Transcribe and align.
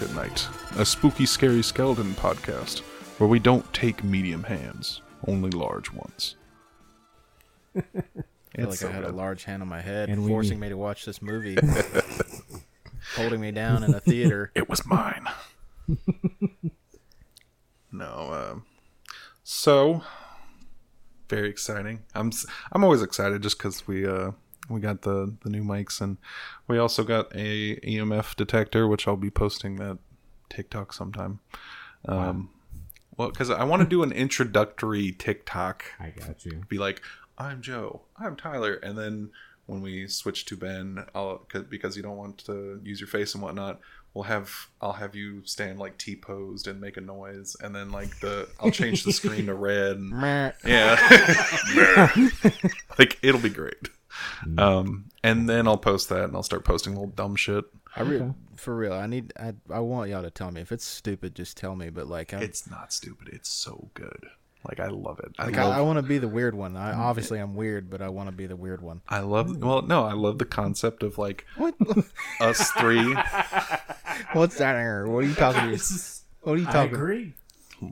Welcome 0.00 0.08
to 0.08 0.14
They 0.14 0.24
Watch 0.24 0.46
at 0.46 0.50
Night, 0.74 0.80
a 0.80 0.84
spooky, 0.84 1.26
scary 1.26 1.62
skeleton 1.62 2.12
podcast 2.14 2.80
where 3.18 3.28
we 3.28 3.38
don't 3.38 3.70
take 3.72 4.02
medium 4.04 4.42
hands, 4.42 5.00
only 5.26 5.50
large 5.50 5.92
ones. 5.92 6.36
I 7.76 7.82
feel 8.54 8.68
like 8.68 8.78
so 8.78 8.88
I 8.88 8.92
had 8.92 9.04
good. 9.04 9.12
a 9.14 9.16
large 9.16 9.44
hand 9.44 9.62
on 9.62 9.68
my 9.68 9.80
head, 9.80 10.08
And 10.08 10.26
forcing 10.26 10.58
need- 10.60 10.66
me 10.66 10.68
to 10.70 10.76
watch 10.76 11.04
this 11.04 11.22
movie, 11.22 11.56
holding 13.16 13.40
me 13.40 13.52
down 13.52 13.84
in 13.84 13.94
a 13.94 14.00
theater. 14.00 14.50
It 14.54 14.68
was 14.68 14.84
mine. 14.86 15.26
no, 17.92 18.50
um, 18.52 18.64
so 19.44 20.02
very 21.28 21.48
exciting. 21.48 22.02
I'm 22.14 22.28
s- 22.28 22.46
I'm 22.72 22.84
always 22.84 23.02
excited 23.02 23.42
just 23.42 23.56
because 23.58 23.86
we 23.86 24.06
uh 24.06 24.32
we 24.68 24.80
got 24.80 25.02
the 25.02 25.34
the 25.42 25.50
new 25.50 25.62
mics 25.62 26.00
and 26.00 26.16
we 26.68 26.78
also 26.78 27.04
got 27.04 27.34
a 27.34 27.76
EMF 27.80 28.34
detector 28.36 28.86
which 28.88 29.06
I'll 29.06 29.16
be 29.16 29.30
posting 29.30 29.76
that 29.76 29.98
TikTok 30.50 30.92
sometime. 30.92 31.40
Um, 32.06 32.50
well, 33.16 33.30
because 33.30 33.50
I 33.50 33.64
want 33.64 33.82
to 33.82 33.88
do 33.88 34.02
an 34.02 34.12
introductory 34.12 35.12
TikTok 35.12 35.84
I 35.98 36.10
got 36.10 36.44
you. 36.44 36.62
be 36.68 36.78
like, 36.78 37.02
"I'm 37.38 37.62
Joe, 37.62 38.02
I'm 38.18 38.36
Tyler," 38.36 38.74
and 38.74 38.96
then 38.98 39.30
when 39.66 39.80
we 39.82 40.06
switch 40.06 40.44
to 40.46 40.56
Ben, 40.56 41.04
I'll 41.14 41.38
'cause- 41.38 41.64
because 41.68 41.96
you 41.96 42.02
don't 42.02 42.16
want 42.16 42.38
to 42.46 42.80
use 42.84 43.00
your 43.00 43.08
face 43.08 43.34
and 43.34 43.42
whatnot, 43.42 43.80
we'll 44.14 44.24
have 44.24 44.68
I'll 44.80 44.92
have 44.92 45.16
you 45.16 45.42
stand 45.44 45.78
like 45.80 45.98
T 45.98 46.14
posed 46.14 46.68
and 46.68 46.80
make 46.80 46.96
a 46.96 47.00
noise, 47.00 47.56
and 47.60 47.74
then 47.74 47.90
like 47.90 48.20
the 48.20 48.48
I'll 48.60 48.70
change 48.70 49.02
the 49.02 49.12
screen 49.12 49.46
to 49.46 49.54
red. 49.54 49.96
And, 49.96 50.10
yeah, 50.64 50.96
like 52.98 53.18
it'll 53.22 53.40
be 53.40 53.48
great. 53.50 53.88
Um, 54.58 55.06
and 55.22 55.48
then 55.48 55.66
I'll 55.66 55.76
post 55.78 56.08
that, 56.10 56.24
and 56.24 56.36
I'll 56.36 56.42
start 56.42 56.64
posting 56.64 56.92
little 56.94 57.08
dumb 57.08 57.36
shit. 57.36 57.64
I 57.94 58.02
re- 58.02 58.16
Okay. 58.16 58.32
for 58.56 58.76
real. 58.76 58.92
I 58.92 59.06
need. 59.06 59.32
I, 59.38 59.54
I 59.70 59.80
want 59.80 60.10
y'all 60.10 60.22
to 60.22 60.30
tell 60.30 60.50
me 60.50 60.60
if 60.60 60.70
it's 60.72 60.84
stupid. 60.84 61.34
Just 61.34 61.56
tell 61.56 61.74
me. 61.76 61.88
But 61.90 62.06
like, 62.08 62.34
I, 62.34 62.38
It's 62.38 62.68
not 62.68 62.92
stupid. 62.92 63.28
It's 63.32 63.48
so 63.48 63.90
good. 63.94 64.26
Like 64.68 64.80
I 64.80 64.88
love 64.88 65.20
it. 65.20 65.30
I 65.38 65.44
like 65.46 65.56
love 65.56 65.72
I, 65.72 65.78
I 65.78 65.80
want 65.82 65.98
to 65.98 66.02
be 66.02 66.18
the 66.18 66.26
weird 66.26 66.54
one. 66.56 66.76
I 66.76 66.92
obviously 66.92 67.38
I'm 67.38 67.54
weird, 67.54 67.88
but 67.88 68.02
I 68.02 68.08
want 68.08 68.28
to 68.28 68.34
be 68.34 68.46
the 68.46 68.56
weird 68.56 68.82
one. 68.82 69.00
I 69.08 69.20
love 69.20 69.56
well 69.62 69.82
no, 69.82 70.02
I 70.04 70.12
love 70.14 70.38
the 70.38 70.44
concept 70.44 71.04
of 71.04 71.18
like 71.18 71.46
What? 71.56 71.74
us 72.40 72.72
three. 72.72 73.14
What's 74.32 74.58
that 74.58 74.74
error? 74.74 75.08
What 75.08 75.18
are 75.24 75.28
you 75.28 75.34
talking 75.34 75.76
to? 75.76 75.84
What 76.42 76.52
are 76.54 76.56
you 76.56 76.66
I 76.68 76.72
talking? 76.72 76.94
agree. 76.96 77.34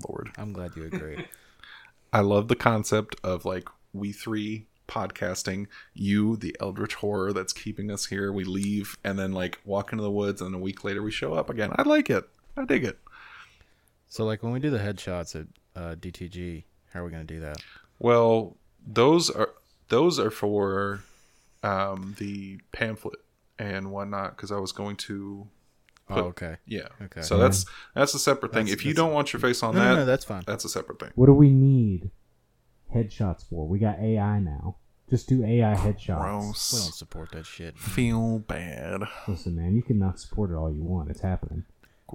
Lord. 0.08 0.30
I'm 0.36 0.52
glad 0.52 0.75
you 0.75 0.84
agree. 0.86 1.27
I 2.12 2.20
love 2.20 2.48
the 2.48 2.56
concept 2.56 3.17
of 3.22 3.45
like 3.45 3.69
we 3.92 4.11
three 4.12 4.67
podcasting, 4.88 5.66
you, 5.92 6.36
the 6.36 6.56
eldritch 6.60 6.94
horror 6.96 7.32
that's 7.32 7.52
keeping 7.52 7.90
us 7.90 8.06
here. 8.06 8.32
We 8.32 8.44
leave 8.44 8.96
and 9.04 9.18
then 9.18 9.32
like 9.32 9.60
walk 9.64 9.92
into 9.92 10.02
the 10.02 10.10
woods, 10.10 10.40
and 10.40 10.54
a 10.54 10.58
week 10.58 10.84
later 10.84 11.02
we 11.02 11.10
show 11.10 11.34
up 11.34 11.50
again. 11.50 11.72
I 11.77 11.82
like 11.82 12.10
it. 12.10 12.28
I 12.56 12.64
dig 12.64 12.84
it. 12.84 12.98
So 14.08 14.24
like 14.24 14.42
when 14.42 14.52
we 14.52 14.60
do 14.60 14.70
the 14.70 14.78
headshots 14.78 15.34
at 15.38 15.46
uh, 15.80 15.94
DTG, 15.96 16.64
how 16.92 17.00
are 17.00 17.05
we 17.05 17.10
gonna 17.10 17.24
do 17.24 17.40
that? 17.40 17.56
Well, 17.98 18.56
those 18.86 19.30
are 19.30 19.50
those 19.88 20.18
are 20.18 20.30
for 20.30 21.00
um, 21.62 22.14
the 22.18 22.58
pamphlet 22.72 23.18
and 23.58 23.90
whatnot 23.90 24.36
because 24.36 24.52
I 24.52 24.58
was 24.58 24.72
going 24.72 24.96
to. 24.96 25.48
Oh, 26.10 26.20
okay. 26.24 26.56
Yeah. 26.66 26.89
Okay. 27.02 27.22
So 27.22 27.39
that's 27.39 27.64
that's 27.95 28.12
a 28.14 28.18
separate 28.18 28.52
thing. 28.52 28.66
That's- 28.66 28.78
if 28.80 28.84
you 28.86 28.92
don't 28.95 29.12
want 29.14 29.33
your 29.33 29.40
face 29.40 29.62
on 29.62 29.74
No, 29.74 29.80
that, 29.80 29.89
no, 29.89 29.96
no, 29.96 30.05
that's 30.05 30.24
fine. 30.24 30.42
that's 30.46 30.64
a 30.64 30.68
separate 30.68 31.01
thing. 31.01 31.11
What 31.14 31.27
do 31.27 31.33
we 31.33 31.48
need 31.51 32.11
headshots 32.94 33.48
for? 33.48 33.66
We 33.66 33.78
got 33.78 33.98
AI 33.98 34.38
now. 34.40 34.77
Just 35.10 35.28
do 35.28 35.44
AI 35.44 35.74
headshots. 35.74 36.24
We 36.72 36.78
don't 36.78 36.94
support 36.94 37.32
that 37.32 37.44
shit. 37.46 37.78
Feel 37.78 38.38
bad. 38.38 39.02
Listen, 39.28 39.56
man, 39.56 39.74
you 39.77 39.82
can 39.82 39.98
not 39.98 40.18
support 40.18 40.50
it 40.50 40.55
all 40.55 40.72
you 40.72 40.82
want. 40.82 41.10
It's 41.10 41.20
happening. 41.20 41.64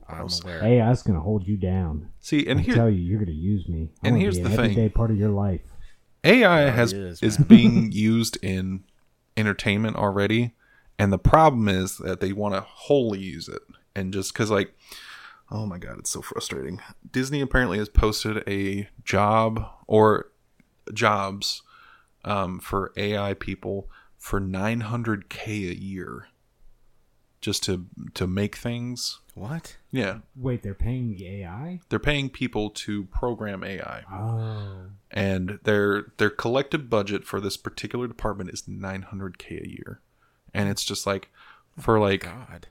I'm 0.07 0.17
Gross. 0.19 0.43
aware. 0.43 0.63
AI's 0.63 1.03
gonna 1.03 1.19
hold 1.19 1.47
you 1.47 1.57
down. 1.57 2.09
See, 2.19 2.47
and 2.47 2.59
I 2.59 2.63
here 2.63 2.75
tell 2.75 2.89
you, 2.89 3.01
you're 3.01 3.19
gonna 3.19 3.31
use 3.31 3.67
me. 3.67 3.89
I'm 4.01 4.07
And 4.07 4.13
gonna 4.13 4.19
here's 4.19 4.37
be 4.37 4.43
the 4.43 4.49
an 4.49 4.55
thing. 4.55 4.65
everyday 4.71 4.89
part 4.89 5.11
of 5.11 5.17
your 5.17 5.29
life. 5.29 5.61
AI 6.23 6.63
oh, 6.63 6.67
it 6.67 6.73
has 6.73 6.93
is, 6.93 7.21
is, 7.23 7.37
being 7.37 7.91
used 7.93 8.37
in 8.43 8.83
entertainment 9.37 9.95
already, 9.95 10.53
and 10.97 11.13
the 11.13 11.17
problem 11.19 11.67
is 11.69 11.97
that 11.97 12.19
they 12.19 12.33
want 12.33 12.55
to 12.55 12.61
wholly 12.61 13.19
use 13.19 13.47
it, 13.47 13.61
and 13.95 14.11
just 14.13 14.33
because 14.33 14.51
like, 14.51 14.73
oh 15.51 15.65
my 15.65 15.77
god, 15.77 15.97
it's 15.99 16.09
so 16.09 16.21
frustrating. 16.21 16.81
Disney 17.09 17.41
apparently 17.41 17.77
has 17.77 17.89
posted 17.89 18.43
a 18.47 18.89
job 19.03 19.65
or 19.87 20.31
jobs 20.93 21.61
um, 22.25 22.59
for 22.59 22.91
AI 22.97 23.33
people 23.33 23.89
for 24.17 24.39
900k 24.41 25.47
a 25.47 25.79
year, 25.79 26.27
just 27.41 27.63
to 27.63 27.85
to 28.15 28.27
make 28.27 28.55
things. 28.55 29.19
What? 29.33 29.77
Yeah, 29.91 30.19
Wait, 30.35 30.63
they're 30.63 30.73
paying 30.73 31.15
the 31.15 31.25
AI? 31.43 31.79
they're 31.87 31.97
paying 31.99 32.29
people 32.29 32.69
to 32.71 33.05
program 33.05 33.63
AI. 33.63 34.03
Oh, 34.11 34.87
and 35.09 35.59
their 35.63 36.07
their 36.17 36.29
collective 36.29 36.89
budget 36.89 37.23
for 37.23 37.39
this 37.39 37.55
particular 37.55 38.07
department 38.07 38.49
is 38.51 38.63
900k 38.63 39.63
a 39.63 39.69
year 39.69 40.01
and 40.53 40.67
it's 40.69 40.83
just 40.83 41.07
like 41.07 41.29
for 41.79 41.99
like 41.99 42.23
God. 42.23 42.67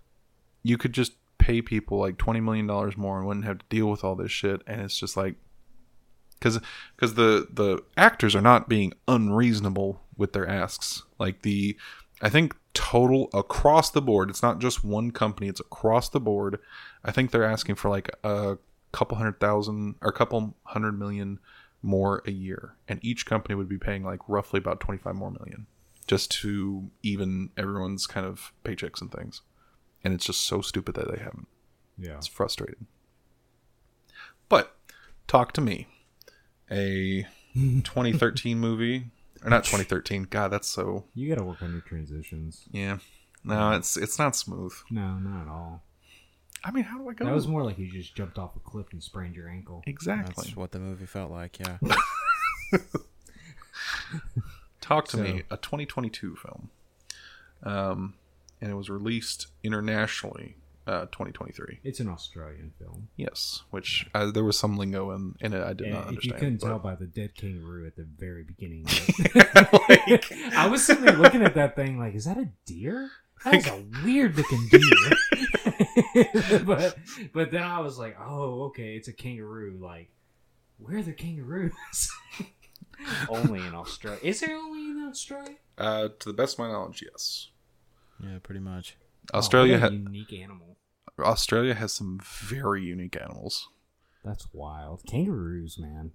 you 0.63 0.77
could 0.77 0.93
just 0.93 1.13
pay 1.39 1.63
people 1.63 1.99
like 1.99 2.19
20 2.19 2.41
million 2.41 2.67
dollars 2.67 2.97
more 2.97 3.17
and 3.19 3.27
wouldn't 3.27 3.47
have 3.47 3.59
to 3.61 3.65
deal 3.71 3.87
with 3.87 4.05
all 4.05 4.15
this 4.15 4.31
shit 4.31 4.61
and 4.67 4.81
it's 4.83 4.99
just 4.99 5.17
like 5.17 5.37
cuz 6.41 6.59
cuz 6.97 7.15
the 7.15 7.49
the 7.53 7.83
actors 7.97 8.35
are 8.35 8.43
not 8.43 8.69
being 8.69 8.93
unreasonable 9.07 10.03
with 10.17 10.33
their 10.33 10.49
asks. 10.49 11.03
Like 11.19 11.43
the 11.43 11.77
i 12.21 12.29
think 12.29 12.57
total 12.75 13.29
across 13.33 13.91
the 13.91 14.03
board 14.03 14.29
it's 14.31 14.43
not 14.43 14.59
just 14.61 14.85
one 14.85 15.11
company 15.11 15.49
it's 15.49 15.61
across 15.61 16.09
the 16.09 16.21
board 16.21 16.59
i 17.05 17.13
think 17.13 17.31
they're 17.31 17.45
asking 17.45 17.75
for 17.77 17.89
like 17.89 18.09
a 18.25 18.57
couple 18.93 19.17
hundred 19.17 19.39
thousand 19.41 19.97
or 20.01 20.11
a 20.11 20.13
couple 20.13 20.57
hundred 20.65 20.99
million 20.99 21.39
more 21.83 22.23
a 22.27 22.31
year. 22.31 22.77
And 22.87 23.01
each 23.03 23.27
company 23.27 23.55
would 23.55 23.69
be 23.69 23.79
paying 23.79 24.05
like 24.05 24.21
roughly 24.29 24.59
about 24.59 24.81
25 24.81 25.15
more 25.15 25.31
million 25.31 25.67
just 26.07 26.31
to 26.31 26.91
even 27.03 27.51
everyone's 27.57 28.07
kind 28.07 28.27
of 28.27 28.53
paychecks 28.65 29.01
and 29.01 29.13
things. 29.13 29.43
And 30.03 30.15
it's 30.15 30.27
just 30.27 30.45
so 30.45 30.61
stupid 30.61 30.95
that 30.95 31.11
they 31.11 31.19
haven't. 31.19 31.49
Yeah. 31.99 32.17
it's 32.17 32.27
frustrating. 32.27 32.87
But 34.49 34.77
talk 35.27 35.53
to 35.53 35.61
me 35.61 35.89
a 36.71 37.27
2013 37.55 38.59
movie 38.59 39.07
or 39.45 39.51
not 39.51 39.65
2013 39.65 40.25
god 40.25 40.49
that's 40.49 40.69
so 40.69 41.05
You 41.15 41.29
gotta 41.29 41.45
work 41.45 41.63
on 41.63 41.73
your 41.73 41.81
transitions. 41.81 42.65
yeah 42.73 42.99
no 43.45 43.73
it's 43.73 43.97
it's 43.97 44.19
not 44.19 44.35
smooth 44.37 44.73
No, 44.91 45.15
not 45.19 45.43
at 45.43 45.49
all. 45.49 45.83
i 46.65 46.71
mean 46.71 46.85
how 46.85 46.99
do 46.99 47.09
i 47.09 47.15
go 47.15 47.25
That 47.25 47.35
was 47.35 47.47
more 47.49 47.65
like 47.65 47.79
you 47.79 47.91
just 47.91 48.15
jumped 48.15 48.39
off 48.39 48.55
a 48.57 48.61
cliff 48.61 48.87
and 48.93 49.03
sprained 49.03 49.35
your 49.37 49.49
ankle. 49.49 49.83
exactly 49.87 50.35
That's 50.37 50.57
what 50.57 50.73
the 50.73 50.79
movie 50.81 51.07
felt 51.07 51.31
like. 51.31 51.59
Yeah. 51.61 51.79
Talk 54.81 55.07
to 55.09 55.17
So- 55.19 55.23
me, 55.23 55.43
a 55.51 55.57
2022 55.57 56.37
film, 56.37 56.71
um, 57.63 58.15
and 58.61 58.71
it 58.71 58.75
was 58.75 58.89
released 58.89 59.49
internationally, 59.63 60.57
uh, 60.89 61.03
2023. 61.07 61.81
It's 61.85 62.01
an 62.01 62.09
Australian 62.09 62.73
film. 62.79 63.09
Yes, 63.17 63.63
which 63.71 64.09
uh, 64.15 64.31
there 64.31 64.43
was 64.45 64.59
some 64.59 64.77
lingo 64.77 65.11
in, 65.13 65.35
in 65.41 65.53
it 65.53 65.63
I 65.63 65.75
did 65.75 65.87
And 65.89 65.95
not 65.95 66.01
if 66.03 66.09
understand. 66.09 66.25
you 66.25 66.33
couldn't 66.39 66.61
but- 66.61 66.67
tell 66.69 66.79
by 66.79 66.95
the 66.97 67.07
dead 67.07 67.35
kangaroo 67.37 67.87
at 67.87 67.95
the 67.97 68.07
very 68.17 68.43
beginning, 68.43 68.85
of 68.89 68.93
it. 69.89 70.25
I 70.57 70.67
was 70.67 70.85
sitting 70.85 71.05
there 71.05 71.17
looking 71.17 71.43
at 71.43 71.55
that 71.55 71.77
thing 71.77 71.99
like, 71.99 72.15
is 72.15 72.25
that 72.25 72.39
a 72.39 72.49
deer? 72.67 73.11
That 73.45 73.55
is 73.55 73.67
a 73.69 73.85
weird 74.05 74.37
looking 74.37 74.67
deer. 74.69 76.59
but 76.65 76.97
but 77.33 77.51
then 77.53 77.63
I 77.63 77.79
was 77.81 77.97
like, 77.99 78.17
oh, 78.21 78.65
okay, 78.65 78.97
it's 78.97 79.07
a 79.07 79.13
kangaroo. 79.13 79.79
Like, 79.81 80.11
where 80.79 80.99
are 80.99 81.03
the 81.03 81.13
kangaroos? 81.13 81.73
only 83.29 83.61
in 83.61 83.75
Australia. 83.75 84.19
Is 84.25 84.41
there 84.41 84.57
only 84.57 84.91
in 84.91 85.07
Australia? 85.09 85.55
uh, 85.77 86.09
to 86.19 86.29
the 86.29 86.33
best 86.33 86.55
of 86.55 86.59
my 86.61 86.73
knowledge, 86.73 87.05
yes. 87.09 87.49
Yeah, 88.21 88.39
pretty 88.43 88.61
much. 88.61 88.97
Australia 89.33 89.77
oh, 89.77 89.81
what 89.83 89.93
a 89.93 89.95
unique 89.95 90.33
animal. 90.33 90.77
Australia 91.27 91.75
has 91.75 91.93
some 91.93 92.19
very 92.23 92.83
unique 92.85 93.17
animals. 93.21 93.69
That's 94.25 94.49
wild. 94.53 95.03
Kangaroos, 95.07 95.79
man. 95.79 96.13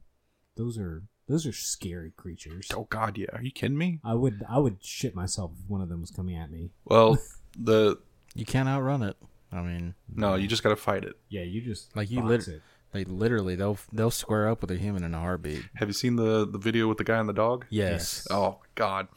Those 0.56 0.78
are 0.78 1.04
those 1.28 1.46
are 1.48 1.54
scary 1.54 2.12
creatures. 2.16 2.70
Oh 2.76 2.86
God, 2.90 3.18
yeah. 3.18 3.28
Are 3.34 3.42
you 3.42 3.52
kidding 3.52 3.78
me? 3.78 4.00
I 4.04 4.14
would 4.14 4.44
I 4.50 4.60
would 4.60 4.84
shit 4.84 5.16
myself 5.16 5.52
if 5.62 5.70
one 5.70 5.82
of 5.82 5.90
them 5.90 6.02
was 6.02 6.12
coming 6.12 6.36
at 6.38 6.52
me. 6.52 6.72
Well, 6.86 7.18
the 7.58 7.98
You 8.36 8.46
can't 8.46 8.68
outrun 8.70 9.04
it. 9.04 9.18
I 9.52 9.62
mean, 9.62 9.94
no, 10.14 10.34
you 10.36 10.48
just 10.48 10.64
got 10.64 10.70
to 10.70 10.76
fight 10.76 11.04
it. 11.04 11.16
Yeah, 11.30 11.44
you 11.44 11.62
just 11.62 11.96
Like, 11.96 12.10
you 12.10 12.22
box 12.22 12.48
lit- 12.48 12.56
it. 12.56 12.62
they 12.92 13.04
literally 13.06 13.56
they'll 13.56 13.78
they'll 13.92 14.12
square 14.12 14.50
up 14.50 14.62
with 14.62 14.72
a 14.72 14.76
human 14.78 15.04
in 15.04 15.14
a 15.14 15.20
heartbeat. 15.20 15.64
Have 15.76 15.90
you 15.90 15.94
seen 15.94 16.16
the 16.16 16.46
the 16.48 16.58
video 16.60 16.88
with 16.88 16.98
the 16.98 17.04
guy 17.04 17.18
and 17.20 17.30
the 17.30 17.34
dog? 17.34 17.66
Yes. 17.70 18.28
Oh 18.30 18.60
God, 18.76 19.08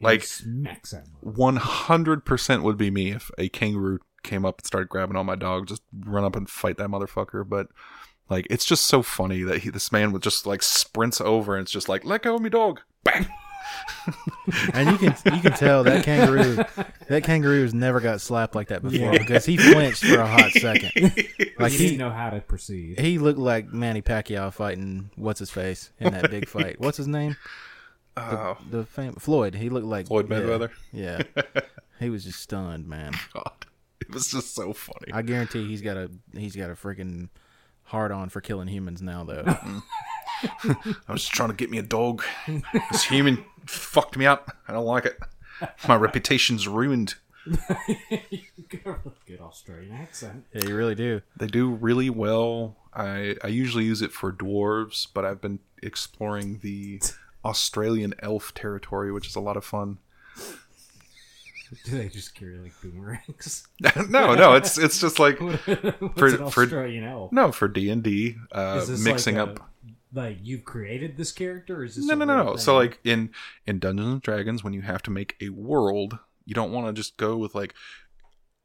like 0.00 0.22
smacks 0.24 0.94
one 1.20 1.56
hundred 1.56 2.24
percent 2.24 2.62
would 2.62 2.76
be 2.76 2.90
me 2.90 3.10
if 3.12 3.30
a 3.38 3.48
kangaroo 3.48 4.00
came 4.24 4.44
up 4.44 4.58
and 4.58 4.66
started 4.66 4.88
grabbing 4.88 5.16
on 5.16 5.26
my 5.26 5.36
dog. 5.36 5.66
Just 5.68 5.82
run 6.04 6.24
up 6.24 6.34
and 6.34 6.48
fight 6.50 6.76
that 6.78 6.88
motherfucker. 6.88 7.48
But 7.48 7.68
like, 8.28 8.46
it's 8.50 8.64
just 8.64 8.86
so 8.86 9.02
funny 9.02 9.42
that 9.44 9.62
he, 9.62 9.70
this 9.70 9.92
man 9.92 10.10
would 10.12 10.22
just 10.22 10.46
like 10.46 10.62
sprints 10.62 11.20
over 11.20 11.54
and 11.54 11.62
it's 11.62 11.70
just 11.72 11.88
like, 11.88 12.04
let 12.04 12.22
go 12.22 12.34
of 12.34 12.42
me, 12.42 12.50
dog. 12.50 12.80
Bang. 13.04 13.26
and 14.74 14.90
you 14.90 14.98
can 14.98 15.34
you 15.34 15.40
can 15.40 15.52
tell 15.52 15.82
that 15.82 16.04
kangaroo 16.04 16.56
that 17.08 17.24
kangaroo 17.24 17.62
has 17.62 17.72
never 17.74 17.98
got 17.98 18.20
slapped 18.20 18.54
like 18.54 18.68
that 18.68 18.82
before 18.82 18.98
Yeah. 19.12 19.18
because 19.18 19.44
he 19.46 19.56
flinched 19.56 20.04
for 20.04 20.20
a 20.20 20.26
hot 20.26 20.50
second. 20.52 20.92
Like 21.58 21.70
he 21.72 21.78
he 21.78 21.84
didn't 21.86 21.98
know 21.98 22.10
how 22.10 22.30
to 22.30 22.40
proceed. 22.40 22.98
he 23.00 23.18
looked 23.18 23.38
like 23.38 23.72
Manny 23.72 24.02
Pacquiao 24.02 24.52
fighting 24.52 25.10
what's 25.16 25.38
his 25.38 25.50
face 25.50 25.92
in 26.00 26.12
that 26.12 26.30
big 26.30 26.48
fight. 26.48 26.80
What's 26.80 26.96
his 26.96 27.06
name? 27.06 27.36
Oh, 28.16 28.56
The 28.70 28.84
fam- 28.84 29.14
Floyd. 29.14 29.54
He 29.54 29.68
looked 29.70 29.86
like 29.86 30.08
Floyd 30.08 30.28
yeah, 30.30 30.36
Mayweather. 30.38 30.70
Yeah, 30.92 31.22
he 32.00 32.10
was 32.10 32.24
just 32.24 32.40
stunned, 32.40 32.86
man. 32.88 33.12
God, 33.32 33.52
it 34.00 34.12
was 34.12 34.28
just 34.28 34.54
so 34.54 34.72
funny. 34.72 35.12
I 35.12 35.22
guarantee 35.22 35.66
he's 35.66 35.82
got 35.82 35.96
a 35.96 36.10
he's 36.32 36.56
got 36.56 36.70
a 36.70 36.74
freaking 36.74 37.28
hard 37.84 38.12
on 38.12 38.28
for 38.28 38.40
killing 38.40 38.68
humans 38.68 39.02
now 39.02 39.24
though. 39.24 39.44
I 40.64 41.12
was 41.12 41.22
just 41.22 41.32
trying 41.32 41.50
to 41.50 41.54
get 41.54 41.70
me 41.70 41.78
a 41.78 41.82
dog. 41.82 42.22
This 42.90 43.04
human 43.04 43.44
fucked 43.66 44.16
me 44.16 44.26
up. 44.26 44.50
I 44.68 44.72
don't 44.72 44.84
like 44.84 45.06
it. 45.06 45.18
My 45.88 45.96
reputation's 45.96 46.66
ruined. 46.68 47.14
you 47.46 47.56
got 48.68 48.86
a 48.86 48.90
really 49.04 49.16
good 49.26 49.40
Australian 49.40 49.92
accent. 49.94 50.44
yeah, 50.52 50.66
you 50.66 50.74
really 50.76 50.94
do. 50.94 51.20
They 51.36 51.46
do 51.46 51.70
really 51.70 52.10
well. 52.10 52.76
I 52.92 53.36
I 53.42 53.48
usually 53.48 53.84
use 53.84 54.02
it 54.02 54.12
for 54.12 54.32
dwarves, 54.32 55.06
but 55.12 55.24
I've 55.24 55.40
been 55.40 55.60
exploring 55.82 56.60
the 56.62 57.00
Australian 57.44 58.14
elf 58.20 58.54
territory, 58.54 59.12
which 59.12 59.26
is 59.26 59.36
a 59.36 59.40
lot 59.40 59.56
of 59.56 59.64
fun. 59.64 59.98
Do 61.84 61.98
they 61.98 62.08
just 62.08 62.34
carry 62.34 62.58
like 62.58 62.72
boomerangs? 62.82 63.66
no, 64.08 64.34
no, 64.34 64.54
it's 64.54 64.78
it's 64.78 65.00
just 65.00 65.18
like 65.18 65.38
For- 66.16 66.16
for- 66.16 66.42
Australian 66.42 67.04
elf? 67.04 67.32
no 67.32 67.52
for 67.52 67.68
D 67.68 67.90
and 67.90 68.02
D, 68.02 68.36
uh, 68.52 68.84
mixing 69.00 69.36
like 69.36 69.48
a- 69.48 69.50
up. 69.52 69.70
Like 70.12 70.38
you've 70.42 70.64
created 70.64 71.16
this 71.16 71.32
character, 71.32 71.78
or 71.80 71.84
is 71.84 71.96
this 71.96 72.04
No, 72.06 72.14
no, 72.14 72.24
no, 72.24 72.36
no. 72.36 72.48
thing? 72.50 72.58
So 72.58 72.76
like 72.76 73.00
in 73.02 73.30
in 73.66 73.80
Dungeons 73.80 74.12
and 74.12 74.22
Dragons, 74.22 74.62
when 74.62 74.72
you 74.72 74.82
have 74.82 75.02
to 75.02 75.10
make 75.10 75.34
a 75.40 75.48
world, 75.48 76.18
you 76.44 76.54
don't 76.54 76.70
want 76.72 76.86
to 76.86 76.92
just 76.92 77.16
go 77.16 77.36
with 77.36 77.54
like, 77.54 77.74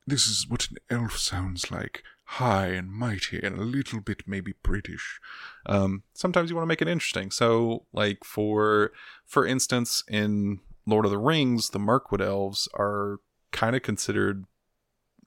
this 0.05 0.27
is 0.27 0.45
what 0.47 0.67
an 0.69 0.77
elf 0.91 1.17
sounds 1.17 1.71
like, 1.71 2.03
high 2.23 2.67
and 2.67 2.91
mighty, 2.91 3.39
and 3.41 3.57
a 3.57 3.63
little 3.63 3.99
bit 3.99 4.23
maybe 4.27 4.53
British. 4.61 5.19
Um, 5.65 6.03
sometimes 6.13 6.51
you 6.51 6.55
want 6.55 6.65
to 6.65 6.69
make 6.69 6.83
it 6.83 6.87
interesting. 6.87 7.31
So 7.31 7.85
like 7.93 8.23
for 8.23 8.91
for 9.25 9.43
instance, 9.43 10.03
in 10.07 10.59
Lord 10.89 11.05
of 11.05 11.11
the 11.11 11.17
Rings, 11.17 11.69
the 11.69 11.79
Mirkwood 11.79 12.21
elves 12.21 12.67
are 12.73 13.19
kind 13.51 13.75
of 13.75 13.81
considered 13.81 14.45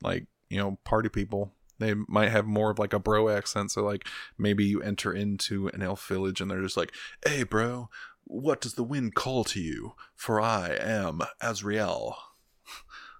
like 0.02 0.26
you 0.48 0.58
know 0.58 0.78
party 0.84 1.08
people. 1.08 1.52
They 1.78 1.94
might 1.94 2.30
have 2.30 2.46
more 2.46 2.70
of 2.70 2.78
like 2.78 2.92
a 2.92 2.98
bro 2.98 3.28
accent. 3.28 3.70
So 3.70 3.82
like 3.82 4.06
maybe 4.38 4.64
you 4.64 4.82
enter 4.82 5.12
into 5.12 5.68
an 5.68 5.82
elf 5.82 6.06
village 6.06 6.40
and 6.40 6.50
they're 6.50 6.62
just 6.62 6.76
like, 6.76 6.92
"Hey, 7.24 7.42
bro, 7.42 7.88
what 8.24 8.60
does 8.60 8.74
the 8.74 8.84
wind 8.84 9.14
call 9.14 9.44
to 9.44 9.60
you? 9.60 9.94
For 10.14 10.40
I 10.40 10.76
am 10.78 11.22
Azrael." 11.40 12.18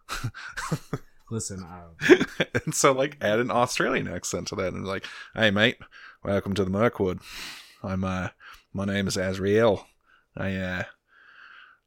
listen, 1.31 1.65
I, 1.65 2.25
and 2.65 2.75
so 2.75 2.93
like 2.93 3.17
add 3.21 3.41
an 3.41 3.51
Australian 3.51 4.09
accent 4.09 4.49
to 4.49 4.57
that 4.57 4.75
and 4.75 4.87
like, 4.87 5.07
"Hey, 5.35 5.51
mate, 5.51 5.79
welcome 6.23 6.55
to 6.55 6.65
the 6.65 6.71
Mirkwood. 6.71 7.21
I'm 7.83 8.05
uh, 8.05 8.29
my 8.73 8.85
name 8.85 9.09
is 9.09 9.17
Azrael. 9.17 9.87
I 10.37 10.55
uh, 10.55 10.83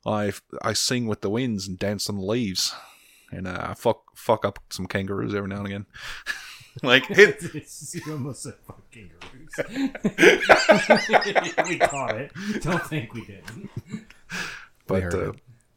I 0.06 0.34
I 0.62 0.74
sing 0.74 1.08
with 1.08 1.22
the 1.22 1.30
winds 1.30 1.68
and 1.68 1.78
dance 1.80 2.10
on 2.10 2.18
the 2.18 2.26
leaves, 2.26 2.74
and 3.32 3.48
uh, 3.48 3.68
I 3.70 3.74
fuck 3.74 4.04
fuck 4.16 4.46
up 4.46 4.60
some 4.70 4.86
kangaroos 4.88 5.34
every 5.36 5.50
now 5.50 5.58
and 5.58 5.68
again." 5.68 5.86
like 6.84 7.06
it, 7.10 7.42
you 7.94 8.12
almost 8.12 8.44
said 8.44 8.54
fuck 8.68 8.84
kangaroos. 8.92 9.54
we 11.70 11.78
caught 11.80 12.16
it. 12.18 12.32
Don't 12.62 12.86
think 12.86 13.14
we 13.14 13.26
didn't. 13.26 13.70
but 14.88 15.04
heard 15.04 15.16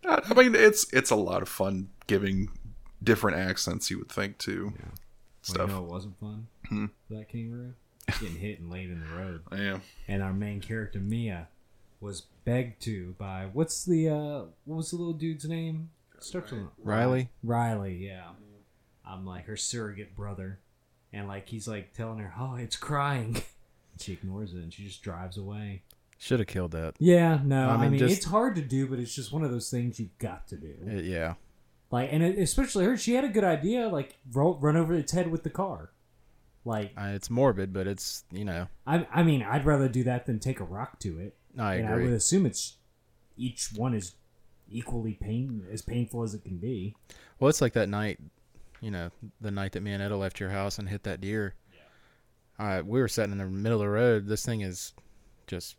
uh. 0.06 0.20
I 0.24 0.34
mean, 0.34 0.54
it's 0.54 0.86
it's 0.92 1.10
a 1.10 1.16
lot 1.16 1.42
of 1.42 1.48
fun 1.48 1.90
giving 2.06 2.48
different 3.02 3.36
accents. 3.38 3.90
You 3.90 3.98
would 3.98 4.10
think 4.10 4.38
to 4.38 4.72
Well, 4.74 4.74
stuff. 5.42 5.68
you 5.68 5.74
know 5.76 5.84
it 5.84 5.90
wasn't 5.90 6.18
fun 6.18 6.46
Hmm. 6.68 6.86
that 7.10 7.28
kangaroo? 7.28 7.74
Getting 8.20 8.36
hit 8.36 8.58
and 8.60 8.70
laid 8.70 8.90
in 8.90 9.00
the 9.00 9.06
road. 9.16 9.42
Yeah, 9.52 9.78
And 10.06 10.22
our 10.22 10.32
main 10.32 10.60
character, 10.62 10.98
Mia, 10.98 11.48
was 12.00 12.22
begged 12.44 12.80
to 12.82 13.14
by 13.18 13.48
what's 13.52 13.84
the 13.84 14.08
uh 14.08 14.42
what 14.64 14.76
was 14.76 14.90
the 14.90 14.96
little 14.96 15.12
dude's 15.12 15.44
name? 15.46 15.90
Starts 16.20 16.50
with 16.52 16.62
Riley. 16.82 17.28
Riley, 17.42 17.96
yeah. 17.96 18.24
I'm 19.06 19.24
like 19.24 19.46
her 19.46 19.56
surrogate 19.56 20.14
brother. 20.16 20.58
And 21.12 21.26
like 21.28 21.48
he's 21.48 21.66
like 21.68 21.94
telling 21.94 22.18
her, 22.18 22.32
Oh, 22.38 22.54
it's 22.56 22.76
crying. 22.76 23.42
She 24.00 24.12
ignores 24.12 24.54
it 24.54 24.58
and 24.58 24.72
she 24.72 24.84
just 24.84 25.02
drives 25.02 25.36
away. 25.36 25.82
Should 26.18 26.38
have 26.38 26.46
killed 26.46 26.70
that. 26.70 26.94
Yeah, 27.00 27.40
no, 27.44 27.68
I 27.68 27.72
I 27.74 27.76
mean, 27.78 27.90
mean, 27.92 27.98
just- 27.98 28.16
it's 28.18 28.26
hard 28.26 28.54
to 28.54 28.62
do, 28.62 28.86
but 28.86 29.00
it's 29.00 29.12
just 29.12 29.32
one 29.32 29.42
of 29.42 29.50
those 29.50 29.70
things 29.70 29.98
you've 29.98 30.16
got 30.18 30.46
to 30.48 30.56
do. 30.56 30.72
It- 30.86 31.04
yeah. 31.04 31.34
Like, 31.90 32.12
and 32.12 32.22
it, 32.22 32.38
especially 32.38 32.84
her, 32.84 32.96
she 32.96 33.14
had 33.14 33.24
a 33.24 33.28
good 33.28 33.42
idea. 33.42 33.88
Like, 33.88 34.14
roll, 34.32 34.54
run 34.60 34.76
over 34.76 34.94
its 34.94 35.10
head 35.10 35.32
with 35.32 35.42
the 35.42 35.50
car. 35.50 35.90
Like, 36.64 36.92
Uh, 36.96 37.12
it's 37.14 37.28
morbid, 37.30 37.72
but 37.72 37.86
it's 37.88 38.22
you 38.30 38.44
know. 38.44 38.68
I, 38.86 39.06
I 39.12 39.22
mean, 39.24 39.42
I'd 39.42 39.64
rather 39.64 39.88
do 39.88 40.04
that 40.04 40.26
than 40.26 40.38
take 40.38 40.60
a 40.60 40.64
rock 40.64 40.98
to 41.00 41.18
it. 41.18 41.34
I 41.58 41.74
and 41.76 41.88
I 41.88 41.96
would 41.96 42.12
assume 42.12 42.46
it's 42.46 42.76
each 43.36 43.70
one 43.74 43.94
is 43.94 44.14
equally 44.70 45.14
pain 45.14 45.64
as 45.72 45.82
painful 45.82 46.22
as 46.22 46.34
it 46.34 46.44
can 46.44 46.58
be. 46.58 46.94
Well, 47.38 47.48
it's 47.48 47.60
like 47.60 47.72
that 47.74 47.88
night, 47.88 48.18
you 48.80 48.90
know, 48.90 49.10
the 49.40 49.50
night 49.50 49.72
that 49.72 49.82
me 49.82 49.92
and 49.92 50.02
Etta 50.02 50.16
left 50.16 50.40
your 50.40 50.50
house 50.50 50.78
and 50.78 50.88
hit 50.88 51.04
that 51.04 51.20
deer. 51.20 51.54
Yeah. 51.72 52.78
Uh, 52.78 52.82
we 52.82 53.00
were 53.00 53.08
sitting 53.08 53.32
in 53.32 53.38
the 53.38 53.46
middle 53.46 53.78
of 53.78 53.84
the 53.84 53.90
road. 53.90 54.26
This 54.26 54.44
thing 54.44 54.60
is 54.60 54.92
just 55.46 55.76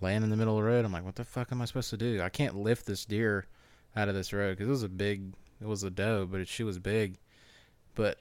laying 0.00 0.22
in 0.22 0.30
the 0.30 0.36
middle 0.36 0.58
of 0.58 0.64
the 0.64 0.68
road. 0.68 0.84
I'm 0.84 0.92
like, 0.92 1.04
what 1.04 1.16
the 1.16 1.24
fuck 1.24 1.50
am 1.52 1.62
I 1.62 1.64
supposed 1.64 1.90
to 1.90 1.96
do? 1.96 2.20
I 2.20 2.28
can't 2.28 2.56
lift 2.56 2.86
this 2.86 3.04
deer 3.04 3.46
out 3.96 4.08
of 4.08 4.14
this 4.14 4.32
road 4.32 4.56
because 4.56 4.68
it 4.68 4.70
was 4.70 4.82
a 4.82 4.88
big, 4.88 5.32
it 5.60 5.66
was 5.66 5.82
a 5.82 5.90
doe, 5.90 6.26
but 6.26 6.40
it, 6.40 6.48
she 6.48 6.64
was 6.64 6.78
big. 6.78 7.18
But 7.94 8.18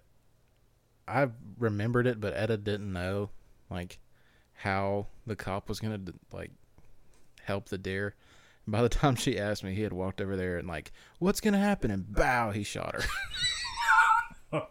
I 1.08 1.30
remembered 1.58 2.08
it, 2.08 2.22
but 2.22 2.34
Etta 2.36 2.58
didn't 2.58 2.94
know, 2.94 3.31
like, 3.70 4.00
how 4.54 5.08
the 5.25 5.36
cop 5.36 5.68
was 5.68 5.80
gonna 5.80 6.00
like 6.31 6.52
help 7.44 7.69
the 7.69 7.78
deer. 7.78 8.16
By 8.68 8.81
the 8.81 8.90
time 9.01 9.16
she 9.16 9.38
asked 9.38 9.63
me, 9.63 9.74
he 9.74 9.81
had 9.84 9.94
walked 9.94 10.22
over 10.22 10.36
there 10.36 10.57
and 10.57 10.67
like, 10.67 10.91
"What's 11.20 11.41
gonna 11.41 11.60
happen?" 11.60 11.91
And 11.91 12.13
bow, 12.13 12.51
he 12.51 12.63
shot 12.63 12.96
her. 12.96 13.03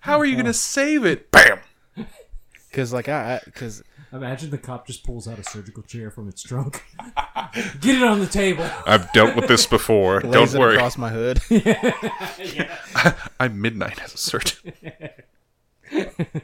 how 0.00 0.18
are 0.18 0.24
you 0.24 0.36
gonna 0.36 0.52
save 0.52 1.04
it? 1.04 1.30
Bam. 1.30 1.58
Cause 2.72 2.92
like 2.92 3.06
I, 3.08 3.34
I 3.46 3.50
cause 3.50 3.82
Imagine 4.14 4.48
the 4.50 4.56
cop 4.58 4.86
just 4.86 5.04
pulls 5.04 5.28
out 5.28 5.38
a 5.38 5.44
surgical 5.44 5.82
chair 5.82 6.10
from 6.10 6.26
its 6.28 6.42
trunk. 6.42 6.82
Get 7.80 7.96
it 7.96 8.02
on 8.02 8.20
the 8.20 8.26
table. 8.26 8.66
I've 8.86 9.10
dealt 9.12 9.36
with 9.36 9.46
this 9.46 9.66
before. 9.66 10.20
lays 10.22 10.32
Don't 10.32 10.54
it 10.54 10.58
worry. 10.58 10.76
across 10.76 10.96
my 10.96 11.10
hood. 11.10 11.40
yeah 11.50 13.14
I'm 13.40 13.60
midnight 13.60 14.00
as 14.02 14.14
a 14.14 14.18
surgeon. 14.18 14.72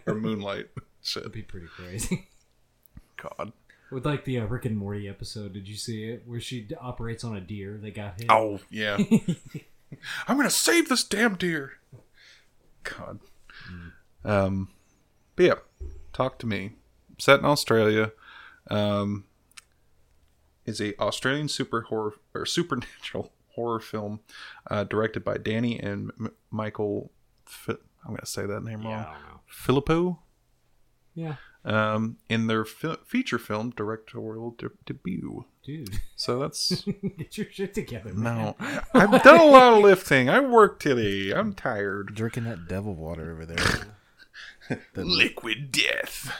or 0.06 0.14
moonlight. 0.14 0.66
Shit. 1.02 1.22
That'd 1.22 1.32
be 1.32 1.42
pretty 1.42 1.66
crazy. 1.68 2.28
God. 3.16 3.52
With 3.90 4.04
like 4.04 4.25
the 4.25 4.40
uh, 4.40 4.47
Rick 4.47 4.66
and 4.66 4.76
Morty 4.76 5.09
episode, 5.09 5.52
did 5.54 5.66
you 5.68 5.75
see 5.76 6.04
it? 6.04 6.23
Where 6.26 6.40
she 6.40 6.61
d- 6.61 6.75
operates 6.80 7.25
on 7.25 7.37
a 7.37 7.40
deer 7.40 7.78
that 7.83 7.95
got 7.95 8.18
hit. 8.21 8.26
Oh 8.30 8.61
yeah. 8.71 8.99
I'm 10.28 10.37
gonna 10.37 10.50
save 10.50 10.88
this 10.88 11.04
damn 11.04 11.37
deer. 11.37 11.73
God. 12.83 13.21
Um. 14.25 14.68
But 15.37 15.42
yeah, 15.45 15.54
talk 16.12 16.38
to 16.40 16.47
me. 16.47 16.73
Set 17.18 17.38
in 17.40 17.45
Australia. 17.47 18.12
Um. 18.71 19.25
Is 20.66 20.83
a 20.83 20.95
Australian 21.00 21.49
super 21.49 21.83
horror 21.83 22.12
or 22.35 22.45
supernatural 22.45 23.33
horror 23.54 23.80
film, 23.80 24.21
uh, 24.71 24.85
directed 24.85 25.25
by 25.25 25.38
Danny 25.38 25.80
and 25.80 26.11
M- 26.21 26.33
Michael. 26.50 27.11
Fi- 27.47 27.73
I'm 28.04 28.11
gonna 28.14 28.26
say 28.26 28.45
that 28.45 28.62
name 28.62 28.83
Yeah, 28.83 28.88
wrong. 28.88 28.99
I 29.07 29.12
don't 29.14 29.23
know. 29.23 29.40
Filippo. 29.47 30.18
Yeah, 31.14 31.37
Um, 31.64 32.16
in 32.30 32.46
their 32.46 32.64
fi- 32.64 32.96
feature 33.04 33.38
film 33.38 33.70
directorial 33.76 34.52
de- 34.52 34.70
debut. 34.86 35.44
dude, 35.64 36.00
So 36.16 36.38
that's 36.38 36.82
get 37.18 37.36
your 37.36 37.46
shit 37.50 37.74
together. 37.74 38.12
Man. 38.14 38.36
no. 38.36 38.56
I- 38.60 38.82
I've 38.94 39.22
done 39.22 39.40
a 39.40 39.44
lot 39.44 39.74
of 39.74 39.82
lifting. 39.82 40.30
I 40.30 40.40
worked 40.40 40.80
today. 40.82 41.32
I'm 41.36 41.52
tired. 41.54 42.14
Drinking 42.14 42.44
that 42.44 42.68
devil 42.68 42.94
water 42.94 43.32
over 43.32 43.44
there. 43.46 43.96
The- 44.94 45.04
Liquid 45.04 45.72
death. 45.72 46.32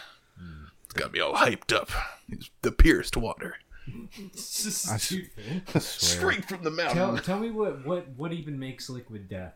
It's 0.85 0.93
got 0.95 1.13
me 1.13 1.21
all 1.21 1.35
hyped 1.35 1.75
up. 1.75 1.91
It's 2.29 2.51
the 2.63 2.71
pierced 2.73 3.17
water, 3.17 3.57
Dude, 3.87 4.05
man. 5.37 5.63
I 5.75 5.79
straight 5.79 6.45
from 6.45 6.63
the 6.63 6.71
tell, 6.71 7.07
mountain. 7.07 7.25
tell 7.25 7.39
me 7.39 7.51
what, 7.51 7.85
what 7.87 8.07
what 8.17 8.33
even 8.33 8.59
makes 8.59 8.89
liquid 8.91 9.29
death? 9.29 9.55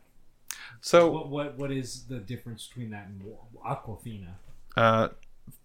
So, 0.80 1.10
What 1.10 1.28
what 1.28 1.58
what 1.58 1.70
is 1.70 2.04
the 2.08 2.18
difference 2.18 2.66
between 2.66 2.90
that 2.90 3.06
and 3.08 3.22
Aquafina? 3.64 4.32
uh, 4.76 5.08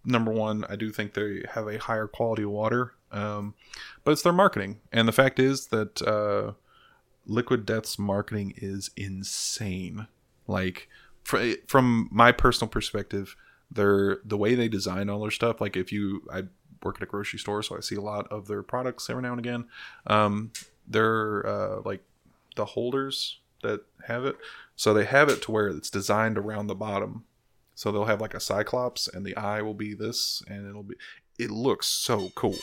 number 0.03 0.31
one, 0.31 0.65
I 0.69 0.75
do 0.75 0.91
think 0.91 1.13
they 1.13 1.43
have 1.53 1.67
a 1.67 1.77
higher 1.77 2.07
quality 2.07 2.45
water, 2.45 2.93
um, 3.11 3.53
but 4.03 4.11
it's 4.11 4.21
their 4.21 4.33
marketing, 4.33 4.79
and 4.91 5.07
the 5.07 5.11
fact 5.13 5.39
is 5.39 5.67
that 5.67 6.01
uh, 6.01 6.53
Liquid 7.25 7.65
Death's 7.65 7.99
marketing 7.99 8.53
is 8.57 8.89
insane. 8.95 10.07
Like, 10.47 10.87
fr- 11.23 11.53
from 11.67 12.07
my 12.11 12.31
personal 12.31 12.69
perspective, 12.69 13.35
they're 13.69 14.19
the 14.23 14.37
way 14.37 14.55
they 14.55 14.69
design 14.69 15.09
all 15.09 15.21
their 15.21 15.31
stuff. 15.31 15.59
Like, 15.59 15.75
if 15.75 15.91
you, 15.91 16.23
I 16.31 16.43
work 16.83 16.97
at 16.97 17.03
a 17.03 17.07
grocery 17.07 17.39
store, 17.39 17.61
so 17.63 17.75
I 17.75 17.81
see 17.81 17.95
a 17.95 18.01
lot 18.01 18.31
of 18.31 18.47
their 18.47 18.63
products 18.63 19.09
every 19.09 19.23
now 19.23 19.31
and 19.31 19.39
again. 19.39 19.65
Um, 20.05 20.51
they're 20.87 21.45
uh, 21.45 21.81
like 21.83 22.01
the 22.55 22.65
holders 22.65 23.39
that 23.61 23.81
have 24.07 24.25
it, 24.25 24.37
so 24.75 24.93
they 24.93 25.05
have 25.05 25.27
it 25.27 25.41
to 25.43 25.51
where 25.51 25.67
it's 25.67 25.89
designed 25.89 26.37
around 26.37 26.67
the 26.67 26.75
bottom. 26.75 27.25
So 27.77 27.91
they'll 27.91 28.05
have 28.05 28.19
like 28.19 28.33
a 28.33 28.39
cyclops, 28.39 29.07
and 29.07 29.23
the 29.23 29.37
eye 29.37 29.61
will 29.61 29.75
be 29.75 29.93
this, 29.93 30.41
and 30.47 30.67
it'll 30.67 30.81
be. 30.81 30.95
It 31.37 31.51
looks 31.51 31.85
so 31.85 32.31
cool, 32.33 32.57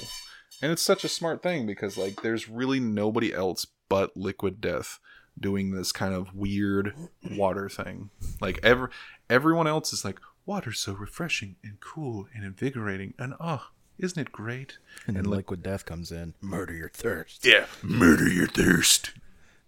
and 0.61 0.73
it's 0.73 0.83
such 0.83 1.05
a 1.05 1.09
smart 1.09 1.41
thing 1.41 1.67
because 1.67 1.97
like 1.97 2.23
there's 2.23 2.49
really 2.49 2.81
nobody 2.81 3.33
else 3.33 3.65
but 3.89 4.17
Liquid 4.17 4.61
Death 4.61 4.99
doing 5.39 5.71
this 5.71 5.93
kind 5.93 6.15
of 6.15 6.35
weird 6.35 6.95
water 7.31 7.69
thing. 7.69 8.11
Like 8.41 8.59
ever, 8.65 8.91
everyone 9.31 9.69
else 9.69 9.93
is 9.93 10.05
like, 10.05 10.19
water's 10.47 10.81
so 10.81 10.95
refreshing 10.95 11.55
and 11.63 11.79
cool 11.79 12.27
and 12.35 12.45
invigorating, 12.45 13.15
and 13.17 13.35
oh, 13.39 13.69
isn't 14.01 14.21
it 14.21 14.33
great? 14.33 14.79
And 15.07 15.15
then 15.15 15.23
And, 15.25 15.31
like- 15.31 15.37
liquid 15.39 15.63
death 15.63 15.85
comes 15.87 16.11
in. 16.11 16.35
Murder 16.41 16.75
your 16.75 16.89
thirst. 16.89 17.47
Yeah, 17.47 17.67
murder 17.85 18.29
your 18.29 18.49
thirst. 18.49 19.13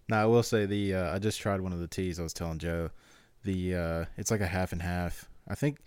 Now 0.09 0.23
I 0.23 0.25
will 0.25 0.43
say 0.43 0.65
the 0.65 0.93
uh, 0.93 1.15
I 1.15 1.19
just 1.19 1.39
tried 1.39 1.61
one 1.61 1.71
of 1.71 1.79
the 1.79 1.87
teas. 1.87 2.19
I 2.19 2.23
was 2.23 2.33
telling 2.33 2.59
Joe, 2.59 2.89
the 3.45 3.75
uh, 3.75 4.05
it's 4.17 4.29
like 4.31 4.41
a 4.41 4.47
half 4.47 4.73
and 4.73 4.81
half. 4.81 5.29
I 5.47 5.55
think 5.55 5.79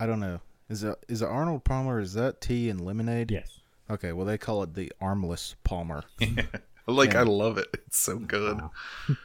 I 0.00 0.06
don't 0.06 0.20
know. 0.20 0.40
Is 0.68 0.82
it 0.84 0.96
is 1.08 1.22
it 1.22 1.26
Arnold 1.28 1.64
Palmer? 1.64 2.00
Is 2.00 2.14
that 2.14 2.40
tea 2.40 2.68
and 2.70 2.80
lemonade? 2.80 3.30
Yes. 3.30 3.60
Okay. 3.90 4.12
Well, 4.12 4.26
they 4.26 4.38
call 4.38 4.62
it 4.62 4.74
the 4.74 4.92
armless 5.00 5.54
Palmer. 5.64 6.04
like 6.86 7.12
Yeah. 7.12 7.20
I 7.20 7.22
love 7.24 7.58
it. 7.58 7.68
It's 7.86 7.98
so 7.98 8.18
good. 8.18 8.60
Wow. 8.60 8.70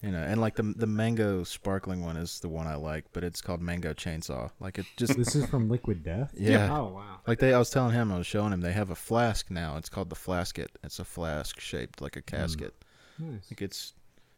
You 0.00 0.12
know, 0.12 0.18
and 0.22 0.40
like 0.40 0.54
the 0.54 0.62
the 0.62 0.86
mango 0.86 1.42
sparkling 1.42 2.04
one 2.04 2.16
is 2.16 2.38
the 2.38 2.48
one 2.48 2.68
I 2.68 2.76
like, 2.76 3.06
but 3.12 3.24
it's 3.24 3.40
called 3.40 3.60
Mango 3.60 3.92
Chainsaw. 3.92 4.52
Like 4.60 4.78
it 4.78 4.86
just 4.96 5.16
This 5.16 5.34
is 5.34 5.44
from 5.46 5.68
Liquid 5.68 6.04
Death. 6.04 6.32
Yeah. 6.38 6.68
Oh 6.78 6.92
wow. 6.94 7.18
like 7.26 7.40
they. 7.40 7.52
I 7.52 7.58
was 7.58 7.68
telling 7.70 7.92
him, 7.92 8.12
I 8.12 8.18
was 8.18 8.26
showing 8.28 8.52
him. 8.52 8.60
They 8.60 8.70
have 8.74 8.90
a 8.90 8.94
flask 8.94 9.50
now. 9.50 9.76
It's 9.78 9.88
called 9.88 10.08
the 10.08 10.14
Flasket. 10.14 10.70
It's 10.84 11.00
a 11.00 11.04
flask 11.04 11.58
shaped 11.58 12.00
like 12.00 12.14
a 12.14 12.22
casket. 12.22 12.74
Nice. 13.18 13.50
Like 13.50 13.60
it's, 13.60 13.94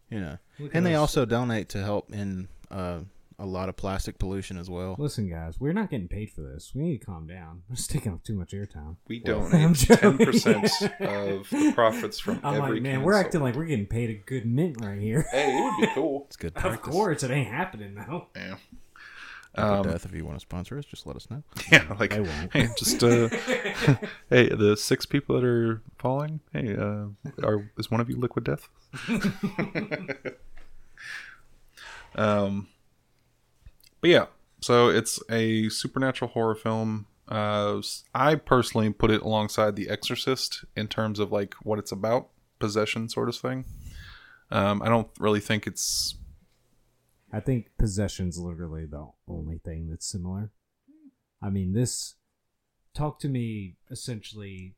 you 0.08 0.18
know, 0.18 0.38
Look 0.58 0.74
and 0.74 0.86
they 0.86 0.94
us. 0.94 1.00
also 1.00 1.26
donate 1.26 1.68
to 1.70 1.82
help 1.82 2.10
in 2.10 2.48
uh, 2.70 3.00
a 3.38 3.46
lot 3.46 3.68
of 3.68 3.76
plastic 3.76 4.18
pollution 4.18 4.56
as 4.56 4.70
well. 4.70 4.94
Listen, 4.98 5.28
guys, 5.28 5.58
we're 5.58 5.72
not 5.72 5.90
getting 5.90 6.08
paid 6.08 6.30
for 6.30 6.42
this. 6.42 6.72
We 6.74 6.82
need 6.82 6.98
to 7.00 7.06
calm 7.06 7.26
down. 7.26 7.62
We're 7.68 7.76
just 7.76 7.90
taking 7.90 8.12
up 8.12 8.22
too 8.22 8.34
much 8.34 8.52
airtime. 8.52 8.96
We 9.08 9.18
I'm 9.18 9.22
donate 9.24 9.76
ten 9.78 10.18
percent 10.18 10.64
of 11.00 11.48
the 11.50 11.72
profits 11.74 12.20
from 12.20 12.40
I'm 12.44 12.54
every. 12.62 12.74
like, 12.74 12.82
man, 12.82 13.02
we're 13.02 13.14
sold. 13.14 13.24
acting 13.26 13.40
like 13.42 13.54
we're 13.56 13.64
getting 13.66 13.86
paid 13.86 14.10
a 14.10 14.14
good 14.14 14.46
mint 14.46 14.76
right 14.80 15.00
here. 15.00 15.26
Hey, 15.32 15.56
it 15.58 15.62
would 15.64 15.80
be 15.88 15.92
cool. 15.94 16.24
It's 16.28 16.36
good 16.36 16.52
Of 16.56 16.62
practice. 16.62 16.92
course, 16.92 17.22
it 17.22 17.30
ain't 17.30 17.48
happening 17.48 17.94
though. 17.94 18.28
Yeah. 18.36 18.56
Liquid 19.56 19.76
Um, 19.78 19.82
Death, 19.84 20.04
if 20.04 20.12
you 20.12 20.24
want 20.24 20.36
to 20.36 20.40
sponsor 20.40 20.76
us, 20.78 20.84
just 20.84 21.06
let 21.06 21.14
us 21.14 21.30
know. 21.30 21.42
Yeah, 21.70 21.84
like 22.00 22.10
They 22.10 22.20
won't. 22.20 22.52
hey, 22.52 22.68
just 22.76 23.02
uh, 23.04 23.28
hey, 24.28 24.48
the 24.48 24.76
six 24.76 25.06
people 25.06 25.36
that 25.36 25.44
are 25.44 25.80
falling. 25.98 26.40
Hey, 26.52 26.74
uh, 26.76 27.06
are 27.42 27.70
is 27.78 27.88
one 27.90 28.00
of 28.00 28.10
you 28.10 28.16
Liquid 28.16 28.44
Death? 28.44 28.68
um, 32.16 32.66
but 34.04 34.10
yeah, 34.10 34.26
so 34.60 34.88
it's 34.88 35.18
a 35.30 35.70
supernatural 35.70 36.30
horror 36.32 36.54
film. 36.54 37.06
Uh, 37.26 37.80
I 38.14 38.34
personally 38.34 38.90
put 38.92 39.10
it 39.10 39.22
alongside 39.22 39.76
The 39.76 39.88
Exorcist 39.88 40.62
in 40.76 40.88
terms 40.88 41.18
of 41.18 41.32
like 41.32 41.54
what 41.62 41.78
it's 41.78 41.90
about, 41.90 42.28
possession 42.58 43.08
sort 43.08 43.30
of 43.30 43.36
thing. 43.36 43.64
Um, 44.50 44.82
I 44.82 44.90
don't 44.90 45.08
really 45.18 45.40
think 45.40 45.66
it's 45.66 46.16
I 47.32 47.40
think 47.40 47.70
possession's 47.78 48.36
literally 48.36 48.84
the 48.84 49.08
only 49.26 49.56
thing 49.56 49.88
that's 49.88 50.06
similar. 50.06 50.50
I 51.40 51.48
mean, 51.48 51.72
this 51.72 52.16
talk 52.92 53.18
to 53.20 53.28
me 53.30 53.76
essentially 53.90 54.74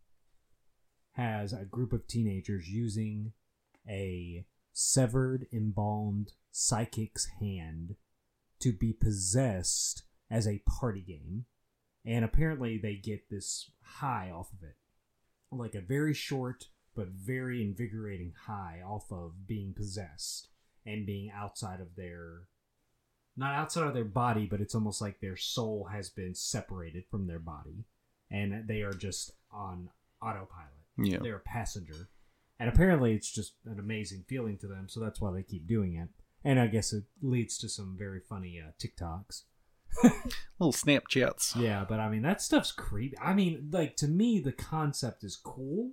has 1.14 1.52
a 1.52 1.64
group 1.64 1.92
of 1.92 2.06
teenagers 2.06 2.68
using 2.68 3.32
a 3.88 4.44
severed, 4.72 5.48
embalmed 5.52 6.34
psychic's 6.52 7.26
hand 7.40 7.96
to 8.60 8.72
be 8.72 8.92
possessed 8.92 10.02
as 10.30 10.46
a 10.46 10.62
party 10.66 11.00
game. 11.00 11.44
And 12.04 12.24
apparently, 12.24 12.78
they 12.78 12.94
get 12.94 13.30
this 13.30 13.70
high 13.82 14.30
off 14.30 14.52
of 14.52 14.62
it. 14.62 14.76
Like 15.50 15.74
a 15.74 15.80
very 15.80 16.14
short 16.14 16.66
but 16.96 17.08
very 17.08 17.62
invigorating 17.62 18.32
high 18.46 18.80
off 18.84 19.12
of 19.12 19.46
being 19.46 19.74
possessed 19.74 20.48
and 20.84 21.06
being 21.06 21.30
outside 21.30 21.80
of 21.80 21.94
their 21.94 22.48
not 23.36 23.54
outside 23.54 23.86
of 23.86 23.94
their 23.94 24.04
body 24.04 24.46
but 24.46 24.60
it's 24.60 24.74
almost 24.74 25.00
like 25.00 25.20
their 25.20 25.36
soul 25.36 25.88
has 25.92 26.08
been 26.08 26.34
separated 26.34 27.04
from 27.10 27.26
their 27.26 27.38
body 27.38 27.84
and 28.30 28.66
they 28.66 28.80
are 28.80 28.94
just 28.94 29.32
on 29.52 29.90
autopilot 30.22 30.72
yeah. 30.96 31.18
they're 31.20 31.36
a 31.36 31.40
passenger 31.40 32.08
and 32.58 32.70
apparently 32.70 33.14
it's 33.14 33.30
just 33.30 33.52
an 33.66 33.78
amazing 33.78 34.24
feeling 34.26 34.56
to 34.56 34.66
them 34.66 34.88
so 34.88 34.98
that's 34.98 35.20
why 35.20 35.30
they 35.30 35.42
keep 35.42 35.68
doing 35.68 35.94
it 35.94 36.08
and 36.46 36.58
i 36.60 36.66
guess 36.66 36.92
it 36.92 37.04
leads 37.20 37.58
to 37.58 37.68
some 37.68 37.94
very 37.98 38.20
funny 38.20 38.62
uh, 38.64 38.70
tiktoks 38.78 39.42
little 40.58 40.72
Snapchats. 40.72 41.54
yeah 41.60 41.84
but 41.88 41.98
i 42.00 42.08
mean 42.08 42.22
that 42.22 42.40
stuff's 42.40 42.72
creepy 42.72 43.16
i 43.18 43.34
mean 43.34 43.68
like 43.70 43.96
to 43.96 44.06
me 44.08 44.38
the 44.40 44.52
concept 44.52 45.24
is 45.24 45.36
cool 45.36 45.92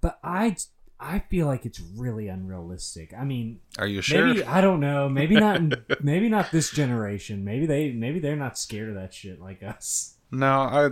but 0.00 0.18
i 0.22 0.56
i 0.98 1.18
feel 1.30 1.46
like 1.46 1.64
it's 1.64 1.80
really 1.80 2.28
unrealistic 2.28 3.14
i 3.16 3.24
mean 3.24 3.60
Are 3.78 3.86
you 3.86 4.02
sure? 4.02 4.26
Maybe 4.26 4.44
I 4.44 4.60
don't 4.60 4.80
know. 4.80 5.08
Maybe 5.08 5.36
not. 5.36 5.60
Maybe 6.02 6.28
not 6.28 6.50
this 6.50 6.70
generation. 6.70 7.44
Maybe 7.44 7.64
they. 7.66 7.92
Maybe 7.92 8.18
they're 8.18 8.36
not 8.36 8.58
scared 8.58 8.90
of 8.90 8.94
that 8.96 9.14
shit 9.14 9.40
like 9.40 9.62
us. 9.62 10.16
No, 10.30 10.46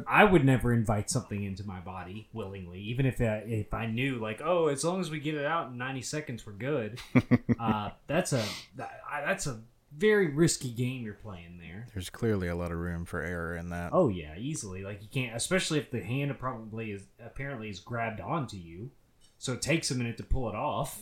I 0.09 0.23
I 0.23 0.25
would 0.25 0.45
never 0.45 0.73
invite 0.73 1.11
something 1.11 1.43
into 1.43 1.65
my 1.65 1.81
body 1.81 2.29
willingly, 2.33 2.81
even 2.81 3.07
if 3.07 3.21
I, 3.21 3.45
if 3.47 3.73
I 3.75 3.87
knew 3.87 4.17
like, 4.17 4.41
oh, 4.45 4.67
as 4.69 4.85
long 4.85 5.01
as 5.01 5.11
we 5.11 5.21
get 5.21 5.35
it 5.35 5.45
out 5.45 5.69
in 5.71 5.79
ninety 5.79 6.03
seconds, 6.03 6.47
we're 6.47 6.53
good. 6.55 6.99
uh, 7.61 7.91
that's 8.07 8.33
a 8.33 8.43
that, 8.77 9.01
I- 9.11 9.23
that's 9.25 9.47
a 9.47 9.61
very 9.97 10.29
risky 10.29 10.71
game 10.71 11.03
you're 11.03 11.15
playing 11.15 11.59
there. 11.61 11.87
There's 11.95 12.11
clearly 12.11 12.49
a 12.49 12.55
lot 12.55 12.73
of 12.73 12.79
room 12.79 13.05
for 13.07 13.23
error 13.23 13.57
in 13.57 13.71
that. 13.71 13.91
Oh 13.93 14.09
yeah, 14.09 14.37
easily. 14.37 14.83
Like 14.83 15.03
you 15.03 15.09
can't, 15.11 15.35
especially 15.37 15.79
if 15.79 15.91
the 15.91 16.03
hand 16.03 16.39
probably 16.39 16.93
is 16.93 17.05
apparently 17.25 17.69
is 17.71 17.81
grabbed 17.81 18.21
onto 18.21 18.57
you, 18.57 18.91
so 19.39 19.53
it 19.55 19.63
takes 19.63 19.91
a 19.91 19.95
minute 19.95 20.17
to 20.19 20.25
pull 20.25 20.49
it 20.49 20.55
off. 20.55 21.01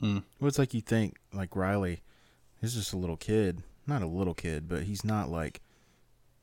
Well, 0.00 0.22
it's 0.42 0.58
like 0.58 0.74
you 0.74 0.80
think, 0.80 1.16
like 1.32 1.56
Riley, 1.56 2.02
he's 2.60 2.74
just 2.74 2.92
a 2.92 2.96
little 2.98 3.16
kid. 3.16 3.62
Not 3.86 4.02
a 4.02 4.06
little 4.06 4.34
kid, 4.34 4.68
but 4.68 4.82
he's 4.82 5.04
not 5.04 5.28
like, 5.30 5.60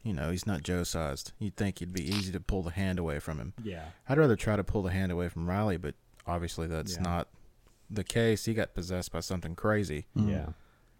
you 0.05 0.13
know, 0.13 0.29
he's 0.31 0.45
not 0.47 0.63
Joe 0.63 0.83
sized. 0.83 1.33
You'd 1.39 1.57
think 1.57 1.81
it'd 1.81 1.93
be 1.93 2.07
easy 2.07 2.31
to 2.31 2.39
pull 2.39 2.62
the 2.63 2.71
hand 2.71 3.00
away 3.00 3.19
from 3.19 3.39
him. 3.39 3.53
Yeah. 3.63 3.85
I'd 4.07 4.17
rather 4.17 4.35
try 4.38 4.55
to 4.55 4.63
pull 4.63 4.83
the 4.83 4.91
hand 4.91 5.12
away 5.12 5.27
from 5.29 5.50
Riley, 5.50 5.75
but 5.77 5.95
obviously 6.27 6.67
that's 6.67 6.95
Yeah. 6.95 7.01
not 7.01 7.27
the 7.89 8.03
case. 8.03 8.45
He 8.45 8.53
got 8.53 8.74
possessed 8.74 9.12
by 9.12 9.19
something 9.19 9.55
crazy. 9.55 10.05
Yeah. 10.15 10.50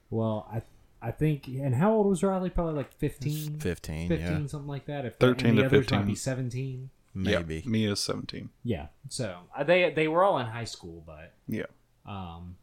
Well, 0.09 0.50
I 0.51 0.62
I 1.01 1.12
think, 1.12 1.47
and 1.47 1.75
how 1.75 1.93
old 1.93 2.07
was 2.07 2.24
Riley? 2.24 2.50
Probably 2.50 2.74
like 2.74 2.91
15, 2.93 3.59
15, 3.59 4.07
15 4.09 4.09
yeah. 4.41 4.47
something 4.47 4.67
like 4.67 4.85
that. 4.85 5.05
If 5.05 5.17
13 5.17 5.50
and 5.50 5.57
to 5.59 5.65
others 5.67 5.91
might 5.91 5.97
15. 6.00 6.05
be 6.07 6.15
seventeen. 6.15 6.89
Maybe. 7.13 7.57
Yeah, 7.57 7.69
Mia's 7.69 8.00
seventeen. 8.00 8.50
Yeah. 8.63 8.88
So 9.09 9.38
uh, 9.55 9.63
they 9.63 9.91
they 9.91 10.07
were 10.07 10.24
all 10.24 10.39
in 10.39 10.47
high 10.47 10.63
school, 10.65 11.03
but 11.05 11.33
Yeah. 11.47 11.65
um, 12.07 12.57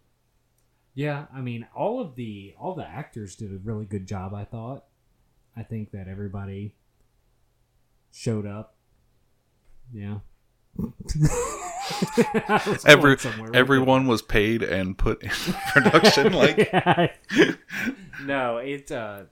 yeah. 0.94 1.26
I 1.32 1.40
mean, 1.40 1.66
all 1.75 2.00
of 2.00 2.16
the 2.16 2.54
all 2.58 2.75
the 2.75 2.87
actors 2.87 3.37
did 3.37 3.52
a 3.52 3.58
really 3.58 3.87
good 3.87 4.06
job. 4.06 4.34
I 4.34 4.44
thought. 4.44 4.84
I 5.56 5.62
think 5.62 5.90
that 5.92 6.09
everybody 6.09 6.75
showed 8.12 8.47
up. 8.47 8.75
Yeah. 9.92 10.18
Was 10.76 10.92
Every 12.87 13.16
going 13.16 13.18
somewhere 13.18 13.42
with 13.50 13.54
it. 13.54 13.59
everyone 13.59 14.06
was 14.06 14.23
paid 14.23 14.62
and 14.62 14.97
put 14.97 15.23
in 15.23 15.30
production. 15.73 16.32
Like 16.42 16.73
no, 18.25 18.56
it 18.59 18.90
uh 18.90 19.25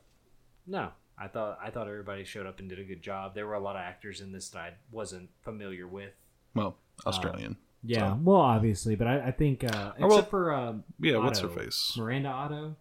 no. 0.66 0.90
I 1.18 1.28
thought 1.28 1.58
I 1.62 1.70
thought 1.70 1.86
everybody 1.88 2.24
showed 2.24 2.46
up 2.46 2.60
and 2.60 2.68
did 2.68 2.78
a 2.78 2.84
good 2.84 3.02
job. 3.02 3.34
There 3.34 3.46
were 3.46 3.54
a 3.54 3.60
lot 3.60 3.76
of 3.76 3.82
actors 3.82 4.20
in 4.20 4.32
this 4.32 4.48
that 4.50 4.58
I 4.58 4.72
wasn't 4.90 5.30
familiar 5.42 5.86
with. 5.86 6.12
well, 6.54 6.76
Australian. 7.06 7.56
Yeah, 7.82 8.12
So- 8.14 8.18
well, 8.22 8.36
obviously, 8.40 8.94
but 8.94 9.06
I, 9.06 9.28
I 9.28 9.30
think 9.30 9.64
uh, 9.64 9.92
except 9.96 10.02
Oh, 10.02 10.08
well, 10.08 10.22
for 10.24 10.52
um, 10.54 10.84
yeah, 10.98 11.16
what's 11.16 11.40
her 11.40 11.48
face? 11.48 11.94
Miranda 11.96 12.28
Otto. 12.28 12.76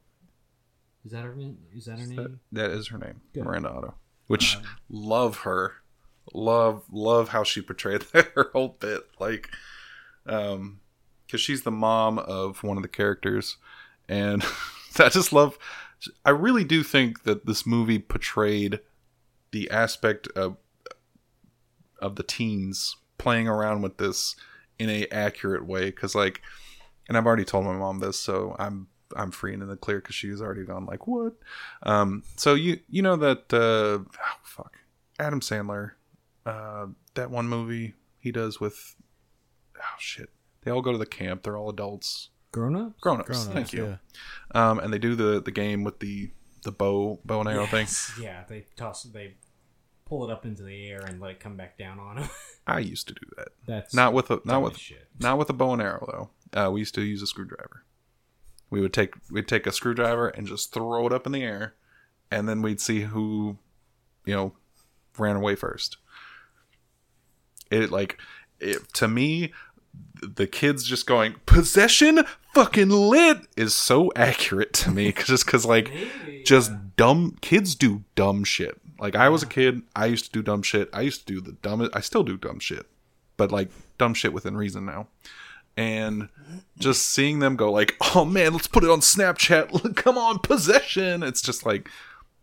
Is 1.05 1.11
that 1.11 1.23
her? 1.23 1.35
Is 1.73 1.85
that 1.85 1.99
her 1.99 2.05
That, 2.05 2.15
name? 2.15 2.39
that 2.51 2.71
is 2.71 2.87
her 2.89 2.97
name, 2.97 3.21
Good. 3.33 3.43
Miranda 3.45 3.69
Otto. 3.69 3.95
Which 4.27 4.57
Um, 4.57 4.63
love 4.89 5.37
her, 5.39 5.75
love 6.33 6.83
love 6.91 7.29
how 7.29 7.43
she 7.43 7.61
portrayed 7.61 8.03
her 8.13 8.49
whole 8.53 8.77
bit. 8.79 9.03
Like, 9.19 9.49
um, 10.25 10.81
because 11.25 11.41
she's 11.41 11.63
the 11.63 11.71
mom 11.71 12.19
of 12.19 12.63
one 12.63 12.77
of 12.77 12.83
the 12.83 12.89
characters, 12.89 13.57
and 14.07 14.43
I 14.99 15.09
just 15.09 15.31
love. 15.33 15.57
I 16.23 16.29
really 16.29 16.63
do 16.63 16.83
think 16.83 17.23
that 17.23 17.45
this 17.45 17.65
movie 17.65 17.99
portrayed 17.99 18.79
the 19.51 19.69
aspect 19.71 20.27
of 20.35 20.57
of 22.01 22.15
the 22.15 22.23
teens 22.23 22.95
playing 23.17 23.47
around 23.47 23.81
with 23.81 23.97
this 23.97 24.35
in 24.77 24.89
a 24.89 25.07
accurate 25.07 25.65
way. 25.65 25.85
Because 25.85 26.13
like, 26.15 26.41
and 27.07 27.17
I've 27.17 27.25
already 27.25 27.45
told 27.45 27.65
my 27.65 27.73
mom 27.75 27.99
this, 27.99 28.19
so 28.19 28.55
I'm 28.59 28.87
I'm 29.15 29.31
free 29.31 29.53
and 29.53 29.61
in 29.63 29.69
the 29.69 29.75
clear 29.75 29.99
because 29.99 30.15
she's 30.15 30.41
already 30.41 30.63
gone 30.65 30.85
like 30.85 31.07
what. 31.07 31.33
Um, 31.83 32.23
so 32.37 32.53
you 32.53 32.79
you 32.89 33.01
know 33.01 33.15
that 33.17 33.51
uh, 33.53 34.03
oh, 34.03 34.05
fuck 34.43 34.77
Adam 35.19 35.39
Sandler 35.41 35.91
uh, 36.45 36.87
that 37.15 37.31
one 37.31 37.47
movie 37.47 37.93
he 38.19 38.31
does 38.31 38.59
with 38.59 38.95
oh 39.77 39.81
shit. 39.97 40.29
They 40.61 40.71
all 40.71 40.81
go 40.81 40.91
to 40.91 40.97
the 40.97 41.05
camp. 41.05 41.43
They're 41.43 41.57
all 41.57 41.69
adults, 41.69 42.29
Grown 42.51 42.75
up. 42.75 42.99
grown 42.99 43.19
ups. 43.21 43.45
Thank 43.45 43.71
you. 43.73 43.97
yeah. 44.53 44.69
Um, 44.69 44.79
and 44.79 44.93
they 44.93 44.99
do 44.99 45.15
the 45.15 45.41
the 45.41 45.51
game 45.51 45.83
with 45.83 45.99
the 45.99 46.31
the 46.63 46.71
bow 46.71 47.19
bow 47.23 47.39
and 47.41 47.49
arrow 47.49 47.65
thing. 47.65 47.87
Yeah, 48.21 48.43
they 48.49 48.65
toss 48.75 49.03
they 49.03 49.35
pull 50.05 50.27
it 50.27 50.31
up 50.31 50.43
into 50.45 50.63
the 50.63 50.87
air 50.89 51.01
and 51.07 51.21
let 51.21 51.31
it 51.31 51.39
come 51.39 51.55
back 51.55 51.77
down 51.77 51.99
on 51.99 52.15
them. 52.17 52.29
I 52.67 52.79
used 52.79 53.07
to 53.07 53.13
do 53.13 53.21
that. 53.37 53.49
That's 53.65 53.93
Not 53.93 54.11
with 54.13 54.29
a 54.31 54.41
not 54.43 54.61
with 54.61 54.77
shit. 54.77 55.07
not 55.19 55.37
with 55.37 55.49
a 55.49 55.53
bow 55.53 55.73
and 55.73 55.81
arrow 55.81 56.29
though. 56.53 56.59
Uh, 56.61 56.71
we 56.71 56.79
used 56.81 56.95
to 56.95 57.01
use 57.01 57.21
a 57.21 57.27
screwdriver. 57.27 57.83
We 58.69 58.81
would 58.81 58.93
take 58.93 59.15
we'd 59.31 59.47
take 59.47 59.65
a 59.65 59.71
screwdriver 59.71 60.29
and 60.29 60.47
just 60.47 60.73
throw 60.73 61.07
it 61.07 61.13
up 61.13 61.25
in 61.25 61.31
the 61.31 61.43
air, 61.43 61.73
and 62.31 62.47
then 62.47 62.61
we'd 62.61 62.81
see 62.81 63.01
who, 63.01 63.57
you 64.25 64.35
know, 64.35 64.53
ran 65.17 65.35
away 65.35 65.55
first. 65.55 65.97
It 67.71 67.91
like 67.91 68.19
it 68.59 68.93
to 68.95 69.07
me, 69.07 69.53
the 70.21 70.47
kids 70.47 70.83
just 70.83 71.07
going 71.07 71.35
possession 71.45 72.23
fucking 72.53 72.89
lit 72.89 73.39
is 73.55 73.73
so 73.75 74.11
accurate 74.15 74.73
to 74.73 74.91
me 74.91 75.11
just 75.11 75.45
because 75.45 75.65
like 75.65 75.89
Maybe, 75.89 76.43
just 76.45 76.71
uh, 76.71 76.77
dumb 76.95 77.37
kids 77.41 77.75
do 77.75 78.03
dumb 78.15 78.43
shit. 78.43 78.79
Like 78.99 79.15
I 79.15 79.29
was 79.29 79.43
a 79.43 79.47
kid, 79.47 79.83
I 79.95 80.07
used 80.07 80.25
to 80.25 80.31
do 80.31 80.41
dumb 80.41 80.61
shit. 80.61 80.89
I 80.93 81.01
used 81.01 81.25
to 81.25 81.33
do 81.33 81.41
the 81.41 81.53
dumbest. 81.53 81.95
I 81.95 82.01
still 82.01 82.23
do 82.23 82.37
dumb 82.37 82.59
shit, 82.59 82.85
but 83.37 83.51
like 83.51 83.69
dumb 83.97 84.13
shit 84.13 84.33
within 84.33 84.57
reason 84.57 84.85
now. 84.85 85.07
And 85.79 86.27
just 86.77 87.03
seeing 87.03 87.39
them 87.39 87.55
go 87.55 87.71
like, 87.71 87.95
"Oh 88.15 88.25
man, 88.25 88.51
let's 88.53 88.67
put 88.67 88.83
it 88.83 88.89
on 88.89 88.99
Snapchat. 88.99 89.95
Come 90.03 90.17
on, 90.17 90.39
possession." 90.39 91.23
It's 91.23 91.41
just 91.41 91.65
like 91.65 91.89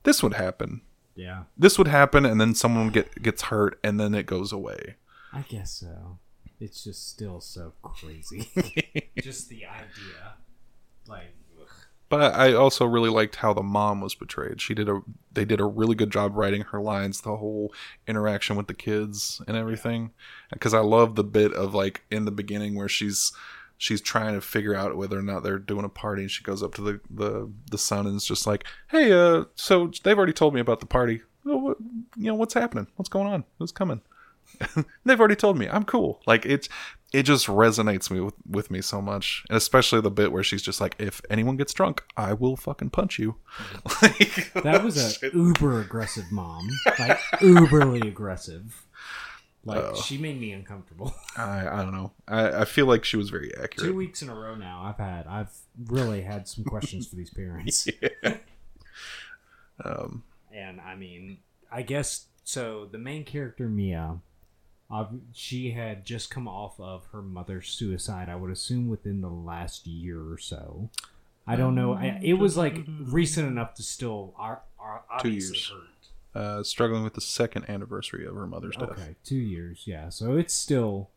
this 0.04 0.22
would 0.22 0.34
happen. 0.34 0.80
yeah, 1.14 1.42
This 1.56 1.76
would 1.78 1.88
happen, 1.88 2.24
and 2.24 2.40
then 2.40 2.54
someone 2.54 2.88
get 2.88 3.22
gets 3.22 3.42
hurt, 3.42 3.78
and 3.84 4.00
then 4.00 4.14
it 4.14 4.24
goes 4.26 4.52
away. 4.52 4.94
I 5.32 5.42
guess 5.42 5.70
so. 5.72 6.18
It's 6.60 6.82
just 6.82 7.08
still 7.10 7.40
so 7.40 7.72
crazy. 7.82 8.48
just 9.20 9.48
the 9.50 9.66
idea, 9.66 10.34
like. 11.06 11.34
But 12.08 12.34
I 12.34 12.52
also 12.52 12.86
really 12.86 13.10
liked 13.10 13.36
how 13.36 13.52
the 13.52 13.62
mom 13.62 14.00
was 14.00 14.14
portrayed. 14.14 14.60
She 14.60 14.74
did 14.74 14.88
a 14.88 15.00
they 15.32 15.44
did 15.44 15.60
a 15.60 15.64
really 15.64 15.94
good 15.94 16.10
job 16.10 16.36
writing 16.36 16.62
her 16.62 16.80
lines, 16.80 17.20
the 17.20 17.36
whole 17.36 17.72
interaction 18.06 18.56
with 18.56 18.68
the 18.68 18.74
kids 18.74 19.42
and 19.48 19.56
everything. 19.56 20.12
Because 20.52 20.72
I 20.72 20.80
love 20.80 21.16
the 21.16 21.24
bit 21.24 21.52
of 21.52 21.74
like 21.74 22.02
in 22.10 22.24
the 22.24 22.30
beginning 22.30 22.76
where 22.76 22.88
she's 22.88 23.32
she's 23.76 24.00
trying 24.00 24.34
to 24.34 24.40
figure 24.40 24.74
out 24.74 24.96
whether 24.96 25.18
or 25.18 25.22
not 25.22 25.42
they're 25.42 25.58
doing 25.58 25.84
a 25.84 25.88
party, 25.88 26.22
and 26.22 26.30
she 26.30 26.44
goes 26.44 26.62
up 26.62 26.74
to 26.74 26.82
the 26.82 27.00
the 27.10 27.50
the 27.70 27.78
son 27.78 28.06
and 28.06 28.16
is 28.16 28.24
just 28.24 28.46
like, 28.46 28.64
"Hey, 28.88 29.12
uh, 29.12 29.44
so 29.54 29.90
they've 30.04 30.16
already 30.16 30.32
told 30.32 30.54
me 30.54 30.60
about 30.60 30.80
the 30.80 30.86
party. 30.86 31.22
You 31.44 31.76
know, 32.16 32.34
what's 32.34 32.54
happening? 32.54 32.86
What's 32.96 33.08
going 33.08 33.26
on? 33.26 33.44
Who's 33.58 33.72
coming?" 33.72 34.02
they've 35.04 35.18
already 35.18 35.36
told 35.36 35.58
me. 35.58 35.68
I'm 35.68 35.84
cool. 35.84 36.20
Like 36.26 36.46
it's 36.46 36.68
it 37.16 37.22
just 37.24 37.46
resonates 37.46 38.10
me 38.10 38.20
with, 38.20 38.34
with 38.48 38.70
me 38.70 38.80
so 38.82 39.00
much, 39.00 39.44
and 39.48 39.56
especially 39.56 40.00
the 40.00 40.10
bit 40.10 40.32
where 40.32 40.42
she's 40.42 40.62
just 40.62 40.80
like, 40.80 40.94
"If 40.98 41.20
anyone 41.30 41.56
gets 41.56 41.72
drunk, 41.72 42.02
I 42.16 42.32
will 42.34 42.56
fucking 42.56 42.90
punch 42.90 43.18
you." 43.18 43.36
like, 44.02 44.52
that 44.54 44.82
was 44.84 44.96
a 44.96 45.10
shit. 45.18 45.34
uber 45.34 45.80
aggressive 45.80 46.30
mom, 46.30 46.68
like 46.98 47.18
uberly 47.40 48.06
aggressive. 48.06 48.82
Like 49.64 49.82
Oh. 49.82 49.94
she 50.00 50.16
made 50.16 50.38
me 50.40 50.52
uncomfortable. 50.52 51.12
I 51.36 51.66
I 51.68 51.82
don't 51.82 51.92
know. 51.92 52.12
I 52.28 52.60
I 52.60 52.64
feel 52.64 52.86
like 52.86 53.04
she 53.04 53.16
was 53.16 53.30
very 53.30 53.50
accurate. 53.54 53.90
Two 53.90 53.94
weeks 53.96 54.22
in 54.22 54.28
a 54.28 54.34
row 54.34 54.54
now, 54.54 54.82
I've 54.84 54.98
had, 54.98 55.26
I've 55.26 55.50
really 55.86 56.22
had 56.22 56.46
some 56.46 56.62
questions 56.64 57.08
for 57.08 57.16
these 57.16 57.30
parents. 57.30 57.88
Um, 59.84 60.22
and 60.52 60.80
I 60.80 60.94
mean, 60.94 61.38
I 61.70 61.82
guess 61.82 62.26
so. 62.44 62.86
The 62.90 62.98
main 62.98 63.24
character 63.24 63.68
Mia, 63.68 64.18
uh, 64.90 65.06
she 65.32 65.72
had 65.72 66.04
just 66.04 66.30
come 66.30 66.46
off 66.46 66.78
of 66.80 67.06
her 67.12 67.22
mother's 67.22 67.68
suicide. 67.68 68.28
I 68.28 68.36
would 68.36 68.50
assume 68.50 68.88
within 68.88 69.20
the 69.20 69.28
last 69.30 69.86
year 69.86 70.20
or 70.32 70.38
so. 70.38 70.90
I 71.46 71.56
don't 71.56 71.74
know. 71.74 71.94
I, 71.94 72.18
it 72.22 72.34
was 72.34 72.56
like 72.56 72.84
recent 73.00 73.46
enough 73.48 73.74
to 73.74 73.82
still 73.82 74.34
are, 74.36 74.62
are 74.78 75.02
Two 75.20 75.30
years. 75.30 75.70
hurt. 76.34 76.40
uh, 76.40 76.62
struggling 76.64 77.04
with 77.04 77.14
the 77.14 77.20
second 77.20 77.68
anniversary 77.70 78.26
of 78.26 78.34
her 78.34 78.46
mother's 78.46 78.76
death. 78.76 78.90
Okay, 78.90 79.14
two 79.24 79.36
years. 79.36 79.82
Yeah, 79.86 80.08
so 80.08 80.36
it's 80.36 80.54
still. 80.54 81.10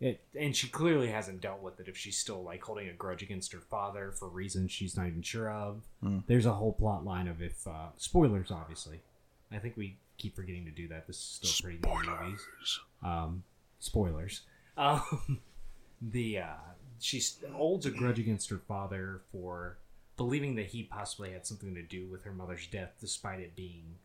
It, 0.00 0.20
and 0.36 0.56
she 0.56 0.66
clearly 0.66 1.08
hasn't 1.12 1.40
dealt 1.40 1.62
with 1.62 1.78
it 1.78 1.86
if 1.86 1.96
she's 1.96 2.18
still 2.18 2.42
like 2.42 2.60
holding 2.64 2.88
a 2.88 2.92
grudge 2.92 3.22
against 3.22 3.52
her 3.52 3.60
father 3.60 4.10
for 4.10 4.28
reasons 4.28 4.72
she's 4.72 4.96
not 4.96 5.06
even 5.06 5.22
sure 5.22 5.48
of. 5.48 5.82
Hmm. 6.02 6.18
There's 6.26 6.44
a 6.46 6.54
whole 6.54 6.72
plot 6.72 7.04
line 7.04 7.28
of 7.28 7.40
if 7.40 7.64
uh, 7.68 7.90
spoilers, 7.98 8.50
obviously. 8.50 9.00
I 9.54 9.58
think 9.58 9.76
we 9.76 9.96
keep 10.18 10.36
forgetting 10.36 10.64
to 10.64 10.70
do 10.70 10.88
that. 10.88 11.06
This 11.06 11.16
is 11.16 11.50
still 11.50 11.68
pretty 11.68 11.86
new 11.86 12.12
movies. 12.20 12.40
Um, 13.02 13.42
spoilers. 13.78 14.42
Um, 14.76 15.40
the 16.02 16.38
uh, 16.38 16.46
she 17.00 17.20
holds 17.52 17.86
a 17.86 17.90
grudge 17.90 18.18
against 18.18 18.50
her 18.50 18.58
father 18.58 19.22
for 19.32 19.78
believing 20.16 20.54
that 20.56 20.66
he 20.66 20.82
possibly 20.84 21.32
had 21.32 21.46
something 21.46 21.74
to 21.74 21.82
do 21.82 22.06
with 22.06 22.22
her 22.24 22.32
mother's 22.32 22.66
death, 22.66 22.92
despite 23.00 23.40
it 23.40 23.56
being 23.56 23.96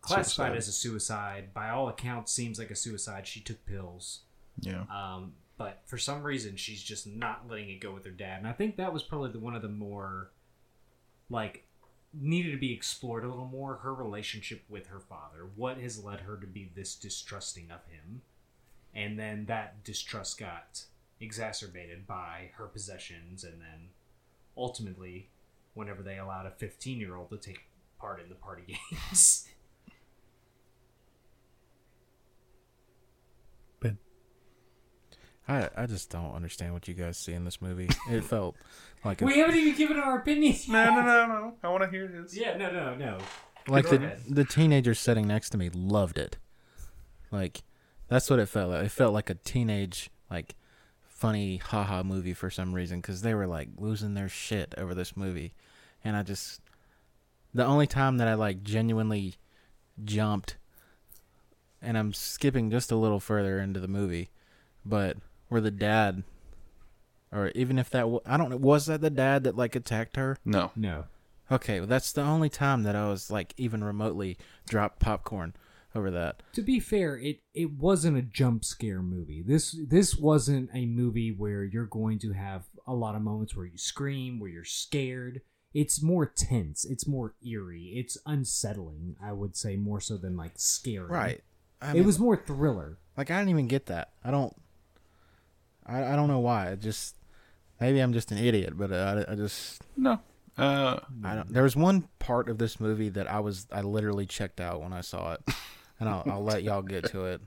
classified 0.00 0.48
Suicide. 0.48 0.56
as 0.56 0.68
a 0.68 0.72
suicide. 0.72 1.54
By 1.54 1.70
all 1.70 1.88
accounts, 1.88 2.32
seems 2.32 2.58
like 2.58 2.70
a 2.70 2.76
suicide. 2.76 3.26
She 3.26 3.40
took 3.40 3.64
pills. 3.66 4.20
Yeah. 4.60 4.84
Um, 4.94 5.32
but 5.58 5.80
for 5.86 5.96
some 5.98 6.22
reason, 6.22 6.56
she's 6.56 6.82
just 6.82 7.06
not 7.06 7.44
letting 7.48 7.70
it 7.70 7.80
go 7.80 7.92
with 7.92 8.04
her 8.04 8.10
dad, 8.10 8.38
and 8.38 8.46
I 8.46 8.52
think 8.52 8.76
that 8.76 8.92
was 8.92 9.02
probably 9.02 9.30
the, 9.30 9.38
one 9.38 9.54
of 9.54 9.62
the 9.62 9.68
more 9.68 10.30
like 11.30 11.65
needed 12.20 12.52
to 12.52 12.58
be 12.58 12.72
explored 12.72 13.24
a 13.24 13.28
little 13.28 13.46
more. 13.46 13.76
Her 13.76 13.94
relationship 13.94 14.62
with 14.68 14.86
her 14.88 15.00
father, 15.00 15.46
what 15.54 15.78
has 15.78 16.02
led 16.02 16.20
her 16.20 16.36
to 16.36 16.46
be 16.46 16.70
this 16.74 16.94
distrusting 16.94 17.70
of 17.70 17.84
him, 17.86 18.22
and 18.94 19.18
then 19.18 19.46
that 19.46 19.84
distrust 19.84 20.38
got 20.38 20.84
exacerbated 21.20 22.06
by 22.06 22.50
her 22.54 22.66
possessions, 22.66 23.44
and 23.44 23.60
then 23.60 23.90
ultimately, 24.56 25.28
whenever 25.74 26.02
they 26.02 26.18
allowed 26.18 26.46
a 26.46 26.50
fifteen-year-old 26.50 27.30
to 27.30 27.36
take 27.36 27.68
part 27.98 28.20
in 28.20 28.28
the 28.28 28.34
party 28.34 28.62
games. 28.90 29.46
I 35.48 35.68
I 35.76 35.86
just 35.86 36.10
don't 36.10 36.34
understand 36.34 36.72
what 36.72 36.88
you 36.88 36.94
guys 36.94 37.16
see 37.16 37.32
in 37.32 37.44
this 37.44 37.60
movie. 37.62 37.88
It 38.10 38.24
felt 38.24 38.56
like 39.04 39.22
a, 39.22 39.24
we 39.24 39.38
haven't 39.38 39.56
even 39.56 39.74
given 39.76 39.96
our 39.98 40.18
opinions. 40.18 40.68
No, 40.68 40.84
no, 40.94 41.02
no, 41.02 41.26
no. 41.26 41.54
I 41.62 41.68
want 41.68 41.84
to 41.84 41.90
hear 41.90 42.06
this. 42.08 42.36
Yeah, 42.36 42.56
no, 42.56 42.70
no, 42.70 42.94
no. 42.94 43.18
like 43.68 43.84
Go 43.84 43.90
the 43.96 44.04
ahead. 44.06 44.20
the 44.28 44.44
teenagers 44.44 44.98
sitting 44.98 45.26
next 45.26 45.50
to 45.50 45.58
me 45.58 45.70
loved 45.72 46.18
it. 46.18 46.38
Like 47.30 47.62
that's 48.08 48.28
what 48.30 48.38
it 48.38 48.46
felt 48.48 48.70
like. 48.70 48.84
It 48.86 48.90
felt 48.90 49.12
like 49.14 49.30
a 49.30 49.34
teenage 49.34 50.10
like 50.30 50.54
funny 51.04 51.56
haha 51.58 52.02
movie 52.02 52.34
for 52.34 52.50
some 52.50 52.74
reason 52.74 53.00
because 53.00 53.22
they 53.22 53.34
were 53.34 53.46
like 53.46 53.68
losing 53.78 54.14
their 54.14 54.28
shit 54.28 54.74
over 54.76 54.94
this 54.94 55.16
movie, 55.16 55.54
and 56.04 56.16
I 56.16 56.22
just 56.22 56.60
the 57.54 57.64
only 57.64 57.86
time 57.86 58.18
that 58.18 58.28
I 58.28 58.34
like 58.34 58.62
genuinely 58.62 59.34
jumped, 60.04 60.56
and 61.80 61.96
I'm 61.96 62.12
skipping 62.12 62.70
just 62.70 62.90
a 62.92 62.96
little 62.96 63.20
further 63.20 63.58
into 63.60 63.80
the 63.80 63.88
movie, 63.88 64.28
but 64.84 65.16
where 65.48 65.60
the 65.60 65.70
dad. 65.70 66.22
Or 67.32 67.48
even 67.54 67.78
if 67.78 67.90
that, 67.90 68.02
w- 68.02 68.20
I 68.24 68.36
don't 68.36 68.50
know, 68.50 68.56
was 68.56 68.86
that 68.86 69.00
the 69.00 69.10
dad 69.10 69.44
that 69.44 69.56
like 69.56 69.74
attacked 69.76 70.16
her? 70.16 70.38
No. 70.44 70.70
No. 70.76 71.04
Okay, 71.50 71.80
well, 71.80 71.86
that's 71.88 72.12
the 72.12 72.22
only 72.22 72.48
time 72.48 72.82
that 72.84 72.96
I 72.96 73.08
was 73.08 73.30
like 73.30 73.54
even 73.56 73.84
remotely 73.84 74.36
dropped 74.68 75.00
popcorn 75.00 75.54
over 75.94 76.10
that. 76.10 76.42
to 76.52 76.62
be 76.62 76.78
fair, 76.80 77.16
it 77.16 77.40
it 77.54 77.72
wasn't 77.72 78.16
a 78.18 78.22
jump 78.22 78.64
scare 78.64 79.00
movie. 79.02 79.42
This 79.42 79.76
this 79.88 80.16
wasn't 80.16 80.70
a 80.74 80.86
movie 80.86 81.30
where 81.32 81.64
you're 81.64 81.86
going 81.86 82.18
to 82.20 82.32
have 82.32 82.64
a 82.86 82.94
lot 82.94 83.14
of 83.14 83.22
moments 83.22 83.56
where 83.56 83.66
you 83.66 83.78
scream, 83.78 84.38
where 84.40 84.50
you're 84.50 84.64
scared. 84.64 85.40
It's 85.72 86.02
more 86.02 86.26
tense. 86.26 86.84
It's 86.84 87.06
more 87.06 87.34
eerie. 87.46 87.92
It's 87.94 88.16
unsettling. 88.26 89.16
I 89.22 89.32
would 89.32 89.56
say 89.56 89.76
more 89.76 90.00
so 90.00 90.16
than 90.16 90.36
like 90.36 90.54
scary. 90.56 91.40
I 91.80 91.94
it 91.96 92.04
was 92.04 92.18
more 92.18 92.36
thriller. 92.36 92.98
like 93.16 93.30
I 93.30 93.38
didn't 93.38 93.50
even 93.50 93.68
get 93.68 93.86
that. 93.86 94.12
I 94.24 94.30
don't. 94.30 94.54
I 95.86 96.12
I 96.12 96.16
don't 96.16 96.28
know 96.28 96.40
why. 96.40 96.66
It 96.68 96.80
just 96.80 97.16
maybe 97.80 98.00
I'm 98.00 98.12
just 98.12 98.32
an 98.32 98.38
idiot, 98.38 98.74
but 98.76 98.92
uh, 98.92 99.24
I 99.28 99.32
I 99.32 99.34
just 99.36 99.82
No. 99.96 100.20
Uh, 100.58 100.98
I 101.22 101.34
don't. 101.34 101.52
There 101.52 101.62
was 101.64 101.76
one 101.76 102.08
part 102.18 102.48
of 102.48 102.56
this 102.58 102.80
movie 102.80 103.10
that 103.10 103.30
I 103.30 103.40
was 103.40 103.66
I 103.70 103.82
literally 103.82 104.24
checked 104.26 104.58
out 104.60 104.80
when 104.80 104.92
I 104.92 105.02
saw 105.02 105.34
it, 105.34 105.40
and 106.00 106.08
I'll 106.08 106.22
I'll 106.26 106.42
let 106.44 106.62
y'all 106.62 106.82
get 106.82 107.04
to 107.10 107.26
it. 107.26 107.40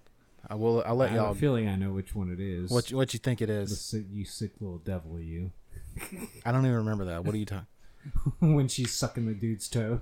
I 0.47 0.56
will. 0.56 0.84
I'll 0.86 0.95
let 0.95 1.10
have 1.10 1.17
y'all. 1.17 1.32
a 1.32 1.36
feeling 1.36 1.67
I 1.67 1.75
know 1.75 1.91
which 1.91 2.13
one 2.15 2.32
it 2.32 2.39
is. 2.39 2.69
What 2.71 2.91
you- 2.91 2.97
what 2.97 3.13
you 3.13 3.19
think 3.19 3.41
it 3.41 3.49
is? 3.49 3.71
The 3.71 3.75
sick, 3.75 4.06
you 4.12 4.25
sick 4.25 4.52
little 4.60 4.78
devil, 4.78 5.19
you. 5.19 5.52
I 6.45 6.52
don't 6.52 6.65
even 6.65 6.78
remember 6.78 7.06
that. 7.06 7.25
What 7.25 7.34
are 7.34 7.38
you 7.39 7.45
talking? 7.45 7.65
when 8.39 8.67
she's 8.67 8.93
sucking 8.93 9.25
the 9.25 9.34
dude's 9.34 9.67
toes. 9.67 10.02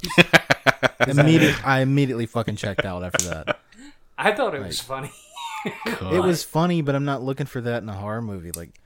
Immediate. 1.08 1.66
I 1.66 1.80
immediately 1.80 2.26
fucking 2.26 2.56
checked 2.58 2.86
out 2.86 3.04
after 3.04 3.26
that. 3.30 3.60
I 4.18 4.34
thought 4.34 4.54
it 4.54 4.62
was 4.62 4.80
funny. 4.80 5.12
It 5.66 6.24
was 6.24 6.44
funny, 6.44 6.82
but 6.82 6.96
I'm 6.96 7.06
not 7.06 7.24
looking 7.24 7.46
for 7.48 7.62
that 7.62 7.84
in 7.84 7.90
a 7.90 7.94
horror 7.94 8.22
movie. 8.22 8.52
Like 8.52 8.80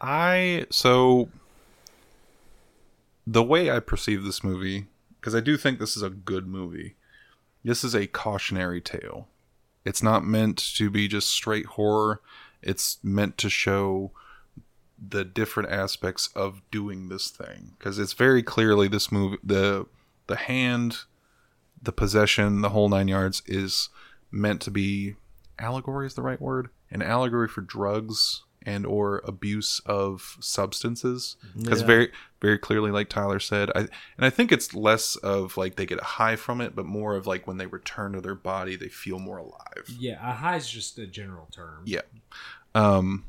I 0.00 0.66
so 0.70 1.28
the 3.26 3.42
way 3.42 3.70
I 3.70 3.80
perceive 3.80 4.24
this 4.24 4.42
movie 4.42 4.86
because 5.20 5.34
I 5.34 5.40
do 5.40 5.56
think 5.56 5.78
this 5.78 5.96
is 5.96 6.02
a 6.02 6.10
good 6.10 6.46
movie. 6.46 6.96
This 7.62 7.84
is 7.84 7.94
a 7.94 8.06
cautionary 8.06 8.80
tale. 8.80 9.28
it's 9.84 10.02
not 10.02 10.24
meant 10.24 10.58
to 10.76 10.90
be 10.90 11.08
just 11.08 11.28
straight 11.28 11.66
horror. 11.66 12.20
It's 12.62 12.98
meant 13.02 13.36
to 13.38 13.50
show 13.50 14.12
the 14.98 15.24
different 15.24 15.70
aspects 15.70 16.28
of 16.34 16.60
doing 16.70 17.08
this 17.08 17.28
thing 17.30 17.74
because 17.78 17.98
it's 17.98 18.12
very 18.12 18.42
clearly 18.42 18.86
this 18.88 19.10
movie 19.10 19.38
the 19.42 19.86
the 20.26 20.36
hand 20.36 20.98
the 21.82 21.92
possession 21.92 22.60
the 22.60 22.68
whole 22.68 22.88
nine 22.90 23.08
yards 23.08 23.42
is 23.46 23.88
meant 24.30 24.60
to 24.60 24.70
be 24.70 25.16
allegory 25.60 26.06
is 26.06 26.14
the 26.14 26.22
right 26.22 26.40
word 26.40 26.68
an 26.90 27.02
allegory 27.02 27.46
for 27.48 27.60
drugs 27.60 28.42
and 28.62 28.84
or 28.84 29.22
abuse 29.24 29.80
of 29.86 30.36
substances 30.40 31.36
because 31.56 31.80
Yeah. 31.80 31.86
very 31.86 32.12
very 32.42 32.58
clearly 32.58 32.90
like 32.90 33.08
tyler 33.08 33.38
said 33.38 33.70
i 33.74 33.80
and 33.80 33.90
i 34.20 34.30
think 34.30 34.52
it's 34.52 34.74
less 34.74 35.16
of 35.16 35.56
like 35.56 35.76
they 35.76 35.86
get 35.86 36.00
a 36.00 36.04
high 36.04 36.36
from 36.36 36.60
it 36.60 36.74
but 36.76 36.84
more 36.86 37.14
of 37.14 37.26
like 37.26 37.46
when 37.46 37.56
they 37.58 37.66
return 37.66 38.12
to 38.12 38.20
their 38.20 38.34
body 38.34 38.76
they 38.76 38.88
feel 38.88 39.18
more 39.18 39.38
alive 39.38 39.84
Yeah, 39.98 40.18
a 40.28 40.32
high 40.32 40.56
is 40.56 40.68
just 40.68 40.98
a 40.98 41.06
general 41.06 41.48
term. 41.50 41.84
Yeah. 41.86 42.02
um 42.74 43.24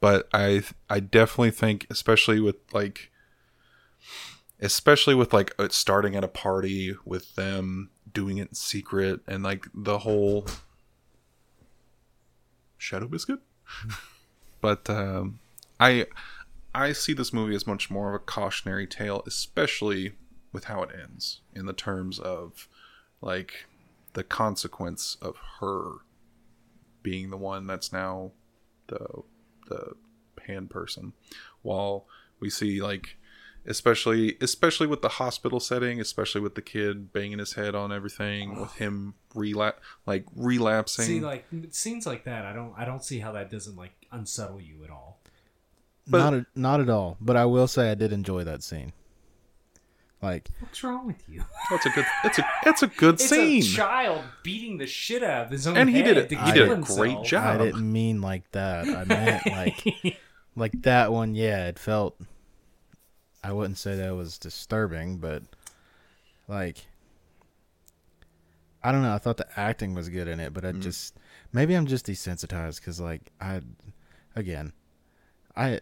but 0.00 0.28
i 0.32 0.62
i 0.90 0.98
definitely 0.98 1.52
think 1.52 1.86
especially 1.90 2.40
with 2.40 2.56
like 2.72 3.10
especially 4.60 5.14
with 5.14 5.32
like 5.32 5.52
starting 5.70 6.14
at 6.16 6.24
a 6.24 6.28
party 6.28 6.94
with 7.04 7.34
them 7.34 7.90
doing 8.12 8.38
it 8.38 8.48
in 8.48 8.54
secret 8.54 9.20
and 9.26 9.42
like 9.42 9.66
the 9.74 9.98
whole 10.00 10.46
shadow 12.82 13.08
biscuit? 13.08 13.40
But 14.60 14.88
um 14.88 15.40
i 15.80 16.06
i 16.72 16.92
see 16.92 17.12
this 17.12 17.32
movie 17.32 17.56
as 17.56 17.66
much 17.66 17.90
more 17.90 18.10
of 18.10 18.14
a 18.14 18.24
cautionary 18.24 18.86
tale 18.86 19.24
especially 19.26 20.12
with 20.52 20.66
how 20.66 20.84
it 20.84 20.90
ends 20.94 21.40
in 21.52 21.66
the 21.66 21.72
terms 21.72 22.20
of 22.20 22.68
like 23.20 23.66
the 24.12 24.22
consequence 24.22 25.16
of 25.20 25.36
her 25.58 25.94
being 27.02 27.30
the 27.30 27.36
one 27.36 27.66
that's 27.66 27.92
now 27.92 28.30
the 28.86 29.22
the 29.68 29.94
hand 30.46 30.70
person. 30.70 31.12
While 31.62 32.06
we 32.40 32.50
see 32.50 32.82
like 32.82 33.16
especially 33.66 34.36
especially 34.40 34.86
with 34.86 35.02
the 35.02 35.08
hospital 35.08 35.60
setting 35.60 36.00
especially 36.00 36.40
with 36.40 36.54
the 36.56 36.62
kid 36.62 37.12
banging 37.12 37.38
his 37.38 37.52
head 37.54 37.74
on 37.74 37.92
everything 37.92 38.60
with 38.60 38.72
him 38.74 39.14
relapse 39.34 39.78
like 40.06 40.24
relapsing 40.34 41.04
See, 41.04 41.20
like 41.20 41.44
scenes 41.70 42.06
like 42.06 42.24
that, 42.24 42.44
I 42.44 42.52
don't, 42.52 42.74
I 42.76 42.84
don't 42.84 43.04
see 43.04 43.20
how 43.20 43.32
that 43.32 43.50
doesn't 43.50 43.76
like 43.76 43.92
unsettle 44.10 44.60
you 44.60 44.82
at 44.84 44.90
all. 44.90 45.20
But- 46.08 46.18
not 46.18 46.34
a, 46.34 46.46
not 46.56 46.80
at 46.80 46.90
all. 46.90 47.16
But 47.20 47.36
I 47.36 47.44
will 47.44 47.68
say 47.68 47.90
I 47.90 47.94
did 47.94 48.12
enjoy 48.12 48.42
that 48.44 48.62
scene. 48.64 48.92
Like 50.20 50.48
What's 50.60 50.82
wrong 50.84 51.06
with 51.08 51.28
you? 51.28 51.44
that's 51.70 51.86
a 51.86 51.90
good 51.90 52.04
it's 52.24 52.38
a 52.38 52.44
it's 52.66 52.82
a 52.82 52.86
good 52.88 53.14
It's 53.14 53.28
scene 53.28 53.62
a 53.62 53.66
child 53.66 54.22
beating 54.44 54.78
the 54.78 54.86
shit 54.86 55.22
out 55.22 55.46
of 55.46 55.50
his 55.50 55.66
own 55.66 55.76
And 55.76 55.88
he 55.90 56.02
did 56.02 56.16
it- 56.16 56.30
he 56.30 56.52
did 56.52 56.68
a 56.68 56.74
himself. 56.74 56.98
great 56.98 57.22
job. 57.24 57.60
I 57.60 57.64
didn't 57.64 57.92
mean 57.92 58.20
like 58.20 58.50
that. 58.52 58.86
I 58.88 59.04
meant 59.04 59.46
like 59.46 60.18
like 60.56 60.82
that 60.82 61.10
one. 61.12 61.34
Yeah, 61.34 61.66
it 61.68 61.78
felt. 61.78 62.16
I 63.44 63.52
wouldn't 63.52 63.78
say 63.78 63.96
that 63.96 64.14
was 64.14 64.38
disturbing, 64.38 65.18
but 65.18 65.42
like 66.48 66.86
I 68.82 68.92
don't 68.92 69.02
know. 69.02 69.14
I 69.14 69.18
thought 69.18 69.36
the 69.36 69.46
acting 69.58 69.94
was 69.94 70.08
good 70.08 70.28
in 70.28 70.40
it, 70.40 70.52
but 70.52 70.64
I 70.64 70.72
mm-hmm. 70.72 70.80
just 70.80 71.16
maybe 71.52 71.74
I'm 71.74 71.86
just 71.86 72.06
desensitized 72.06 72.80
because 72.80 73.00
like 73.00 73.32
I 73.40 73.60
again 74.36 74.72
I 75.56 75.80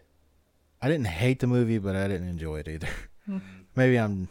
I 0.81 0.87
didn't 0.87 1.07
hate 1.07 1.39
the 1.39 1.47
movie, 1.47 1.77
but 1.77 1.95
I 1.95 2.07
didn't 2.07 2.29
enjoy 2.29 2.59
it 2.59 2.67
either. 2.67 2.89
Hmm. 3.27 3.37
maybe 3.75 3.99
I'm 3.99 4.29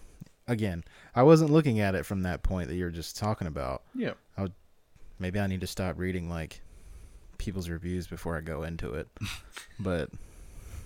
again 0.48 0.82
I 1.14 1.22
wasn't 1.22 1.52
looking 1.52 1.78
at 1.78 1.94
it 1.94 2.04
from 2.04 2.22
that 2.22 2.42
point 2.42 2.66
that 2.66 2.74
you're 2.74 2.90
just 2.90 3.16
talking 3.16 3.46
about. 3.46 3.82
yeah 3.94 4.14
Maybe 5.20 5.38
I 5.38 5.46
need 5.46 5.60
to 5.60 5.66
stop 5.66 5.98
reading 5.98 6.30
like 6.30 6.62
people's 7.36 7.68
reviews 7.68 8.06
before 8.06 8.36
I 8.38 8.40
go 8.40 8.62
into 8.62 8.94
it. 8.94 9.06
but 9.78 10.08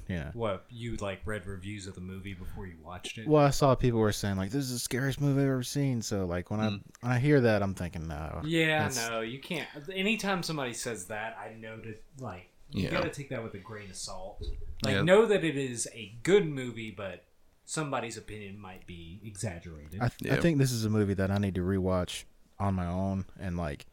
yeah. 0.09 0.31
What 0.35 0.65
you 0.71 0.97
like 0.97 1.21
read 1.25 1.47
reviews 1.47 1.87
of 1.87 1.95
the 1.95 2.01
movie 2.01 2.35
before 2.35 2.67
you 2.67 2.77
watched 2.83 3.19
it? 3.19 3.27
Well, 3.27 3.45
I 3.45 3.51
saw 3.51 3.75
people 3.75 4.01
were 4.01 4.13
saying 4.13 4.37
like 4.37 4.51
this 4.51 4.65
is 4.65 4.73
the 4.73 4.79
scariest 4.79 5.21
movie 5.21 5.41
I've 5.43 5.49
ever 5.49 5.63
seen. 5.63 6.03
So 6.03 6.25
like 6.27 6.51
when 6.51 6.61
I 6.61 6.69
Mm. 6.71 6.81
when 7.01 7.13
I 7.13 7.19
hear 7.19 7.41
that, 7.41 7.63
I'm 7.63 7.75
thinking 7.75 8.07
no. 8.09 8.41
Yeah, 8.45 8.91
no, 9.09 9.21
you 9.21 9.39
can't. 9.41 9.69
Anytime 9.93 10.43
somebody 10.43 10.73
says 10.75 11.07
that, 11.07 11.37
I 11.39 11.55
know 11.55 11.77
to 11.79 11.95
like 12.21 12.49
you 12.71 12.85
Yeah. 12.85 12.91
gotta 12.91 13.11
take 13.11 13.29
that 13.31 13.43
with 13.43 13.55
a 13.55 13.59
grain 13.59 13.91
of 13.91 13.97
salt. 13.97 14.43
Like 14.83 14.95
Yeah. 14.97 15.03
know 15.03 15.27
that 15.27 15.45
it 15.45 15.57
is 15.57 15.89
a 15.95 16.15
good 16.23 16.47
movie, 16.47 16.91
but 16.91 17.25
somebody's 17.65 18.17
opinion 18.19 18.59
might 18.59 18.87
be 18.87 19.21
exaggerated. 19.25 19.99
I, 20.03 20.09
th- 20.09 20.31
I 20.33 20.41
think 20.41 20.59
this 20.59 20.71
is 20.73 20.85
a 20.85 20.91
movie 20.91 21.15
that 21.15 21.31
I 21.31 21.39
need 21.39 21.55
to 21.55 21.63
rewatch 21.63 22.25
on 22.59 22.75
my 22.75 22.87
own 22.87 23.25
and 23.41 23.57
like 23.57 23.87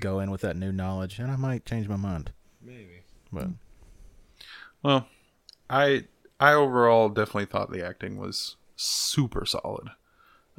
go 0.00 0.20
in 0.20 0.30
with 0.30 0.40
that 0.42 0.56
new 0.56 0.72
knowledge, 0.72 1.18
and 1.18 1.30
I 1.30 1.36
might 1.36 1.64
change 1.64 1.88
my 1.88 1.96
mind. 1.96 2.32
Maybe. 2.60 3.02
But 3.32 3.48
Well, 4.82 5.08
I 5.68 6.04
I 6.40 6.52
overall 6.52 7.08
definitely 7.08 7.46
thought 7.46 7.70
the 7.70 7.84
acting 7.84 8.18
was 8.18 8.56
super 8.76 9.46
solid. 9.46 9.88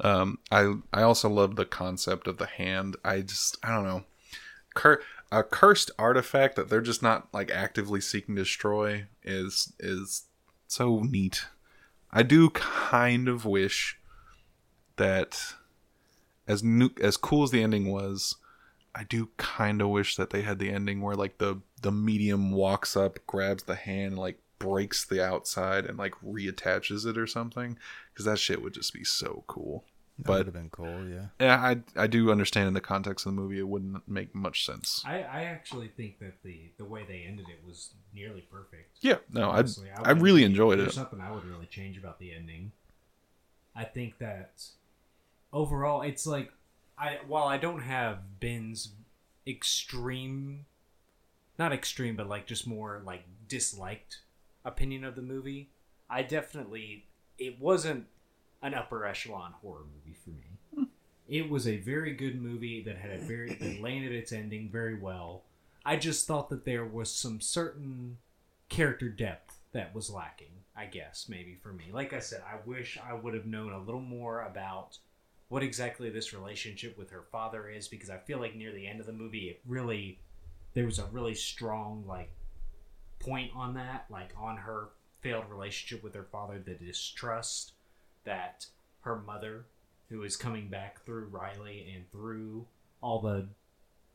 Um, 0.00 0.38
I 0.50 0.74
I 0.92 1.02
also 1.02 1.28
love 1.28 1.56
the 1.56 1.64
concept 1.64 2.26
of 2.26 2.38
the 2.38 2.46
hand. 2.46 2.96
I 3.04 3.20
just 3.20 3.58
I 3.62 3.74
don't 3.74 3.84
know, 3.84 4.04
Cur- 4.74 5.02
a 5.32 5.42
cursed 5.42 5.90
artifact 5.98 6.56
that 6.56 6.68
they're 6.68 6.80
just 6.80 7.02
not 7.02 7.32
like 7.32 7.50
actively 7.50 8.00
seeking 8.00 8.36
to 8.36 8.42
destroy 8.42 9.06
is 9.22 9.72
is 9.78 10.24
so 10.66 11.00
neat. 11.00 11.46
I 12.10 12.22
do 12.22 12.50
kind 12.50 13.28
of 13.28 13.44
wish 13.44 13.98
that 14.96 15.54
as 16.46 16.62
new 16.62 16.90
as 17.00 17.16
cool 17.16 17.42
as 17.42 17.50
the 17.50 17.62
ending 17.62 17.90
was, 17.90 18.36
I 18.94 19.04
do 19.04 19.30
kind 19.36 19.82
of 19.82 19.88
wish 19.88 20.16
that 20.16 20.30
they 20.30 20.42
had 20.42 20.58
the 20.58 20.70
ending 20.70 21.00
where 21.00 21.16
like 21.16 21.38
the 21.38 21.60
the 21.82 21.92
medium 21.92 22.52
walks 22.52 22.96
up, 22.96 23.18
grabs 23.26 23.64
the 23.64 23.74
hand, 23.74 24.18
like 24.18 24.38
breaks 24.58 25.04
the 25.04 25.24
outside 25.24 25.84
and 25.86 25.98
like 25.98 26.14
reattaches 26.24 27.06
it 27.06 27.18
or 27.18 27.26
something 27.26 27.78
because 28.12 28.24
that 28.24 28.38
shit 28.38 28.62
would 28.62 28.74
just 28.74 28.92
be 28.94 29.04
so 29.04 29.44
cool. 29.46 29.84
that 30.18 30.24
But- 30.26 30.36
would 30.38 30.46
have 30.46 30.54
been 30.54 30.70
cool. 30.70 31.06
Yeah. 31.08 31.26
Yeah, 31.38 31.56
I 31.56 32.02
I 32.04 32.06
do 32.06 32.30
understand 32.30 32.68
in 32.68 32.74
the 32.74 32.80
context 32.80 33.26
of 33.26 33.34
the 33.34 33.40
movie 33.40 33.58
it 33.58 33.68
wouldn't 33.68 34.08
make 34.08 34.34
much 34.34 34.64
sense. 34.64 35.02
I, 35.04 35.18
I 35.22 35.42
actually 35.44 35.88
think 35.88 36.18
that 36.20 36.42
the 36.42 36.70
the 36.78 36.84
way 36.86 37.04
they 37.06 37.24
ended 37.28 37.46
it 37.50 37.60
was 37.66 37.90
nearly 38.14 38.40
perfect. 38.50 38.96
Yeah, 39.00 39.18
no, 39.30 39.50
I 39.50 39.58
Honestly, 39.58 39.90
I 39.90 40.00
wouldn't- 40.00 40.22
really 40.22 40.44
enjoyed 40.44 40.78
There's 40.78 40.92
it. 40.92 40.96
There's 40.96 41.04
nothing 41.04 41.20
I 41.20 41.30
would 41.32 41.44
really 41.44 41.66
change 41.66 41.98
about 41.98 42.18
the 42.18 42.32
ending. 42.32 42.72
I 43.74 43.84
think 43.84 44.16
that 44.18 44.62
overall, 45.52 46.00
it's 46.00 46.26
like 46.26 46.50
I 46.98 47.18
while 47.26 47.46
I 47.46 47.58
don't 47.58 47.82
have 47.82 48.40
Ben's 48.40 48.92
extreme, 49.46 50.64
not 51.58 51.72
extreme, 51.72 52.16
but 52.16 52.26
like 52.28 52.46
just 52.46 52.66
more 52.66 53.02
like 53.04 53.24
disliked 53.48 54.20
opinion 54.66 55.04
of 55.04 55.14
the 55.14 55.22
movie. 55.22 55.70
I 56.10 56.22
definitely 56.22 57.06
it 57.38 57.60
wasn't 57.60 58.06
an 58.62 58.74
upper 58.74 59.06
echelon 59.06 59.54
horror 59.62 59.84
movie 59.94 60.16
for 60.22 60.30
me. 60.30 60.88
It 61.28 61.48
was 61.48 61.66
a 61.66 61.78
very 61.78 62.12
good 62.12 62.40
movie 62.40 62.82
that 62.82 62.98
had 62.98 63.12
a 63.12 63.18
very 63.18 63.54
that 63.54 63.80
landed 63.80 64.12
its 64.12 64.32
ending 64.32 64.68
very 64.70 64.98
well. 64.98 65.42
I 65.84 65.96
just 65.96 66.26
thought 66.26 66.50
that 66.50 66.64
there 66.64 66.84
was 66.84 67.10
some 67.10 67.40
certain 67.40 68.18
character 68.68 69.08
depth 69.08 69.60
that 69.72 69.94
was 69.94 70.10
lacking, 70.10 70.64
I 70.76 70.86
guess, 70.86 71.26
maybe 71.28 71.54
for 71.54 71.72
me. 71.72 71.86
Like 71.92 72.12
I 72.12 72.18
said, 72.18 72.42
I 72.46 72.56
wish 72.66 72.98
I 73.04 73.14
would 73.14 73.34
have 73.34 73.46
known 73.46 73.72
a 73.72 73.78
little 73.78 74.00
more 74.00 74.42
about 74.42 74.98
what 75.48 75.62
exactly 75.62 76.10
this 76.10 76.32
relationship 76.32 76.98
with 76.98 77.10
her 77.10 77.22
father 77.30 77.68
is 77.68 77.86
because 77.86 78.10
I 78.10 78.18
feel 78.18 78.40
like 78.40 78.56
near 78.56 78.72
the 78.72 78.86
end 78.86 79.00
of 79.00 79.06
the 79.06 79.12
movie 79.12 79.48
it 79.48 79.60
really 79.66 80.18
there 80.74 80.86
was 80.86 80.98
a 80.98 81.06
really 81.06 81.34
strong 81.34 82.04
like 82.06 82.30
point 83.18 83.50
on 83.54 83.74
that, 83.74 84.06
like 84.10 84.30
on 84.38 84.56
her 84.58 84.88
failed 85.20 85.44
relationship 85.50 86.02
with 86.04 86.14
her 86.14 86.24
father, 86.30 86.58
the 86.58 86.74
distrust 86.74 87.72
that 88.24 88.66
her 89.00 89.16
mother, 89.20 89.66
who 90.08 90.22
is 90.22 90.36
coming 90.36 90.68
back 90.68 91.04
through 91.04 91.26
Riley 91.26 91.92
and 91.94 92.10
through 92.10 92.66
all 93.00 93.20
the 93.20 93.46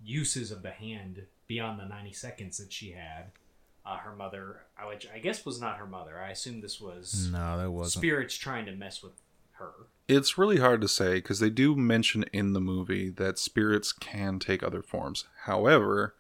uses 0.03 0.51
of 0.51 0.61
the 0.63 0.71
hand 0.71 1.23
beyond 1.47 1.79
the 1.79 1.85
90 1.85 2.13
seconds 2.13 2.57
that 2.57 2.71
she 2.71 2.91
had, 2.91 3.31
uh, 3.85 3.97
her 3.97 4.15
mother, 4.15 4.61
uh, 4.81 4.87
which 4.87 5.07
I 5.13 5.19
guess 5.19 5.45
was 5.45 5.59
not 5.59 5.77
her 5.77 5.85
mother. 5.87 6.19
I 6.19 6.29
assume 6.31 6.61
this 6.61 6.79
was 6.79 7.29
No, 7.31 7.57
that 7.57 7.71
wasn't. 7.71 7.99
spirits 8.01 8.35
trying 8.35 8.65
to 8.67 8.71
mess 8.73 9.01
with 9.03 9.13
her. 9.53 9.71
It's 10.07 10.37
really 10.37 10.57
hard 10.57 10.81
to 10.81 10.87
say 10.87 11.15
because 11.15 11.39
they 11.39 11.49
do 11.49 11.75
mention 11.75 12.23
in 12.33 12.53
the 12.53 12.61
movie 12.61 13.09
that 13.09 13.37
spirits 13.39 13.91
can 13.91 14.39
take 14.39 14.61
other 14.63 14.81
forms. 14.81 15.25
However, 15.45 16.15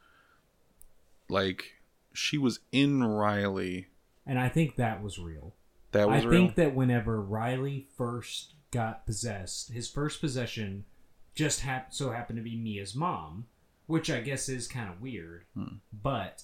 like 1.29 1.80
she 2.13 2.37
was 2.37 2.59
in 2.71 3.03
Riley, 3.03 3.87
And 4.25 4.39
I 4.39 4.49
think 4.49 4.75
that 4.75 5.01
was 5.03 5.17
real. 5.19 5.53
that 5.91 6.09
was 6.09 6.23
I 6.23 6.27
real. 6.27 6.39
think 6.39 6.55
that 6.55 6.75
whenever 6.75 7.21
Riley 7.21 7.87
first 7.97 8.53
got 8.71 9.05
possessed, 9.05 9.71
his 9.71 9.89
first 9.89 10.21
possession 10.21 10.85
just 11.35 11.61
hap- 11.61 11.93
so 11.93 12.11
happened 12.11 12.37
to 12.37 12.43
be 12.43 12.55
Mia's 12.57 12.95
mom, 12.95 13.45
which 13.87 14.09
I 14.09 14.21
guess 14.21 14.47
is 14.49 14.67
kind 14.67 14.89
of 14.89 15.01
weird. 15.01 15.45
Hmm. 15.55 15.75
But 15.91 16.43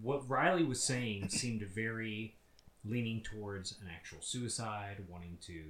what 0.00 0.28
Riley 0.28 0.62
was 0.64 0.82
saying 0.82 1.28
seemed 1.30 1.62
very 1.62 2.36
leaning 2.84 3.22
towards 3.22 3.72
an 3.80 3.88
actual 3.94 4.18
suicide, 4.20 5.04
wanting 5.08 5.38
to, 5.42 5.64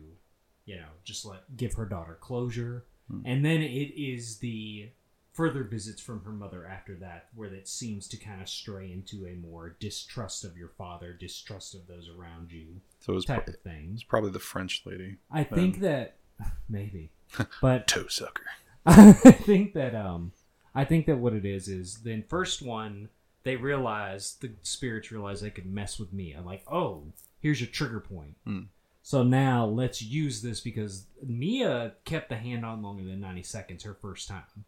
you 0.67 0.77
know, 0.77 0.89
just 1.05 1.25
let 1.25 1.57
give 1.57 1.75
her 1.75 1.87
daughter 1.87 2.19
closure. 2.21 2.85
Hmm. 3.11 3.23
And 3.25 3.45
then 3.45 3.63
it 3.63 3.95
is 3.97 4.39
the 4.39 4.91
further 5.37 5.63
visits 5.65 6.01
from 6.01 6.25
her 6.25 6.31
mother 6.33 6.67
after 6.67 6.95
that, 6.97 7.27
where 7.35 7.53
it 7.53 7.69
seems 7.69 8.09
to 8.09 8.17
kind 8.17 8.41
of 8.41 8.49
stray 8.49 8.91
into 8.91 9.27
a 9.27 9.35
more 9.35 9.77
distrust 9.79 10.45
of 10.45 10.57
your 10.57 10.71
father, 10.79 11.13
distrust 11.13 11.75
of 11.75 11.87
those 11.87 12.09
around 12.09 12.51
you 12.51 12.81
So 13.01 13.13
it 13.13 13.17
was, 13.17 13.25
type 13.27 13.45
pro- 13.45 13.53
of 13.55 13.61
thing. 13.61 13.91
it's 13.93 14.03
probably 14.03 14.31
the 14.31 14.39
French 14.39 14.83
lady. 14.87 15.19
I 15.31 15.45
think 15.45 15.81
that 15.81 16.17
maybe, 16.71 17.11
but 17.61 17.87
Toe 17.87 18.07
sucker. 18.09 18.47
I 18.87 19.13
think 19.13 19.75
that 19.75 19.95
um, 19.95 20.33
I 20.75 20.85
think 20.85 21.07
that 21.07 21.19
what 21.19 21.35
it 21.35 21.45
is 21.45 21.69
is 21.69 21.99
the 21.99 22.23
first 22.29 22.63
one 22.63 23.11
they 23.43 23.57
realize 23.57 24.37
the 24.41 24.51
spirits 24.63 25.13
realize 25.13 25.41
they 25.41 25.51
could 25.51 25.67
mess 25.67 25.99
with 26.01 26.13
me. 26.13 26.33
I'm 26.33 26.45
Like, 26.47 26.65
oh, 26.71 27.05
here's 27.41 27.61
your 27.61 27.71
trigger 27.71 28.01
point. 28.01 28.37
Hmm. 28.45 28.63
So 29.03 29.23
now 29.23 29.67
let's 29.67 30.03
use 30.03 30.43
this 30.43 30.61
because 30.61 31.05
Mia 31.25 31.93
kept 32.05 32.29
the 32.29 32.37
hand 32.37 32.65
on 32.65 32.83
longer 32.83 33.05
than 33.05 33.21
ninety 33.21 33.43
seconds 33.45 33.85
her 33.85 33.95
first 34.01 34.29
time. 34.29 34.65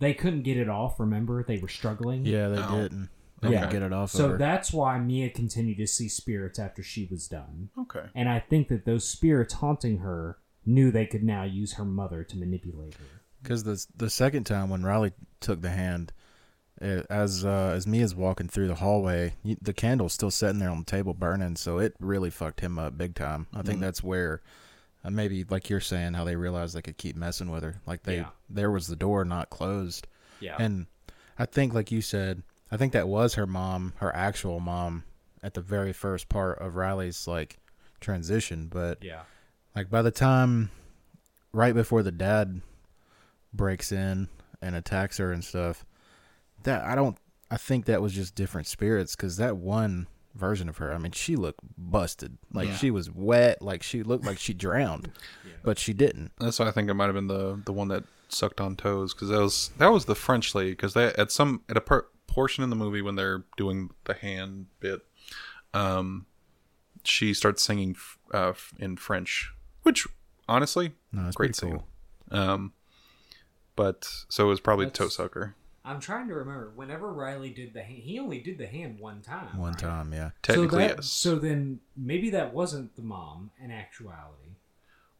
They 0.00 0.14
couldn't 0.14 0.42
get 0.42 0.56
it 0.56 0.68
off. 0.68 0.98
Remember, 1.00 1.42
they 1.44 1.58
were 1.58 1.68
struggling. 1.68 2.24
Yeah, 2.26 2.48
they 2.48 2.58
Oh. 2.62 2.82
didn't. 2.82 3.08
They 3.40 3.50
Yeah. 3.50 3.60
didn't 3.60 3.72
get 3.72 3.82
it 3.82 3.92
off 3.92 4.10
So 4.10 4.24
of 4.26 4.30
her. 4.32 4.38
that's 4.38 4.72
why 4.72 4.98
Mia 4.98 5.28
continued 5.30 5.76
to 5.78 5.86
see 5.86 6.08
spirits 6.08 6.58
after 6.58 6.82
she 6.82 7.06
was 7.10 7.28
done. 7.28 7.68
Okay. 7.78 8.06
And 8.14 8.28
I 8.28 8.40
think 8.40 8.68
that 8.68 8.84
those 8.86 9.06
spirits 9.06 9.54
haunting 9.54 9.98
her 9.98 10.38
knew 10.64 10.90
they 10.90 11.04
could 11.06 11.22
now 11.22 11.42
use 11.44 11.74
her 11.74 11.84
mother 11.84 12.24
to 12.24 12.36
manipulate 12.38 12.94
her. 12.94 13.04
Because 13.42 13.64
the 13.64 13.84
the 13.96 14.08
second 14.08 14.44
time 14.44 14.70
when 14.70 14.82
Riley 14.82 15.12
took 15.40 15.60
the 15.60 15.70
hand, 15.70 16.12
eh, 16.80 17.02
as 17.10 17.44
uh, 17.44 17.72
as 17.76 17.86
Mia's 17.86 18.14
walking 18.14 18.48
through 18.48 18.68
the 18.68 18.76
hallway, 18.76 19.34
y- 19.44 19.58
the 19.60 19.74
candle's 19.74 20.14
still 20.14 20.30
sitting 20.30 20.58
there 20.58 20.70
on 20.70 20.78
the 20.78 20.84
table 20.86 21.12
burning, 21.12 21.56
so 21.56 21.78
it 21.78 21.94
really 22.00 22.30
fucked 22.30 22.60
him 22.60 22.78
up 22.78 22.96
big 22.96 23.14
time. 23.14 23.46
I 23.52 23.60
think 23.60 23.78
Mhm. 23.78 23.82
that's 23.82 24.02
where, 24.02 24.40
uh, 25.04 25.10
maybe 25.10 25.44
like 25.44 25.68
you're 25.70 25.80
saying, 25.80 26.14
how 26.14 26.24
they 26.24 26.36
realized 26.36 26.74
they 26.74 26.82
could 26.82 26.96
keep 26.98 27.16
messing 27.16 27.50
with 27.50 27.62
her. 27.62 27.80
Like 27.86 28.02
they, 28.04 28.16
Yeah. 28.18 28.28
there 28.48 28.70
was 28.70 28.86
the 28.86 28.96
door 28.96 29.24
not 29.24 29.50
closed, 29.50 30.06
Yeah. 30.40 30.56
and 30.58 30.86
I 31.38 31.46
think 31.46 31.74
like 31.74 31.90
you 31.92 32.00
said, 32.00 32.42
I 32.70 32.76
think 32.76 32.92
that 32.92 33.08
was 33.08 33.34
her 33.34 33.46
mom, 33.46 33.92
her 33.96 34.14
actual 34.14 34.60
mom, 34.60 35.04
at 35.42 35.54
the 35.54 35.60
very 35.60 35.92
first 35.92 36.28
part 36.28 36.58
of 36.58 36.74
Riley's 36.76 37.26
like 37.28 37.58
transition, 38.00 38.68
but 38.68 39.02
yeah. 39.04 39.22
like 39.76 39.90
by 39.90 40.00
the 40.02 40.10
time 40.10 40.70
right 41.52 41.74
before 41.74 42.02
the 42.02 42.10
dad 42.12 42.60
breaks 43.52 43.92
in 43.92 44.28
and 44.62 44.74
attacks 44.74 45.18
her 45.18 45.32
and 45.32 45.44
stuff, 45.44 45.84
that 46.62 46.82
I 46.84 46.94
don't 46.94 47.16
I 47.50 47.56
think 47.58 47.84
that 47.84 48.00
was 48.02 48.12
just 48.14 48.34
different 48.34 48.66
spirits 48.66 49.14
cuz 49.14 49.36
that 49.36 49.56
one 49.56 50.06
version 50.34 50.68
of 50.68 50.78
her, 50.78 50.92
I 50.92 50.98
mean, 50.98 51.12
she 51.12 51.36
looked 51.36 51.60
busted. 51.78 52.38
Like 52.52 52.68
Yeah. 52.68 52.76
she 52.76 52.90
was 52.90 53.10
wet, 53.10 53.62
like 53.62 53.82
she 53.82 54.02
looked 54.02 54.24
like 54.24 54.38
she 54.38 54.52
drowned, 54.54 55.10
Yeah. 55.46 55.52
but 55.62 55.78
she 55.78 55.92
didn't. 55.92 56.32
That's 56.40 56.58
why 56.58 56.66
I 56.66 56.70
think 56.72 56.88
it 56.90 56.94
might 56.94 57.06
have 57.06 57.14
been 57.14 57.28
the 57.28 57.60
the 57.64 57.72
one 57.72 57.88
that 57.88 58.04
sucked 58.28 58.60
on 58.60 58.74
toes 58.76 59.14
because 59.14 59.28
that 59.28 59.38
was 59.40 59.70
that 59.78 59.92
was 59.92 60.06
the 60.06 60.14
French 60.14 60.54
lady 60.54 60.70
because 60.70 60.94
that 60.94 61.16
at 61.18 61.30
some 61.30 61.62
at 61.68 61.76
a 61.76 61.80
per, 61.80 62.06
portion 62.26 62.64
in 62.64 62.70
the 62.70 62.76
movie 62.76 63.00
when 63.02 63.14
they're 63.14 63.44
doing 63.56 63.90
the 64.04 64.14
hand 64.14 64.66
bit, 64.80 65.02
um, 65.72 66.26
she 67.04 67.32
starts 67.34 67.62
singing 67.62 67.90
f- 67.96 68.18
uh, 68.32 68.48
f- 68.50 68.72
in 68.78 68.96
French, 68.96 69.52
which 69.82 70.06
honestly 70.48 70.92
No, 71.12 71.26
it's 71.26 71.36
great 71.36 71.48
pretty 71.48 71.58
singing. 71.58 71.82
cool. 72.30 72.38
Um, 72.38 72.72
but 73.76 74.08
so 74.28 74.46
it 74.46 74.48
was 74.48 74.60
probably 74.60 74.86
toe 74.86 75.04
That's- 75.04 75.14
sucker 75.16 75.54
I'm 75.84 76.00
trying 76.00 76.28
to 76.28 76.34
remember. 76.34 76.72
Whenever 76.74 77.12
Riley 77.12 77.50
did 77.50 77.74
the 77.74 77.82
hand, 77.82 77.98
he 77.98 78.18
only 78.18 78.40
did 78.40 78.56
the 78.56 78.66
hand 78.66 78.98
one 78.98 79.20
time. 79.20 79.58
One 79.58 79.72
right? 79.72 79.78
time, 79.78 80.12
yeah. 80.12 80.30
technically 80.42 80.84
so 80.84 80.88
that, 80.88 80.96
yes. 80.96 81.06
So 81.06 81.36
then 81.36 81.80
maybe 81.96 82.30
that 82.30 82.54
wasn't 82.54 82.96
the 82.96 83.02
mom 83.02 83.50
in 83.62 83.70
actuality. 83.70 84.56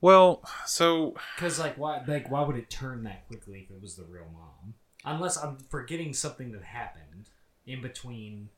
well, 0.00 0.42
so 0.66 1.14
Because 1.37 1.59
like 1.59 1.77
why 1.77 2.03
like 2.07 2.31
why 2.31 2.42
would 2.42 2.57
it 2.57 2.70
turn 2.70 3.05
that 3.05 3.27
quickly 3.29 3.61
if 3.61 3.70
it 3.70 3.83
was 3.83 3.96
the 3.96 4.05
real 4.05 4.31
mom? 4.33 4.74
Unless 5.05 5.37
I'm 5.37 5.59
forgetting 5.68 6.14
something 6.14 6.53
that 6.53 6.62
happened 6.62 7.29
in 7.66 7.83
between 7.83 8.48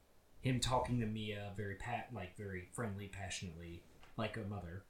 him 0.42 0.60
talking 0.60 1.00
to 1.00 1.06
Mia 1.06 1.50
very 1.56 1.74
pat 1.74 2.10
like 2.14 2.36
very 2.36 2.68
friendly, 2.72 3.08
passionately, 3.08 3.82
like 4.16 4.36
a 4.36 4.48
mother, 4.48 4.84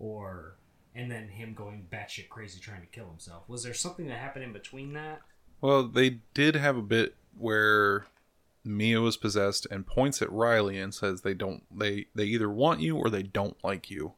or 0.00 0.56
and 0.96 1.10
then 1.10 1.28
him 1.28 1.54
going 1.54 1.86
batshit 1.92 2.28
crazy 2.28 2.58
trying 2.58 2.80
to 2.80 2.86
kill 2.88 3.06
himself. 3.06 3.48
Was 3.48 3.62
there 3.62 3.74
something 3.74 4.08
that 4.08 4.18
happened 4.18 4.44
in 4.44 4.52
between 4.52 4.94
that? 4.94 5.20
Well, 5.60 5.84
they 5.84 6.20
did 6.34 6.54
have 6.56 6.76
a 6.76 6.82
bit 6.82 7.14
where 7.38 8.06
Mia 8.64 9.00
was 9.00 9.16
possessed 9.16 9.66
and 9.70 9.86
points 9.86 10.20
at 10.20 10.32
Riley 10.32 10.78
and 10.78 10.92
says 10.92 11.22
they 11.22 11.34
don't 11.34 11.62
they 11.76 12.06
they 12.14 12.24
either 12.24 12.50
want 12.50 12.80
you 12.80 12.96
or 12.96 13.08
they 13.08 13.22
don't 13.22 13.56
like 13.64 13.90
you. 13.90 14.14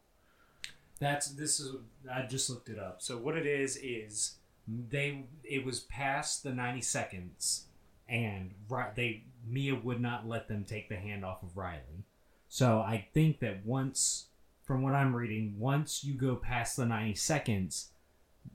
That's 0.99 1.27
this 1.27 1.59
is 1.59 1.75
I 2.11 2.23
just 2.23 2.49
looked 2.49 2.69
it 2.69 2.79
up. 2.79 3.01
So 3.01 3.17
what 3.17 3.37
it 3.37 3.45
is 3.45 3.77
is 3.77 4.35
they 4.67 5.25
it 5.43 5.65
was 5.65 5.81
past 5.81 6.43
the 6.43 6.51
90 6.51 6.81
seconds 6.81 7.65
and 8.07 8.51
right 8.67 8.95
they 8.95 9.23
Mia 9.47 9.75
would 9.75 10.01
not 10.01 10.27
let 10.27 10.47
them 10.47 10.65
take 10.65 10.89
the 10.89 10.97
hand 10.97 11.23
off 11.23 11.43
of 11.43 11.55
Riley. 11.55 12.05
So 12.47 12.79
I 12.79 13.07
think 13.13 13.39
that 13.39 13.65
once 13.65 14.25
from 14.63 14.81
what 14.81 14.93
I'm 14.93 15.15
reading, 15.15 15.55
once 15.57 16.03
you 16.03 16.13
go 16.13 16.35
past 16.35 16.75
the 16.75 16.85
90 16.85 17.15
seconds, 17.15 17.89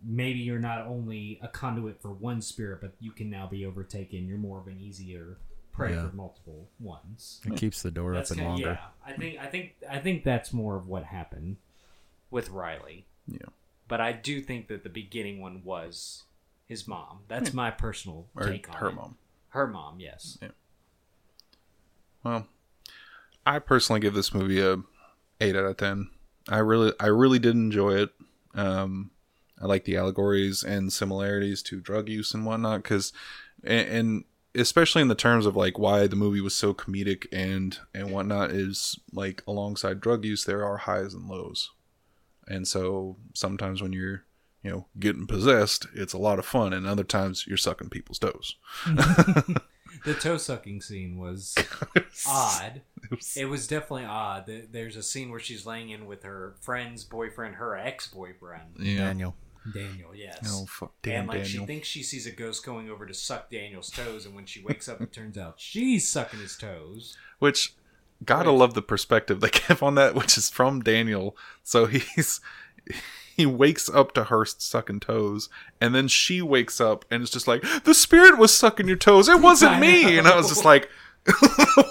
maybe 0.02 0.38
you're 0.40 0.58
not 0.58 0.86
only 0.86 1.38
a 1.42 1.48
conduit 1.48 2.00
for 2.00 2.08
one 2.10 2.40
spirit, 2.42 2.80
but 2.80 2.92
you 3.00 3.10
can 3.12 3.30
now 3.30 3.46
be 3.46 3.64
overtaken. 3.66 4.26
You're 4.26 4.38
more 4.38 4.58
of 4.58 4.66
an 4.66 4.78
easier 4.80 5.36
prey 5.72 5.92
Yeah. 5.94 6.08
for 6.08 6.14
multiple 6.16 6.68
ones. 6.80 7.40
It 7.44 7.56
keeps 7.56 7.82
the 7.82 7.90
door 7.90 8.12
That's 8.14 8.30
open 8.30 8.44
kinda- 8.44 8.50
longer. 8.52 8.80
Yeah, 8.80 8.86
I 9.04 9.12
think 9.16 9.38
I 9.38 9.46
think 9.46 9.74
I 9.90 9.98
think 9.98 10.24
that's 10.24 10.52
more 10.52 10.76
of 10.76 10.86
what 10.88 11.04
happened 11.04 11.56
with 12.30 12.50
Riley. 12.50 13.06
Yeah. 13.26 13.38
But 13.88 14.00
I 14.00 14.12
do 14.12 14.40
think 14.40 14.68
that 14.68 14.82
the 14.82 14.88
beginning 14.88 15.40
one 15.40 15.62
was 15.64 16.24
his 16.66 16.86
mom. 16.88 17.20
That's 17.28 17.52
my 17.52 17.70
personal 17.70 18.28
Or 18.34 18.46
take 18.46 18.68
on 18.70 18.76
her 18.76 18.88
it. 18.88 18.94
mom. 18.94 19.18
Her 19.50 19.66
mom, 19.66 20.00
yes. 20.00 20.38
Well, 22.22 22.46
I 23.46 23.58
personally 23.58 24.00
give 24.00 24.14
this 24.14 24.32
movie 24.32 24.60
a 24.60 24.78
eight 25.40 25.56
out 25.56 25.64
of 25.66 25.76
ten. 25.76 26.10
I 26.48 26.58
really 26.58 26.92
I 26.98 27.06
really 27.06 27.38
did 27.38 27.54
enjoy 27.54 27.96
it. 28.02 28.10
Um, 28.54 29.10
I 29.60 29.66
like 29.66 29.84
the 29.84 29.96
allegories 29.96 30.62
and 30.62 30.92
similarities 30.92 31.62
to 31.64 31.80
drug 31.80 32.08
use 32.08 32.34
and 32.34 32.44
whatnot 32.44 32.82
because, 32.82 33.12
and, 33.62 33.88
and 33.88 34.24
especially 34.54 35.02
in 35.02 35.08
the 35.08 35.14
terms 35.14 35.46
of 35.46 35.56
like 35.56 35.78
why 35.78 36.06
the 36.06 36.16
movie 36.16 36.40
was 36.40 36.54
so 36.54 36.74
comedic 36.74 37.26
and 37.32 37.78
and 37.94 38.10
whatnot 38.10 38.50
is 38.50 38.98
like 39.12 39.42
alongside 39.46 40.00
drug 40.00 40.24
use 40.24 40.44
there 40.44 40.64
are 40.64 40.78
highs 40.78 41.14
and 41.14 41.28
lows, 41.28 41.70
and 42.48 42.66
so 42.66 43.16
sometimes 43.32 43.80
when 43.80 43.92
you're 43.92 44.24
you 44.62 44.70
know 44.70 44.86
getting 44.98 45.26
possessed 45.26 45.86
it's 45.94 46.14
a 46.14 46.18
lot 46.18 46.38
of 46.38 46.46
fun 46.46 46.72
and 46.72 46.86
other 46.86 47.04
times 47.04 47.46
you're 47.46 47.56
sucking 47.56 47.90
people's 47.90 48.18
toes. 48.18 48.56
The 50.04 50.14
toe 50.14 50.36
sucking 50.36 50.82
scene 50.82 51.18
was 51.18 51.54
odd. 52.28 52.82
It 53.36 53.46
was 53.46 53.66
definitely 53.66 54.04
odd. 54.04 54.50
There's 54.70 54.96
a 54.96 55.02
scene 55.02 55.30
where 55.30 55.40
she's 55.40 55.64
laying 55.64 55.88
in 55.88 56.04
with 56.04 56.24
her 56.24 56.56
friend's 56.60 57.04
boyfriend, 57.04 57.56
her 57.56 57.76
ex 57.76 58.08
boyfriend, 58.08 58.76
yeah. 58.78 58.98
Daniel. 58.98 59.34
Daniel. 59.72 60.14
Yes. 60.14 60.38
Oh 60.46 60.66
fuck, 60.66 60.92
damn 61.02 61.20
and 61.20 61.28
like 61.28 61.42
Daniel. 61.44 61.62
she 61.62 61.66
thinks 61.66 61.88
she 61.88 62.02
sees 62.02 62.26
a 62.26 62.30
ghost 62.30 62.64
going 62.66 62.90
over 62.90 63.06
to 63.06 63.14
suck 63.14 63.50
Daniel's 63.50 63.90
toes, 63.90 64.26
and 64.26 64.34
when 64.34 64.46
she 64.46 64.60
wakes 64.62 64.88
up, 64.88 65.00
it 65.00 65.12
turns 65.12 65.38
out 65.38 65.54
she's 65.58 66.08
sucking 66.08 66.40
his 66.40 66.56
toes. 66.56 67.16
Which 67.38 67.74
gotta 68.24 68.50
Right. 68.50 68.58
love 68.58 68.74
the 68.74 68.82
perspective 68.82 69.40
they 69.40 69.50
give 69.68 69.82
on 69.82 69.94
that, 69.94 70.14
which 70.14 70.36
is 70.36 70.50
from 70.50 70.82
Daniel. 70.82 71.36
So 71.62 71.86
he's 71.86 72.40
he 73.36 73.46
wakes 73.46 73.88
up 73.88 74.12
to 74.14 74.24
her 74.24 74.44
sucking 74.44 75.00
toes, 75.00 75.48
and 75.80 75.94
then 75.94 76.08
she 76.08 76.42
wakes 76.42 76.80
up 76.80 77.04
and 77.10 77.22
it's 77.22 77.32
just 77.32 77.48
like 77.48 77.62
the 77.84 77.94
spirit 77.94 78.38
was 78.38 78.54
sucking 78.54 78.86
your 78.86 78.96
toes. 78.96 79.28
It 79.28 79.40
wasn't 79.40 79.80
me, 79.80 80.18
and 80.18 80.26
I 80.28 80.36
was 80.36 80.48
just 80.48 80.64
like, 80.64 80.88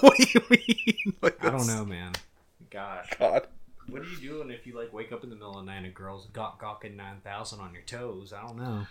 what 0.00 0.16
do 0.16 0.26
you 0.34 0.42
mean? 0.50 1.14
Like, 1.20 1.44
I 1.44 1.50
don't 1.50 1.66
know, 1.66 1.84
man. 1.84 2.12
Gosh. 2.70 3.10
God. 3.18 3.46
What 3.94 4.02
are 4.02 4.06
you 4.06 4.16
doing 4.16 4.50
if 4.50 4.66
you 4.66 4.76
like 4.76 4.92
wake 4.92 5.12
up 5.12 5.22
in 5.22 5.30
the 5.30 5.36
middle 5.36 5.56
of 5.56 5.64
the 5.64 5.70
night 5.70 5.76
and 5.76 5.86
a 5.86 5.90
girl's 5.90 6.26
gawk 6.32 6.60
gawking 6.60 6.96
nine 6.96 7.20
thousand 7.22 7.60
on 7.60 7.72
your 7.72 7.84
toes? 7.84 8.32
I 8.32 8.44
don't 8.44 8.56
know. 8.56 8.88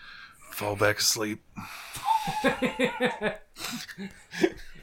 Fall 0.52 0.78
back 0.78 1.00
asleep. 1.00 1.44
After 2.46 3.36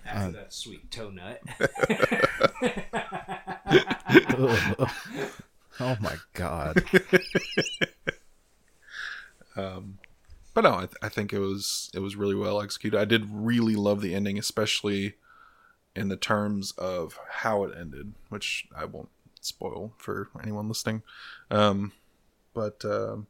Uh, 0.06 0.30
that 0.32 0.52
sweet 0.52 0.90
toe 0.90 1.08
nut. 1.08 1.40
oh 5.80 5.96
my 6.00 6.16
god. 6.34 6.84
Um, 9.56 9.98
but 10.54 10.62
no, 10.64 10.74
I, 10.74 10.78
th- 10.80 10.92
I 11.02 11.08
think 11.08 11.32
it 11.32 11.40
was 11.40 11.90
it 11.92 11.98
was 11.98 12.14
really 12.14 12.36
well 12.36 12.62
executed. 12.62 12.96
I 12.98 13.04
did 13.04 13.26
really 13.30 13.74
love 13.74 14.00
the 14.00 14.14
ending, 14.14 14.38
especially 14.38 15.14
in 15.96 16.08
the 16.08 16.16
terms 16.16 16.70
of 16.78 17.18
how 17.28 17.64
it 17.64 17.76
ended, 17.76 18.12
which 18.28 18.68
I 18.76 18.84
won't 18.84 19.08
spoil 19.40 19.92
for 19.98 20.28
anyone 20.42 20.68
listening. 20.68 21.02
Um, 21.50 21.92
but 22.54 22.84
um, 22.84 23.26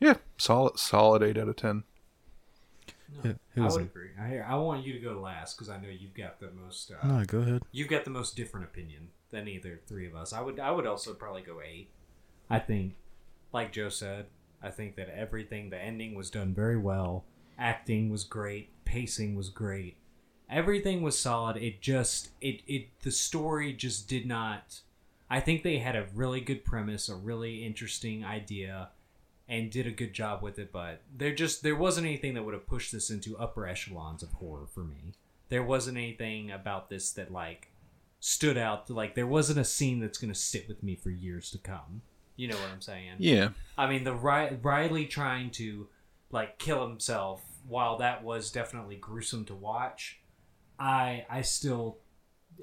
yeah, 0.00 0.14
solid 0.36 0.78
solid 0.78 1.22
eight 1.22 1.38
out 1.38 1.48
of 1.48 1.56
ten. 1.56 1.84
No, 3.24 3.34
Who 3.54 3.64
I 3.64 3.72
would 3.72 3.82
agree. 3.82 4.10
I, 4.20 4.38
I 4.38 4.54
want 4.56 4.84
you 4.84 4.92
to 4.92 4.98
go 4.98 5.18
last 5.18 5.56
because 5.56 5.70
I 5.70 5.78
know 5.78 5.88
you've 5.88 6.14
got 6.14 6.40
the 6.40 6.50
most. 6.50 6.90
Uh, 6.92 7.06
No, 7.06 7.24
go 7.24 7.38
ahead. 7.38 7.62
You've 7.72 7.88
got 7.88 8.04
the 8.04 8.10
most 8.10 8.36
different 8.36 8.66
opinion 8.66 9.08
than 9.30 9.48
either 9.48 9.80
three 9.86 10.06
of 10.06 10.14
us. 10.14 10.32
I 10.32 10.40
would. 10.42 10.60
I 10.60 10.70
would 10.70 10.86
also 10.86 11.14
probably 11.14 11.42
go 11.42 11.60
eight. 11.62 11.88
I 12.50 12.58
think, 12.58 12.94
like 13.52 13.72
Joe 13.72 13.88
said, 13.88 14.26
I 14.62 14.70
think 14.70 14.96
that 14.96 15.08
everything, 15.08 15.70
the 15.70 15.78
ending 15.78 16.14
was 16.14 16.30
done 16.30 16.54
very 16.54 16.76
well. 16.78 17.24
acting 17.58 18.10
was 18.10 18.24
great, 18.24 18.68
pacing 18.84 19.34
was 19.34 19.48
great, 19.48 19.96
everything 20.50 21.02
was 21.02 21.18
solid. 21.18 21.56
It 21.56 21.80
just 21.80 22.30
it 22.40 22.62
it 22.66 22.88
the 23.02 23.10
story 23.10 23.72
just 23.72 24.06
did 24.08 24.26
not. 24.26 24.80
I 25.30 25.40
think 25.40 25.62
they 25.62 25.78
had 25.78 25.96
a 25.96 26.06
really 26.14 26.40
good 26.40 26.64
premise, 26.64 27.08
a 27.08 27.14
really 27.14 27.64
interesting 27.64 28.24
idea, 28.24 28.90
and 29.48 29.70
did 29.70 29.86
a 29.86 29.90
good 29.90 30.12
job 30.14 30.42
with 30.42 30.58
it. 30.58 30.72
But 30.72 31.02
there 31.14 31.34
just 31.34 31.62
there 31.62 31.76
wasn't 31.76 32.06
anything 32.06 32.34
that 32.34 32.44
would 32.44 32.54
have 32.54 32.66
pushed 32.66 32.92
this 32.92 33.10
into 33.10 33.36
upper 33.36 33.66
echelons 33.66 34.22
of 34.22 34.32
horror 34.32 34.66
for 34.66 34.84
me. 34.84 35.14
There 35.48 35.62
wasn't 35.62 35.96
anything 35.96 36.50
about 36.50 36.90
this 36.90 37.10
that 37.12 37.32
like 37.32 37.70
stood 38.20 38.58
out. 38.58 38.88
Like 38.90 39.14
there 39.14 39.26
wasn't 39.26 39.58
a 39.58 39.64
scene 39.64 40.00
that's 40.00 40.18
going 40.18 40.32
to 40.32 40.38
sit 40.38 40.68
with 40.68 40.82
me 40.82 40.96
for 40.96 41.10
years 41.10 41.50
to 41.50 41.58
come. 41.58 42.02
You 42.36 42.48
know 42.48 42.56
what 42.56 42.70
I'm 42.72 42.80
saying? 42.80 43.16
Yeah. 43.18 43.50
I 43.76 43.88
mean, 43.88 44.04
the 44.04 44.14
Ri- 44.14 44.58
Riley 44.62 45.06
trying 45.06 45.50
to 45.52 45.88
like 46.30 46.58
kill 46.58 46.86
himself, 46.88 47.42
while 47.66 47.98
that 47.98 48.22
was 48.22 48.50
definitely 48.50 48.96
gruesome 48.96 49.44
to 49.46 49.54
watch, 49.54 50.20
I 50.78 51.26
I 51.28 51.42
still 51.42 51.98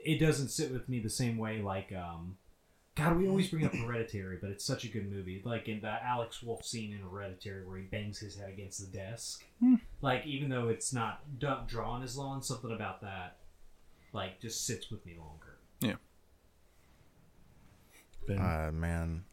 it 0.04 0.20
doesn't 0.20 0.50
sit 0.50 0.72
with 0.72 0.90
me 0.90 1.00
the 1.00 1.10
same 1.10 1.38
way 1.38 1.62
like 1.62 1.92
um 1.94 2.38
God, 2.96 3.18
we 3.18 3.28
always 3.28 3.50
bring 3.50 3.66
up 3.66 3.76
Hereditary, 3.76 4.38
but 4.42 4.50
it's 4.52 4.64
such 4.64 4.86
a 4.86 4.88
good 4.88 5.12
movie. 5.12 5.42
Like 5.44 5.68
in 5.68 5.82
the 5.82 5.92
Alex 6.04 6.42
Wolff 6.42 6.66
scene 6.66 6.94
in 6.94 7.00
Hereditary 7.00 7.66
where 7.66 7.78
he 7.78 7.84
bangs 7.84 8.20
his 8.20 8.38
head 8.38 8.50
against 8.50 8.80
the 8.80 8.98
desk. 8.98 9.44
Like 10.02 10.26
even 10.26 10.50
though 10.50 10.70
it's 10.70 10.94
not 10.94 11.22
d- 11.40 11.48
drawn 11.68 12.04
as 12.04 12.16
long, 12.18 12.42
something 12.42 12.72
about 12.72 13.02
that 13.02 13.38
like 14.16 14.40
just 14.40 14.66
sits 14.66 14.90
with 14.90 15.06
me 15.06 15.14
longer. 15.20 15.58
Yeah. 15.82 15.96
Uh, 18.28 18.72
man, 18.72 19.26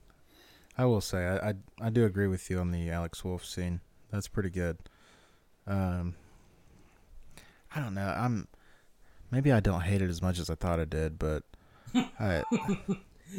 I 0.77 0.85
will 0.85 1.01
say 1.01 1.25
I, 1.25 1.51
I 1.51 1.55
I 1.81 1.88
do 1.90 2.05
agree 2.05 2.27
with 2.27 2.51
you 2.51 2.59
on 2.59 2.72
the 2.72 2.90
Alex 2.90 3.25
Wolff 3.25 3.44
scene. 3.44 3.81
That's 4.11 4.29
pretty 4.29 4.51
good. 4.51 4.77
Um, 5.66 6.14
I 7.75 7.81
don't 7.81 7.94
know. 7.94 8.07
I'm 8.07 8.48
maybe 9.31 9.51
I 9.51 9.61
don't 9.61 9.81
hate 9.81 10.03
it 10.03 10.11
as 10.11 10.20
much 10.20 10.38
as 10.38 10.51
I 10.51 10.57
thought 10.57 10.79
I 10.81 10.85
did, 10.85 11.18
but 11.18 11.44
I 11.94 12.42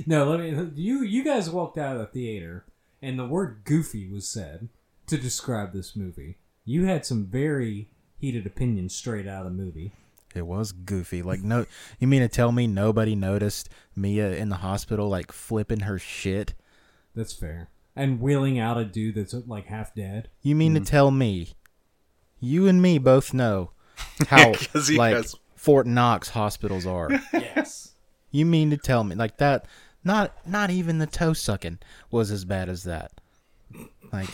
No, 0.06 0.30
let 0.30 0.40
me. 0.40 0.72
You 0.76 1.04
you 1.04 1.24
guys 1.24 1.50
walked 1.50 1.78
out 1.78 1.96
of 1.96 2.00
the 2.00 2.08
theater, 2.08 2.66
and 3.02 3.18
the 3.18 3.26
word 3.26 3.62
"goofy" 3.64 4.08
was 4.08 4.28
said 4.28 4.70
to 5.08 5.18
describe 5.18 5.74
this 5.74 5.96
movie. 5.96 6.38
You 6.66 6.86
had 6.86 7.06
some 7.06 7.26
very 7.26 7.90
heated 8.18 8.46
opinions 8.46 8.96
straight 8.96 9.28
out 9.28 9.46
of 9.46 9.52
the 9.52 9.64
movie. 9.64 9.92
it 10.34 10.48
was 10.48 10.72
goofy. 10.72 11.22
Like 11.22 11.42
no, 11.42 11.66
you 12.00 12.08
mean 12.08 12.22
to 12.22 12.28
tell 12.28 12.52
me 12.52 12.68
nobody 12.68 13.16
noticed 13.16 13.70
Mia 13.96 14.32
in 14.34 14.50
the 14.50 14.58
hospital 14.58 15.10
like 15.10 15.32
flipping 15.32 15.82
her 15.82 16.00
shit? 16.00 16.54
That's 17.16 17.34
fair. 17.34 17.70
And 17.96 18.20
wheeling 18.20 18.58
out 18.58 18.78
a 18.78 18.86
dude 18.86 19.16
that's 19.16 19.36
like 19.46 19.68
half 19.68 19.94
dead. 19.94 20.30
You 20.42 20.56
mean 20.56 20.74
to 20.74 20.80
mm-hmm. 20.80 20.86
tell 20.86 21.12
me 21.12 21.50
you 22.40 22.68
and 22.68 22.82
me 22.82 22.98
both 22.98 23.34
know 23.34 23.72
how 24.28 24.54
like 24.96 25.16
has- 25.16 25.36
Fort 25.56 25.86
Knox 25.86 26.30
hospitals 26.30 26.86
are? 26.86 27.10
Yes. 27.34 27.93
You 28.34 28.46
mean 28.46 28.70
to 28.72 28.78
tell 28.78 29.06
me 29.06 29.16
like 29.16 29.38
that? 29.38 29.66
Not 30.04 30.34
not 30.46 30.70
even 30.70 30.98
the 30.98 31.08
toe 31.08 31.32
sucking 31.32 31.80
was 32.12 32.30
as 32.32 32.44
bad 32.44 32.68
as 32.68 32.84
that. 32.84 33.12
Like 34.12 34.30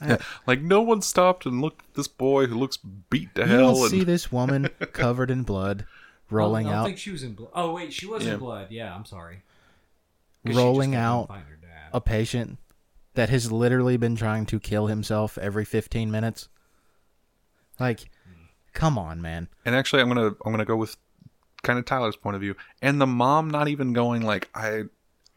Like 0.46 0.62
no 0.62 0.80
one 0.80 1.02
stopped 1.02 1.44
and 1.44 1.60
looked 1.60 1.82
at 1.82 1.94
this 1.94 2.08
boy 2.08 2.46
who 2.46 2.54
looks 2.58 2.78
beat 2.78 3.34
to 3.34 3.42
you 3.42 3.48
hell 3.48 3.74
don't 3.74 3.82
and 3.82 3.90
see 3.90 4.04
this 4.04 4.32
woman 4.32 4.68
covered 4.92 5.30
in 5.30 5.42
blood, 5.42 5.84
rolling 6.30 6.66
I 6.66 6.70
don't 6.70 6.78
out, 6.80 6.86
think 6.86 6.98
she 6.98 7.10
was 7.10 7.22
in 7.22 7.34
blood. 7.34 7.50
Oh 7.54 7.74
wait, 7.74 7.92
she 7.92 8.06
was 8.06 8.24
Yeah. 8.24 8.34
in 8.34 8.38
blood. 8.38 8.68
Yeah, 8.70 8.94
I'm 8.94 9.04
sorry. 9.04 9.42
rolling 10.44 10.94
out 10.94 11.28
fighting 11.28 11.44
her 11.46 11.56
dad. 11.60 11.90
a 11.92 12.00
patient 12.00 12.58
that 13.14 13.28
has 13.28 13.52
literally 13.52 13.96
been 13.96 14.16
trying 14.16 14.46
to 14.46 14.58
kill 14.58 14.86
himself 14.88 15.36
every 15.38 15.64
15 15.64 16.10
minutes. 16.10 16.48
Like, 17.78 18.00
hmm. 18.00 18.44
come 18.72 18.98
on, 18.98 19.20
man. 19.22 19.48
And 19.64 19.74
actually, 19.74 20.02
I'm 20.02 20.08
gonna 20.08 20.28
I'm 20.44 20.52
gonna 20.52 20.64
go 20.64 20.76
with 20.76 20.96
kind 21.64 21.78
of 21.78 21.84
Tyler's 21.84 22.16
point 22.16 22.36
of 22.36 22.40
view, 22.40 22.54
and 22.80 23.00
the 23.00 23.06
mom 23.06 23.50
not 23.50 23.68
even 23.68 23.92
going 23.92 24.22
like 24.22 24.48
I, 24.54 24.84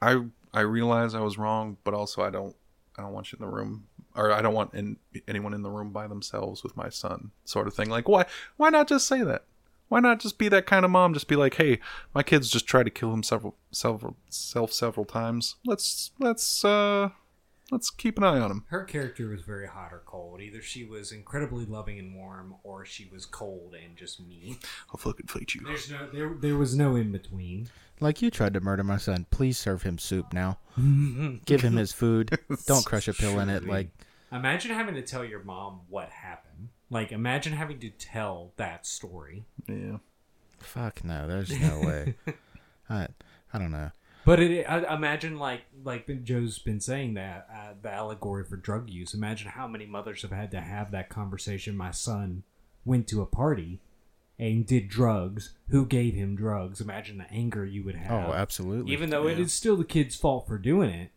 I 0.01 0.23
I 0.53 0.61
realize 0.61 1.15
I 1.15 1.21
was 1.21 1.37
wrong, 1.37 1.77
but 1.83 1.93
also 1.93 2.21
I 2.21 2.29
don't 2.29 2.55
I 2.97 3.01
don't 3.01 3.13
want 3.13 3.31
you 3.31 3.37
in 3.39 3.45
the 3.45 3.51
room, 3.51 3.87
or 4.15 4.31
I 4.31 4.41
don't 4.41 4.53
want 4.53 4.73
in, 4.73 4.97
anyone 5.27 5.53
in 5.53 5.61
the 5.63 5.69
room 5.69 5.91
by 5.91 6.07
themselves 6.07 6.63
with 6.63 6.77
my 6.77 6.89
son, 6.89 7.31
sort 7.45 7.67
of 7.67 7.73
thing. 7.73 7.89
Like 7.89 8.07
why 8.07 8.25
why 8.57 8.69
not 8.69 8.87
just 8.87 9.07
say 9.07 9.23
that? 9.23 9.45
Why 9.89 9.99
not 10.01 10.19
just 10.19 10.37
be 10.37 10.49
that 10.49 10.65
kind 10.65 10.83
of 10.83 10.91
mom? 10.91 11.13
Just 11.13 11.29
be 11.29 11.37
like, 11.37 11.55
hey, 11.55 11.79
my 12.13 12.21
kid's 12.21 12.49
just 12.49 12.67
tried 12.67 12.83
to 12.83 12.89
kill 12.89 13.13
him 13.13 13.23
several 13.23 13.55
several 13.71 14.17
self 14.29 14.73
several 14.73 15.05
times. 15.05 15.55
Let's 15.65 16.11
let's 16.19 16.65
uh 16.65 17.09
let's 17.71 17.89
keep 17.89 18.17
an 18.17 18.23
eye 18.23 18.39
on 18.39 18.51
him. 18.51 18.65
Her 18.69 18.84
character 18.84 19.30
was 19.30 19.41
very 19.41 19.67
hot 19.67 19.93
or 19.93 20.01
cold. 20.06 20.41
Either 20.41 20.62
she 20.62 20.84
was 20.84 21.12
incredibly 21.12 21.65
loving 21.65 21.99
and 21.99 22.15
warm, 22.15 22.56
or 22.63 22.86
she 22.86 23.10
was 23.12 23.25
cold 23.25 23.75
and 23.82 23.95
just 23.95 24.19
mean. 24.25 24.58
I'll 24.89 24.97
fucking 24.97 25.27
fight 25.27 25.53
you. 25.56 25.62
There's 25.65 25.89
no 25.89 26.08
there. 26.12 26.34
There 26.39 26.56
was 26.58 26.75
no 26.75 26.95
in 26.95 27.12
between. 27.12 27.69
Like, 27.99 28.21
you 28.21 28.30
tried 28.30 28.53
to 28.53 28.60
murder 28.62 28.84
my 28.84 28.97
son. 28.97 29.25
Please 29.32 29.58
serve 29.58 29.82
him 29.84 29.97
soup 29.97 30.32
now. 30.32 30.60
Give 31.45 31.62
him 31.62 31.75
his 31.77 31.91
food. 31.91 32.38
Don't 32.67 32.86
crush 32.86 33.08
a 33.08 33.13
pill 33.13 33.39
in 33.39 33.49
it. 33.49 33.67
Like, 33.67 33.89
Imagine 34.32 34.71
having 34.71 34.95
to 34.95 35.01
tell 35.01 35.23
your 35.23 35.41
mom 35.43 35.82
what 35.89 36.10
happened. 36.10 36.69
Like, 36.89 37.12
imagine 37.12 37.53
having 37.53 37.80
to 37.80 37.89
tell 37.89 38.51
that 38.58 38.86
story. 38.86 39.45
Yeah. 39.67 39.97
fuck 40.60 41.03
no. 41.03 41.27
There's 41.27 41.58
no 41.60 41.80
way. 41.80 42.15
I, 42.89 43.08
I 43.53 43.58
don't 43.60 43.71
know. 43.71 43.91
But 44.27 44.41
it, 44.41 44.65
I, 44.69 44.93
imagine, 44.93 45.39
like, 45.39 45.61
like 45.85 46.25
Joe's 46.25 46.59
been 46.59 46.81
saying 46.81 47.13
that 47.13 47.47
uh, 47.49 47.73
the 47.81 47.89
allegory 47.89 48.43
for 48.43 48.57
drug 48.57 48.89
use. 48.89 49.13
Imagine 49.13 49.51
how 49.51 49.67
many 49.67 49.85
mothers 49.85 50.21
have 50.23 50.33
had 50.33 50.51
to 50.51 50.59
have 50.59 50.91
that 50.91 51.07
conversation. 51.07 51.77
My 51.77 51.91
son 51.91 52.43
went 52.83 53.07
to 53.07 53.21
a 53.21 53.25
party 53.25 53.79
and 54.37 54.67
did 54.67 54.89
drugs. 54.89 55.55
Who 55.69 55.85
gave 55.85 56.13
him 56.13 56.35
drugs? 56.35 56.81
Imagine 56.81 57.19
the 57.19 57.31
anger 57.31 57.63
you 57.63 57.85
would 57.85 57.95
have. 57.95 58.27
Oh, 58.27 58.33
absolutely. 58.33 58.91
Even 58.91 59.11
though 59.11 59.27
it 59.27 59.39
is 59.39 59.53
still 59.53 59.77
the 59.77 59.85
kid's 59.85 60.17
fault 60.17 60.45
for 60.45 60.57
doing 60.57 60.89
it, 60.89 61.11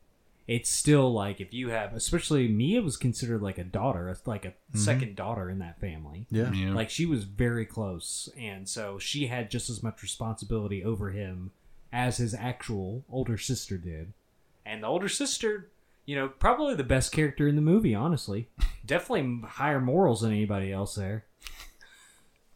it's 0.47 0.71
still 0.71 1.13
like 1.13 1.41
if 1.41 1.53
you 1.53 1.71
have, 1.71 1.93
especially 1.95 2.47
Mia 2.47 2.81
was 2.81 2.97
considered 2.97 3.43
like 3.43 3.59
a 3.59 3.65
daughter, 3.65 4.17
like 4.25 4.45
a 4.45 4.55
second 4.79 5.17
daughter 5.17 5.51
in 5.51 5.59
that 5.59 5.81
family. 5.81 6.29
yeah. 6.31 6.53
Yeah. 6.53 6.75
Like 6.75 6.91
she 6.91 7.07
was 7.07 7.25
very 7.25 7.67
close, 7.67 8.29
and 8.39 8.69
so 8.69 9.01
she 9.01 9.27
had 9.27 9.51
just 9.51 9.69
as 9.69 9.83
much 9.83 10.01
responsibility 10.01 10.85
over 10.85 11.11
him 11.11 11.51
as 11.93 12.19
his 12.19 12.35
actual 12.35 13.05
older 13.11 13.37
sister 13.39 13.77
did. 13.79 14.13
And 14.65 14.83
the 14.83 14.87
older 14.87 15.09
sister, 15.09 15.71
you 16.07 16.15
know, 16.17 16.29
probably 16.29 16.75
the 16.75 16.85
best 16.85 17.13
character 17.13 17.49
in 17.49 17.57
the 17.57 17.63
movie, 17.63 17.95
honestly. 17.95 18.49
Definitely 18.87 19.49
higher 19.49 19.81
morals 19.81 20.21
than 20.21 20.33
anybody 20.33 20.73
else 20.73 20.95
there. 20.95 21.25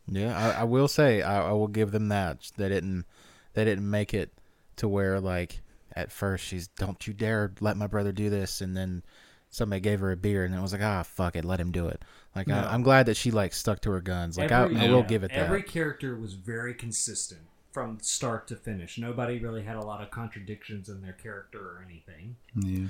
Yeah, 0.06 0.36
I, 0.36 0.60
I 0.60 0.64
will 0.64 0.88
say 0.88 1.22
I, 1.22 1.48
I 1.48 1.52
will 1.52 1.68
give 1.68 1.90
them 1.90 2.08
that. 2.08 2.50
They 2.56 2.68
didn't 2.68 3.06
they 3.54 3.64
didn't 3.64 3.88
make 3.88 4.12
it 4.12 4.32
to 4.76 4.88
where 4.88 5.18
like 5.20 5.62
at 5.96 6.12
first 6.12 6.44
she's 6.44 6.66
don't 6.68 7.06
you 7.06 7.14
dare 7.14 7.52
let 7.60 7.76
my 7.76 7.86
brother 7.86 8.12
do 8.12 8.28
this, 8.28 8.60
and 8.60 8.76
then 8.76 9.02
somebody 9.50 9.80
gave 9.80 10.00
her 10.00 10.12
a 10.12 10.16
beer, 10.16 10.44
and 10.44 10.54
it 10.54 10.60
was 10.60 10.72
like 10.72 10.82
ah 10.82 11.02
fuck 11.02 11.36
it, 11.36 11.44
let 11.44 11.58
him 11.60 11.72
do 11.72 11.88
it. 11.88 12.02
Like 12.36 12.48
No. 12.48 12.56
I, 12.56 12.74
I'm 12.74 12.82
glad 12.82 13.06
that 13.06 13.16
she 13.16 13.30
like 13.30 13.54
stuck 13.54 13.80
to 13.82 13.90
her 13.92 14.00
guns. 14.02 14.36
Like 14.36 14.50
Every- 14.52 14.76
I, 14.76 14.80
I 14.82 14.84
yeah, 14.86 14.90
will 14.92 15.02
give 15.02 15.24
it 15.24 15.30
that. 15.30 15.38
Every 15.38 15.62
character 15.62 16.16
was 16.16 16.34
very 16.34 16.74
consistent 16.74 17.42
from 17.74 17.98
start 18.00 18.46
to 18.46 18.54
finish. 18.56 18.98
Nobody 18.98 19.38
really 19.40 19.64
had 19.64 19.74
a 19.74 19.84
lot 19.84 20.00
of 20.00 20.10
contradictions 20.10 20.88
in 20.88 21.02
their 21.02 21.12
character 21.12 21.58
or 21.58 21.84
anything. 21.84 22.36
Yeah. 22.54 22.86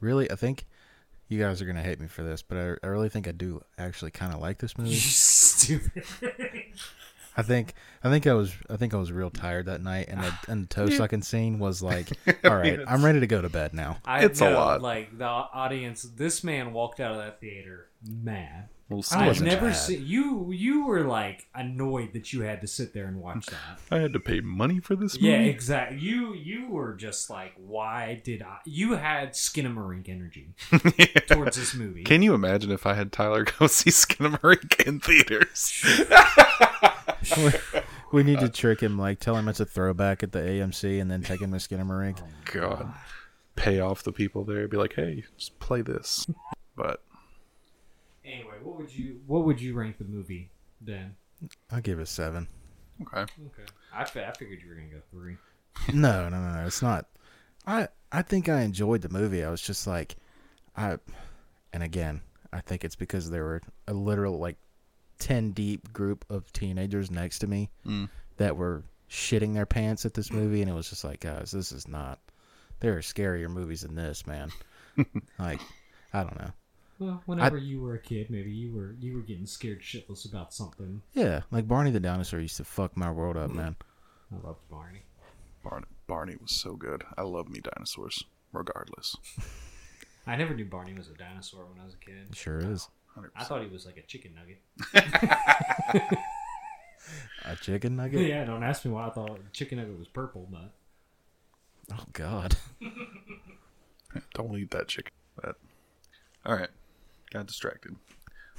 Really, 0.00 0.30
I 0.30 0.36
think 0.36 0.66
you 1.28 1.40
guys 1.40 1.62
are 1.62 1.64
gonna 1.64 1.82
hate 1.82 1.98
me 1.98 2.06
for 2.06 2.22
this, 2.22 2.42
but 2.42 2.58
I, 2.58 2.86
I 2.86 2.90
really 2.90 3.08
think 3.08 3.26
I 3.26 3.32
do 3.32 3.64
actually 3.78 4.10
kind 4.10 4.34
of 4.34 4.40
like 4.40 4.58
this 4.58 4.76
movie. 4.78 4.94
Stupid. 4.96 6.04
I 7.36 7.42
think 7.42 7.72
I 8.04 8.10
think 8.10 8.26
I 8.26 8.34
was 8.34 8.52
I 8.68 8.76
think 8.76 8.92
I 8.92 8.98
was 8.98 9.10
real 9.12 9.30
tired 9.30 9.64
that 9.66 9.80
night, 9.82 10.08
and 10.08 10.20
the, 10.22 10.34
and 10.48 10.64
the 10.64 10.66
toe 10.68 10.86
sucking 10.90 11.22
scene 11.22 11.58
was 11.58 11.82
like, 11.82 12.10
all 12.44 12.56
right, 12.56 12.80
I'm 12.86 13.02
ready 13.02 13.20
to 13.20 13.26
go 13.26 13.40
to 13.40 13.48
bed 13.48 13.72
now. 13.72 13.96
I 14.04 14.24
It's 14.26 14.42
a 14.42 14.50
know, 14.50 14.56
lot. 14.56 14.82
Like 14.82 15.16
the 15.16 15.24
audience, 15.24 16.02
this 16.02 16.44
man 16.44 16.74
walked 16.74 17.00
out 17.00 17.12
of 17.12 17.18
that 17.18 17.40
theater 17.40 17.86
mad. 18.06 18.68
We'll 18.90 19.02
see. 19.02 19.14
I 19.14 19.28
I've 19.28 19.40
never 19.40 19.72
seen 19.72 20.04
you. 20.04 20.50
You 20.50 20.84
were 20.84 21.04
like 21.04 21.46
annoyed 21.54 22.12
that 22.14 22.32
you 22.32 22.42
had 22.42 22.60
to 22.62 22.66
sit 22.66 22.92
there 22.92 23.06
and 23.06 23.20
watch 23.20 23.46
that. 23.46 23.78
I 23.88 24.00
had 24.00 24.12
to 24.14 24.18
pay 24.20 24.40
money 24.40 24.80
for 24.80 24.96
this 24.96 25.14
movie. 25.14 25.28
yeah, 25.28 25.38
exactly. 25.38 25.98
You 26.00 26.34
you 26.34 26.68
were 26.68 26.94
just 26.94 27.30
like, 27.30 27.52
why 27.56 28.20
did 28.24 28.42
I? 28.42 28.58
You 28.64 28.94
had 28.94 29.34
Skinamarink 29.34 30.08
energy 30.08 30.54
towards 31.28 31.56
this 31.56 31.72
movie. 31.72 32.02
Can 32.02 32.22
you 32.22 32.34
imagine 32.34 32.72
if 32.72 32.84
I 32.84 32.94
had 32.94 33.12
Tyler 33.12 33.44
go 33.44 33.66
see 33.68 33.90
Skinamarink 33.90 34.80
in 34.84 34.98
theaters? 34.98 35.84
we, 37.36 37.52
we 38.10 38.22
need 38.24 38.40
to 38.40 38.48
trick 38.48 38.80
him, 38.80 38.98
like 38.98 39.20
tell 39.20 39.36
him 39.36 39.48
it's 39.48 39.60
a 39.60 39.66
throwback 39.66 40.24
at 40.24 40.32
the 40.32 40.40
AMC, 40.40 41.00
and 41.00 41.08
then 41.08 41.22
take 41.22 41.40
him 41.40 41.52
to 41.52 41.58
Skinamarink. 41.58 42.20
God, 42.52 42.92
pay 43.54 43.78
off 43.78 44.02
the 44.02 44.10
people 44.10 44.42
there. 44.42 44.66
Be 44.66 44.76
like, 44.76 44.94
hey, 44.94 45.22
just 45.38 45.60
play 45.60 45.80
this. 45.80 46.26
But 46.74 47.04
anyway, 48.60 48.70
what 48.70 48.78
would 48.78 48.94
you 48.94 49.20
what 49.26 49.44
would 49.44 49.60
you 49.60 49.74
rank 49.74 49.98
the 49.98 50.04
movie 50.04 50.50
then? 50.80 51.16
I'll 51.70 51.80
give 51.80 51.98
it 51.98 52.02
a 52.02 52.06
seven. 52.06 52.48
okay, 53.02 53.20
Okay, 53.22 53.70
I, 53.94 54.04
fi- 54.04 54.24
I 54.24 54.32
figured 54.32 54.60
you 54.62 54.68
were 54.68 54.74
gonna 54.74 54.88
go 54.88 55.00
three. 55.10 55.36
No, 55.94 56.28
no, 56.28 56.40
no, 56.40 56.54
no. 56.54 56.66
It's 56.66 56.82
not. 56.82 57.06
I 57.66 57.88
I 58.12 58.22
think 58.22 58.48
I 58.48 58.62
enjoyed 58.62 59.00
the 59.02 59.08
movie. 59.08 59.44
I 59.44 59.50
was 59.50 59.62
just 59.62 59.86
like, 59.86 60.16
I, 60.76 60.98
and 61.72 61.82
again, 61.82 62.20
I 62.52 62.60
think 62.60 62.84
it's 62.84 62.96
because 62.96 63.30
there 63.30 63.44
were 63.44 63.62
a 63.88 63.92
literal 63.94 64.38
like 64.38 64.56
ten 65.18 65.52
deep 65.52 65.92
group 65.92 66.24
of 66.28 66.52
teenagers 66.52 67.10
next 67.10 67.38
to 67.40 67.46
me 67.46 67.70
Mm. 67.86 68.08
that 68.36 68.56
were 68.56 68.82
shitting 69.08 69.54
their 69.54 69.66
pants 69.66 70.04
at 70.04 70.14
this 70.14 70.30
movie, 70.32 70.60
and 70.60 70.70
it 70.70 70.74
was 70.74 70.90
just 70.90 71.04
like, 71.04 71.20
guys, 71.20 71.50
this 71.52 71.72
is 71.72 71.86
not. 71.88 72.18
There 72.80 72.96
are 72.96 73.00
scarier 73.00 73.48
movies 73.50 73.82
than 73.82 73.94
this, 73.94 74.26
man. 74.26 74.50
like, 75.38 75.60
I 76.12 76.22
don't 76.24 76.38
know. 76.38 76.50
Well, 77.00 77.22
whenever 77.24 77.56
you 77.56 77.80
were 77.80 77.94
a 77.94 77.98
kid, 77.98 78.28
maybe 78.30 78.50
you 78.50 78.72
were 78.72 78.94
you 79.00 79.14
were 79.14 79.22
getting 79.22 79.46
scared 79.46 79.80
shitless 79.80 80.30
about 80.30 80.52
something. 80.52 81.02
Yeah, 81.14 81.40
like 81.50 81.66
Barney 81.66 81.90
the 81.90 81.98
dinosaur 81.98 82.40
used 82.40 82.58
to 82.58 82.64
fuck 82.64 82.96
my 82.96 83.10
world 83.10 83.36
up, 83.36 83.50
man. 83.50 83.76
I 84.32 84.46
loved 84.46 84.60
Barney. 84.70 85.02
Barney, 85.64 85.86
Barney 86.06 86.36
was 86.40 86.52
so 86.52 86.74
good. 86.74 87.02
I 87.16 87.22
love 87.22 87.48
me 87.48 87.60
dinosaurs, 87.60 88.24
regardless. 88.52 89.16
I 90.26 90.36
never 90.36 90.54
knew 90.54 90.66
Barney 90.66 90.92
was 90.92 91.08
a 91.08 91.14
dinosaur 91.14 91.64
when 91.64 91.80
I 91.80 91.84
was 91.86 91.94
a 91.94 91.98
kid. 91.98 92.28
It 92.30 92.36
sure 92.36 92.58
is. 92.58 92.88
100%. 93.16 93.30
I 93.34 93.44
thought 93.44 93.62
he 93.62 93.68
was 93.68 93.86
like 93.86 93.96
a 93.96 94.02
chicken 94.02 94.34
nugget. 94.36 94.60
A 97.46 97.56
chicken 97.56 97.96
nugget? 97.96 98.28
yeah, 98.28 98.44
don't 98.44 98.62
ask 98.62 98.84
me 98.84 98.92
why 98.92 99.06
I 99.08 99.10
thought 99.10 99.40
chicken 99.52 99.78
nugget 99.78 99.98
was 99.98 100.06
purple, 100.06 100.46
but 100.50 100.72
Oh 101.92 102.04
God. 102.12 102.56
Don't 104.34 104.56
eat 104.56 104.70
that 104.70 104.88
chicken. 104.88 105.12
But 105.36 105.56
all 106.44 106.54
right, 106.54 106.68
got 107.32 107.46
distracted. 107.46 107.96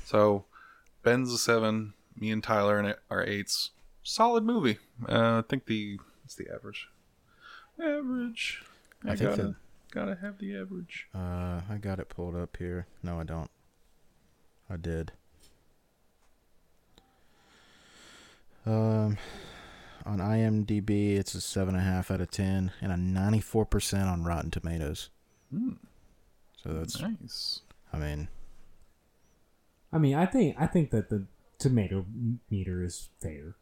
So 0.06 0.46
Ben's 1.04 1.32
a 1.32 1.38
seven. 1.38 1.94
Me 2.16 2.32
and 2.32 2.44
Tyler 2.44 2.78
and 2.80 2.96
are 3.10 3.24
eights. 3.24 3.72
Solid 4.04 4.44
movie. 4.44 4.78
Uh, 5.08 5.40
I 5.40 5.44
think 5.48 5.66
the 5.66 6.00
it's 6.26 6.36
the 6.36 6.48
average. 6.54 6.88
Average. 7.82 8.64
I, 9.06 9.12
I 9.12 9.16
think 9.16 9.30
gotta 9.32 9.44
the- 9.44 9.56
gotta 9.92 10.18
have 10.22 10.38
the 10.40 10.56
average. 10.56 11.08
Uh, 11.16 11.62
I 11.70 11.78
got 11.80 12.00
it 12.00 12.10
pulled 12.10 12.36
up 12.36 12.58
here. 12.58 12.88
No, 13.04 13.20
I 13.20 13.24
don't. 13.24 13.50
I 14.70 14.78
did. 14.78 15.12
Um, 18.66 19.18
on 20.06 20.20
IMDb, 20.20 21.18
it's 21.18 21.34
a 21.34 21.42
seven 21.42 21.76
and 21.76 21.84
a 21.84 21.88
half 21.88 22.12
out 22.12 22.22
of 22.22 22.30
ten, 22.32 22.72
and 22.82 22.92
a 22.92 22.98
ninety-four 22.98 23.66
percent 23.66 24.08
on 24.08 24.24
Rotten 24.24 24.52
Tomatoes. 24.52 25.10
Hmm. 25.52 25.74
So 26.64 26.70
that's, 26.74 27.02
nice. 27.02 27.62
I 27.92 27.98
mean, 27.98 28.28
I 29.94 29.98
mean, 29.98 30.16
I 30.16 30.26
think 30.26 30.56
I 30.60 30.68
think 30.68 30.92
that 30.92 31.10
the 31.10 31.26
tomato 31.60 32.06
meter 32.50 32.84
is 32.84 33.10
fair. 33.20 33.56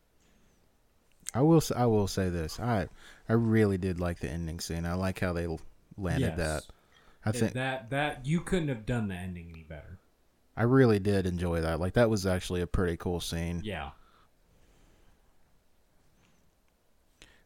I 1.34 1.42
will, 1.42 1.62
I 1.76 1.86
will 1.86 2.08
say 2.08 2.30
this. 2.30 2.60
I, 2.60 2.88
I 3.28 3.34
really 3.34 3.78
did 3.78 4.00
like 4.00 4.20
the 4.20 4.30
ending 4.30 4.60
scene. 4.60 4.86
I 4.86 4.94
like 4.94 5.20
how 5.20 5.34
they 5.34 5.48
landed 5.98 6.34
Yes. 6.36 6.38
that. 6.38 6.64
I 7.26 7.32
think 7.32 7.54
that 7.54 7.90
that 7.90 8.26
you 8.26 8.42
couldn't 8.42 8.70
have 8.70 8.86
done 8.86 9.08
the 9.10 9.16
ending 9.16 9.50
any 9.52 9.64
better. 9.64 10.00
I 10.58 10.64
really 10.64 11.00
did 11.00 11.26
enjoy 11.26 11.62
that. 11.62 11.80
Like 11.80 11.94
that 11.94 12.10
was 12.10 12.26
actually 12.26 12.62
a 12.62 12.68
pretty 12.68 12.98
cool 12.98 13.20
scene. 13.20 13.62
Yeah, 13.64 13.92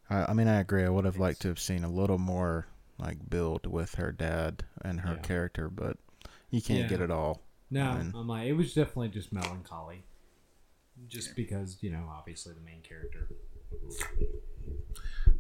I, 0.09 0.25
I 0.29 0.34
mean, 0.34 0.47
I 0.47 0.59
agree. 0.59 0.84
I 0.84 0.89
would 0.89 1.05
have 1.05 1.17
liked 1.17 1.41
to 1.41 1.47
have 1.49 1.59
seen 1.59 1.84
a 1.84 1.89
little 1.89 2.17
more 2.17 2.67
like 2.97 3.29
build 3.29 3.65
with 3.65 3.95
her 3.95 4.11
dad 4.11 4.63
and 4.81 5.01
her 5.01 5.15
Yeah. 5.15 5.21
character, 5.21 5.69
but 5.69 5.97
you 6.49 6.61
can't 6.61 6.84
Yeah. 6.84 6.88
get 6.88 7.01
it 7.01 7.11
all. 7.11 7.41
No, 7.74 7.91
And- 7.91 8.15
I'm 8.15 8.28
like 8.28 8.47
it 8.47 8.53
was 8.53 8.74
definitely 8.74 9.09
just 9.09 9.32
melancholy, 9.34 10.03
just 11.07 11.36
because 11.36 11.78
you 11.82 11.89
know 11.89 12.07
obviously 12.11 12.53
the 12.53 12.61
main 12.61 12.82
character. 12.82 13.28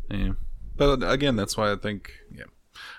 Yeah. 0.09 0.33
But 0.75 1.03
again, 1.03 1.35
that's 1.35 1.55
why 1.55 1.71
I 1.71 1.75
think 1.75 2.11
yeah. 2.33 2.45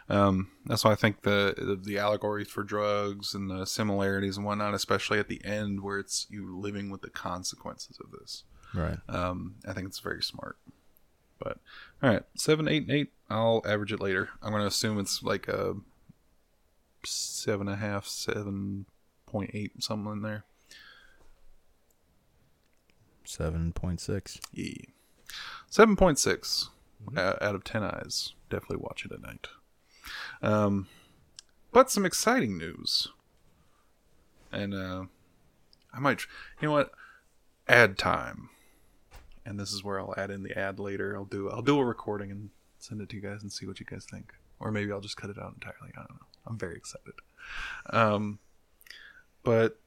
Um, 0.08 0.50
that's 0.66 0.84
why 0.84 0.92
I 0.92 0.94
think 0.94 1.22
the 1.22 1.78
the 1.82 1.98
allegories 1.98 2.48
for 2.48 2.62
drugs 2.62 3.34
and 3.34 3.50
the 3.50 3.64
similarities 3.66 4.36
and 4.36 4.46
whatnot, 4.46 4.74
especially 4.74 5.18
at 5.18 5.28
the 5.28 5.44
end 5.44 5.82
where 5.82 5.98
it's 5.98 6.26
you 6.30 6.56
living 6.56 6.90
with 6.90 7.02
the 7.02 7.10
consequences 7.10 7.98
of 7.98 8.12
this. 8.12 8.44
Right. 8.72 8.98
Um, 9.08 9.56
I 9.66 9.72
think 9.72 9.88
it's 9.88 9.98
very 9.98 10.22
smart. 10.22 10.56
But 11.40 11.58
all 12.02 12.10
right, 12.10 12.22
seven, 12.36 12.68
eight, 12.68 12.82
and 12.84 12.92
eight. 12.92 13.12
I'll 13.28 13.62
average 13.66 13.92
it 13.92 14.00
later. 14.00 14.28
I'm 14.40 14.52
gonna 14.52 14.66
assume 14.66 14.98
it's 15.00 15.22
like 15.22 15.48
a 15.48 15.74
seven 17.04 17.66
and 17.68 17.74
a 17.74 17.80
half, 17.80 18.06
seven 18.06 18.86
point 19.34 19.50
eight, 19.52 19.82
something 19.82 20.12
in 20.12 20.22
there. 20.22 20.44
Seven 23.24 23.72
point 23.72 24.00
six. 24.00 24.38
Yeah, 24.52 24.74
seven 25.68 25.96
point 25.96 26.20
six 26.20 26.70
uh, 27.16 27.34
out 27.40 27.56
of 27.56 27.64
ten 27.64 27.82
eyes. 27.82 28.34
Definitely 28.48 28.76
watch 28.76 29.04
it 29.04 29.10
at 29.10 29.22
night. 29.22 29.48
Um, 30.40 30.86
but 31.72 31.90
some 31.90 32.06
exciting 32.06 32.56
news, 32.56 33.08
and 34.52 34.72
uh, 34.72 35.04
I 35.92 35.98
might, 35.98 36.18
tr- 36.18 36.28
you 36.60 36.68
know 36.68 36.74
what, 36.74 36.92
ad 37.66 37.98
time, 37.98 38.50
and 39.44 39.58
this 39.58 39.72
is 39.72 39.82
where 39.82 39.98
I'll 39.98 40.14
add 40.16 40.30
in 40.30 40.44
the 40.44 40.56
ad 40.56 40.78
later. 40.78 41.16
I'll 41.16 41.24
do 41.24 41.50
I'll 41.50 41.60
do 41.60 41.80
a 41.80 41.84
recording 41.84 42.30
and 42.30 42.50
send 42.78 43.00
it 43.00 43.08
to 43.08 43.16
you 43.16 43.22
guys 43.22 43.42
and 43.42 43.50
see 43.50 43.66
what 43.66 43.80
you 43.80 43.86
guys 43.86 44.06
think, 44.08 44.32
or 44.60 44.70
maybe 44.70 44.92
I'll 44.92 45.00
just 45.00 45.16
cut 45.16 45.30
it 45.30 45.38
out 45.42 45.54
entirely. 45.54 45.92
I 45.94 46.02
don't 46.02 46.20
know. 46.20 46.26
I'm 46.46 46.58
very 46.58 46.76
excited. 46.76 47.14
Um, 47.90 48.38
but 49.44 49.78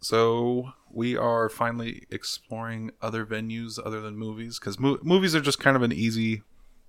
so 0.00 0.72
we 0.90 1.16
are 1.16 1.48
finally 1.48 2.02
exploring 2.10 2.90
other 3.00 3.24
venues 3.24 3.78
other 3.84 4.00
than 4.00 4.16
movies 4.16 4.58
because 4.58 4.78
mo- 4.78 4.98
movies 5.02 5.34
are 5.34 5.40
just 5.40 5.58
kind 5.58 5.76
of 5.76 5.82
an 5.82 5.92
easy 5.92 6.42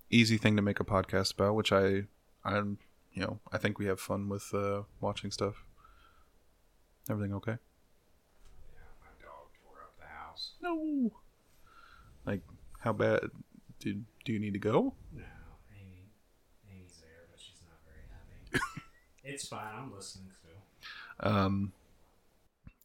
easy 0.09 0.37
thing 0.37 0.55
to 0.55 0.61
make 0.61 0.79
a 0.79 0.83
podcast 0.85 1.33
about 1.33 1.55
which 1.55 1.71
i 1.71 2.03
i'm 2.43 2.77
you 3.13 3.21
know 3.21 3.39
i 3.51 3.57
think 3.57 3.79
we 3.79 3.85
have 3.85 3.99
fun 3.99 4.27
with 4.29 4.53
uh 4.53 4.81
watching 5.01 5.31
stuff 5.31 5.63
everything 7.09 7.33
okay 7.33 7.57
Yeah, 8.73 8.81
My 9.01 9.25
dog 9.25 9.47
tore 9.63 9.81
up 9.83 9.93
the 9.99 10.05
house. 10.07 10.51
no 10.61 11.11
like 12.25 12.41
how 12.79 12.93
bad 12.93 13.21
do, 13.79 14.01
do 14.25 14.33
you 14.33 14.39
need 14.39 14.53
to 14.53 14.59
go 14.59 14.93
No, 15.13 15.23
Amy, 15.79 16.09
Amy's 16.71 16.97
there, 17.01 17.25
but 17.31 17.39
she's 17.39 17.61
not 17.63 17.79
very 17.85 18.05
happy. 18.11 18.81
it's 19.23 19.47
fine. 19.47 19.73
I'm 19.75 19.93
listening 19.95 20.31
still. 20.31 20.59
Um, 21.19 21.71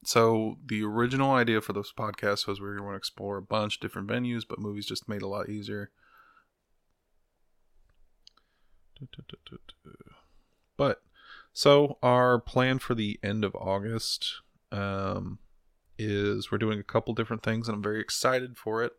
so 0.05 0.57
the 0.64 0.82
original 0.82 1.32
idea 1.32 1.61
for 1.61 1.72
this 1.72 1.92
podcast 1.92 2.46
was 2.46 2.61
we 2.61 2.66
were 2.66 2.76
going 2.76 2.90
to 2.90 2.96
explore 2.96 3.36
a 3.36 3.42
bunch 3.42 3.76
of 3.76 3.80
different 3.80 4.09
venues, 4.09 4.42
but 4.48 4.59
movies 4.59 4.86
just 4.86 5.09
made 5.09 5.16
it 5.16 5.22
a 5.22 5.28
lot 5.28 5.48
easier. 5.48 5.90
But 10.76 11.03
so 11.53 11.98
our 12.03 12.38
plan 12.38 12.78
for 12.78 12.94
the 12.94 13.18
end 13.22 13.44
of 13.44 13.55
August 13.55 14.40
um, 14.72 15.38
is 15.98 16.51
we're 16.51 16.59
doing 16.59 16.80
a 16.80 16.84
couple 16.84 17.14
different 17.14 17.42
things, 17.42 17.68
and 17.68 17.76
I'm 17.76 17.82
very 17.82 18.01
excited 18.01 18.57
for 18.57 18.82
it. 18.82 18.92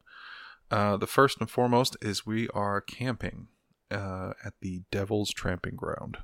Uh, 0.69 0.97
the 0.97 1.07
first 1.07 1.39
and 1.39 1.49
foremost 1.49 1.97
is 2.01 2.25
we 2.25 2.47
are 2.49 2.79
camping 2.79 3.47
uh, 3.89 4.33
at 4.45 4.53
the 4.61 4.83
Devil's 4.91 5.31
Tramping 5.31 5.75
Ground. 5.75 6.17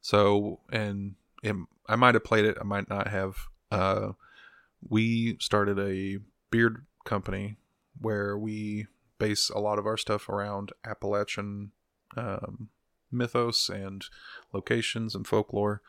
So, 0.00 0.60
and 0.72 1.14
it, 1.42 1.54
I 1.88 1.96
might 1.96 2.14
have 2.14 2.24
played 2.24 2.44
it, 2.44 2.58
I 2.60 2.64
might 2.64 2.88
not 2.88 3.08
have. 3.08 3.36
Uh, 3.74 4.12
we 4.88 5.36
started 5.40 5.78
a 5.78 6.18
beard 6.50 6.84
company 7.04 7.56
where 8.00 8.36
we 8.36 8.86
base 9.18 9.50
a 9.50 9.58
lot 9.58 9.78
of 9.78 9.86
our 9.86 9.96
stuff 9.96 10.28
around 10.28 10.72
Appalachian 10.84 11.72
um, 12.16 12.68
mythos 13.10 13.68
and 13.68 14.04
locations 14.52 15.14
and 15.14 15.26
folklore. 15.26 15.80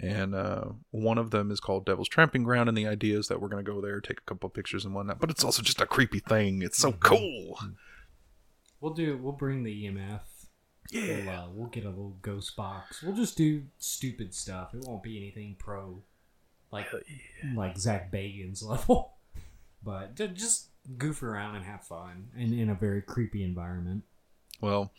And 0.00 0.34
uh, 0.34 0.66
one 0.92 1.18
of 1.18 1.32
them 1.32 1.50
is 1.50 1.58
called 1.58 1.84
Devil's 1.84 2.08
Tramping 2.08 2.44
Ground, 2.44 2.68
and 2.68 2.78
the 2.78 2.86
idea 2.86 3.18
is 3.18 3.26
that 3.26 3.40
we're 3.40 3.48
going 3.48 3.64
to 3.64 3.70
go 3.70 3.80
there, 3.80 4.00
take 4.00 4.18
a 4.20 4.22
couple 4.22 4.48
pictures 4.48 4.84
and 4.84 4.94
whatnot. 4.94 5.18
But 5.18 5.30
it's 5.30 5.42
also 5.42 5.60
just 5.60 5.80
a 5.80 5.86
creepy 5.86 6.20
thing. 6.20 6.62
It's 6.62 6.78
so 6.78 6.92
cool. 6.92 7.58
We'll 8.80 8.94
do. 8.94 9.16
We'll 9.16 9.32
bring 9.32 9.64
the 9.64 9.86
EMF. 9.86 10.20
We'll, 10.92 11.28
uh, 11.28 11.48
we'll 11.52 11.68
get 11.68 11.84
a 11.84 11.88
little 11.88 12.16
ghost 12.22 12.54
box. 12.54 13.02
We'll 13.02 13.16
just 13.16 13.36
do 13.36 13.64
stupid 13.78 14.34
stuff. 14.34 14.72
It 14.72 14.84
won't 14.86 15.02
be 15.02 15.16
anything 15.16 15.56
pro, 15.58 16.02
like 16.70 16.86
like 17.54 17.78
Zak 17.78 18.12
Bagans 18.12 18.62
level, 18.68 19.14
but 19.82 20.14
ju- 20.14 20.28
just 20.28 20.68
goof 20.96 21.22
around 21.22 21.56
and 21.56 21.64
have 21.64 21.84
fun, 21.84 22.28
and 22.36 22.52
in 22.52 22.68
a 22.70 22.74
very 22.74 23.02
creepy 23.02 23.42
environment. 23.42 24.04
Well, 24.60 24.92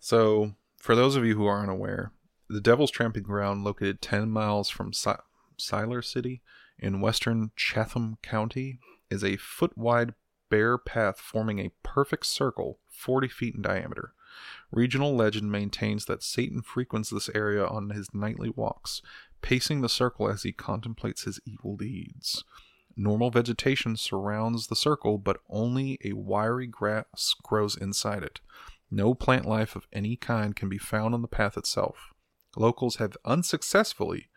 so 0.00 0.54
for 0.78 0.94
those 0.94 1.16
of 1.16 1.24
you 1.24 1.34
who 1.36 1.46
aren't 1.46 1.70
aware, 1.70 2.12
the 2.48 2.60
Devil's 2.60 2.90
Tramping 2.90 3.22
Ground, 3.22 3.64
located 3.64 4.02
10 4.02 4.30
miles 4.30 4.68
from 4.68 4.92
si- 4.92 5.12
Siler 5.58 6.04
City 6.04 6.42
in 6.78 7.00
western 7.00 7.52
Chatham 7.56 8.18
County, 8.22 8.78
is 9.10 9.22
a 9.24 9.36
foot 9.36 9.76
wide 9.78 10.14
bare 10.50 10.76
path 10.76 11.18
forming 11.18 11.58
a 11.58 11.70
perfect 11.82 12.26
circle 12.26 12.78
40 12.88 13.28
feet 13.28 13.54
in 13.54 13.62
diameter. 13.62 14.12
Regional 14.70 15.14
legend 15.14 15.50
maintains 15.52 16.04
that 16.06 16.22
Satan 16.22 16.60
frequents 16.60 17.10
this 17.10 17.30
area 17.34 17.64
on 17.64 17.90
his 17.90 18.12
nightly 18.12 18.50
walks, 18.50 19.00
pacing 19.44 19.82
the 19.82 19.90
circle 19.90 20.26
as 20.26 20.42
he 20.42 20.52
contemplates 20.52 21.24
his 21.24 21.38
evil 21.44 21.76
deeds. 21.76 22.44
Normal 22.96 23.30
vegetation 23.30 23.94
surrounds 23.94 24.68
the 24.68 24.74
circle, 24.74 25.18
but 25.18 25.36
only 25.50 25.98
a 26.02 26.14
wiry 26.14 26.66
grass 26.66 27.34
grows 27.42 27.76
inside 27.76 28.22
it. 28.22 28.40
No 28.90 29.12
plant 29.12 29.44
life 29.44 29.76
of 29.76 29.86
any 29.92 30.16
kind 30.16 30.56
can 30.56 30.70
be 30.70 30.78
found 30.78 31.12
on 31.12 31.20
the 31.20 31.28
path 31.28 31.58
itself. 31.58 32.14
Locals 32.56 32.96
have 32.96 33.18
unsuccessfully 33.26 34.28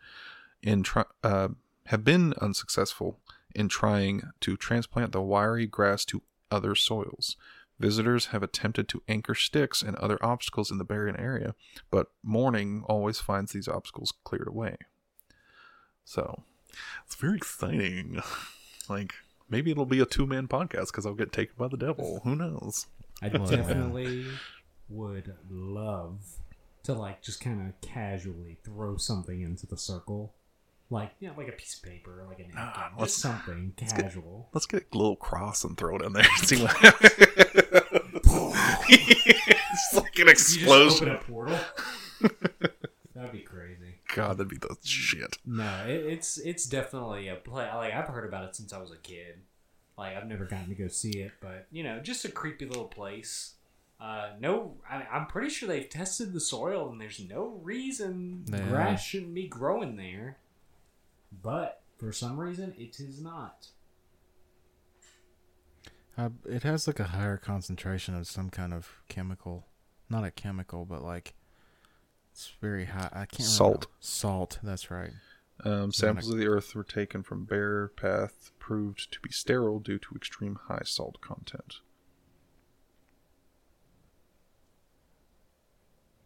in 0.62 0.84
uh, 1.24 1.48
have 1.86 2.04
been 2.04 2.34
unsuccessful 2.42 3.18
in 3.54 3.68
trying 3.68 4.24
to 4.40 4.58
transplant 4.58 5.12
the 5.12 5.22
wiry 5.22 5.66
grass 5.66 6.04
to 6.04 6.20
other 6.50 6.74
soils. 6.74 7.34
Visitors 7.78 8.26
have 8.26 8.42
attempted 8.42 8.88
to 8.88 9.02
anchor 9.08 9.34
sticks 9.34 9.80
and 9.80 9.96
other 9.96 10.18
obstacles 10.20 10.70
in 10.70 10.76
the 10.76 10.84
barren 10.84 11.16
area, 11.16 11.54
but 11.90 12.08
morning 12.22 12.82
always 12.86 13.20
finds 13.20 13.52
these 13.52 13.68
obstacles 13.68 14.12
cleared 14.22 14.48
away. 14.48 14.76
So, 16.08 16.42
it's 17.04 17.14
very 17.16 17.36
exciting. 17.36 18.20
Like, 18.90 19.12
maybe 19.50 19.70
it'll 19.70 19.84
be 19.84 20.00
a 20.00 20.06
two 20.06 20.26
man 20.26 20.48
podcast 20.48 20.86
because 20.86 21.04
I'll 21.04 21.12
get 21.12 21.30
taken 21.30 21.54
by 21.58 21.68
the 21.68 21.76
devil. 21.76 22.22
Who 22.24 22.34
knows? 22.34 22.86
I 23.20 23.28
definitely 23.28 24.24
would 24.88 25.34
love 25.50 26.20
to 26.84 26.94
like 26.94 27.20
just 27.20 27.42
kind 27.42 27.68
of 27.68 27.78
casually 27.86 28.56
throw 28.64 28.96
something 28.96 29.42
into 29.42 29.66
the 29.66 29.76
circle, 29.76 30.32
like 30.88 31.10
you 31.20 31.28
know, 31.28 31.34
like 31.36 31.48
a 31.48 31.52
piece 31.52 31.74
of 31.76 31.82
paper, 31.82 32.22
or 32.22 32.28
like 32.28 32.38
a 32.38 32.44
napkin, 32.44 32.54
Ah, 32.56 32.90
let's- 32.98 33.12
just 33.12 33.20
something 33.22 33.74
get- 33.76 33.90
casual. 33.94 34.48
Let's 34.54 34.64
get 34.64 34.86
a 34.90 34.96
little 34.96 35.16
cross 35.16 35.64
and 35.64 35.76
throw 35.76 35.96
it 35.96 36.02
in 36.02 36.14
there. 36.14 36.24
See 36.38 36.62
what 36.62 36.74
It's 38.88 39.94
like 39.94 40.18
an 40.18 40.26
You 40.28 40.32
just 40.34 40.56
explosion. 40.56 41.08
open 41.10 41.14
a 41.14 41.18
portal. 41.30 41.58
That'd 43.14 43.32
be 43.32 43.40
crazy. 43.40 43.47
God, 44.14 44.38
that'd 44.38 44.48
be 44.48 44.56
the 44.56 44.76
shit. 44.82 45.36
No, 45.44 45.84
it, 45.86 46.04
it's 46.06 46.38
it's 46.38 46.64
definitely 46.66 47.28
a 47.28 47.36
play. 47.36 47.68
Like 47.72 47.92
I've 47.92 48.08
heard 48.08 48.26
about 48.26 48.44
it 48.44 48.56
since 48.56 48.72
I 48.72 48.78
was 48.78 48.90
a 48.90 48.96
kid. 48.96 49.40
Like 49.96 50.16
I've 50.16 50.26
never 50.26 50.46
gotten 50.46 50.68
to 50.68 50.74
go 50.74 50.88
see 50.88 51.18
it, 51.18 51.32
but 51.40 51.66
you 51.70 51.82
know, 51.82 52.00
just 52.00 52.24
a 52.24 52.30
creepy 52.30 52.66
little 52.66 52.86
place. 52.86 53.54
Uh, 54.00 54.30
no, 54.38 54.76
I, 54.88 55.02
I'm 55.10 55.26
pretty 55.26 55.50
sure 55.50 55.68
they've 55.68 55.88
tested 55.88 56.32
the 56.32 56.40
soil, 56.40 56.88
and 56.90 57.00
there's 57.00 57.20
no 57.20 57.58
reason 57.62 58.44
grass 58.68 59.02
shouldn't 59.02 59.34
be 59.34 59.48
growing 59.48 59.96
there. 59.96 60.38
But 61.42 61.82
for 61.98 62.12
some 62.12 62.38
reason, 62.38 62.74
it 62.78 63.00
is 63.00 63.20
not. 63.20 63.68
Uh, 66.16 66.30
it 66.48 66.62
has 66.62 66.86
like 66.86 67.00
a 67.00 67.04
higher 67.04 67.36
concentration 67.36 68.14
of 68.14 68.26
some 68.26 68.50
kind 68.50 68.72
of 68.72 69.02
chemical, 69.08 69.66
not 70.08 70.24
a 70.24 70.30
chemical, 70.30 70.84
but 70.84 71.02
like 71.02 71.34
it's 72.38 72.52
very 72.60 72.84
high. 72.84 73.08
I 73.12 73.26
can't 73.26 73.48
Salt. 73.48 73.86
remember. 73.86 73.88
Salt. 73.98 74.58
That's 74.62 74.92
right. 74.92 75.10
Um, 75.64 75.90
samples 75.90 76.30
of 76.30 76.38
the 76.38 76.46
earth 76.46 76.72
were 76.72 76.84
taken 76.84 77.24
from 77.24 77.44
Bear 77.44 77.88
Path, 77.88 78.52
proved 78.60 79.10
to 79.10 79.18
be 79.18 79.30
sterile 79.32 79.80
due 79.80 79.98
to 79.98 80.14
extreme 80.14 80.56
high 80.68 80.82
salt 80.84 81.20
content. 81.20 81.80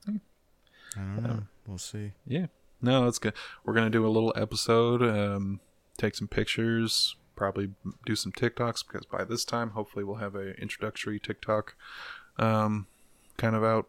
I 0.07 0.99
don't 0.99 1.23
know. 1.23 1.43
We'll 1.67 1.79
see. 1.79 2.13
Yeah, 2.27 2.49
no, 2.83 3.07
that's 3.07 3.19
good. 3.19 3.33
We're 3.65 3.73
gonna 3.73 3.89
do 3.89 4.07
a 4.07 4.11
little 4.11 4.35
episode, 4.37 5.03
um, 5.03 5.61
take 5.97 6.15
some 6.15 6.29
pictures, 6.29 7.17
probably 7.35 7.71
do 8.05 8.15
some 8.15 8.33
TikToks 8.33 8.87
because 8.87 9.07
by 9.07 9.25
this 9.25 9.47
time, 9.47 9.71
hopefully, 9.71 10.05
we'll 10.05 10.17
have 10.17 10.35
a 10.35 10.53
introductory 10.61 11.19
TikTok, 11.19 11.75
um, 12.37 12.87
kind 13.39 13.57
of 13.57 13.65
out. 13.65 13.89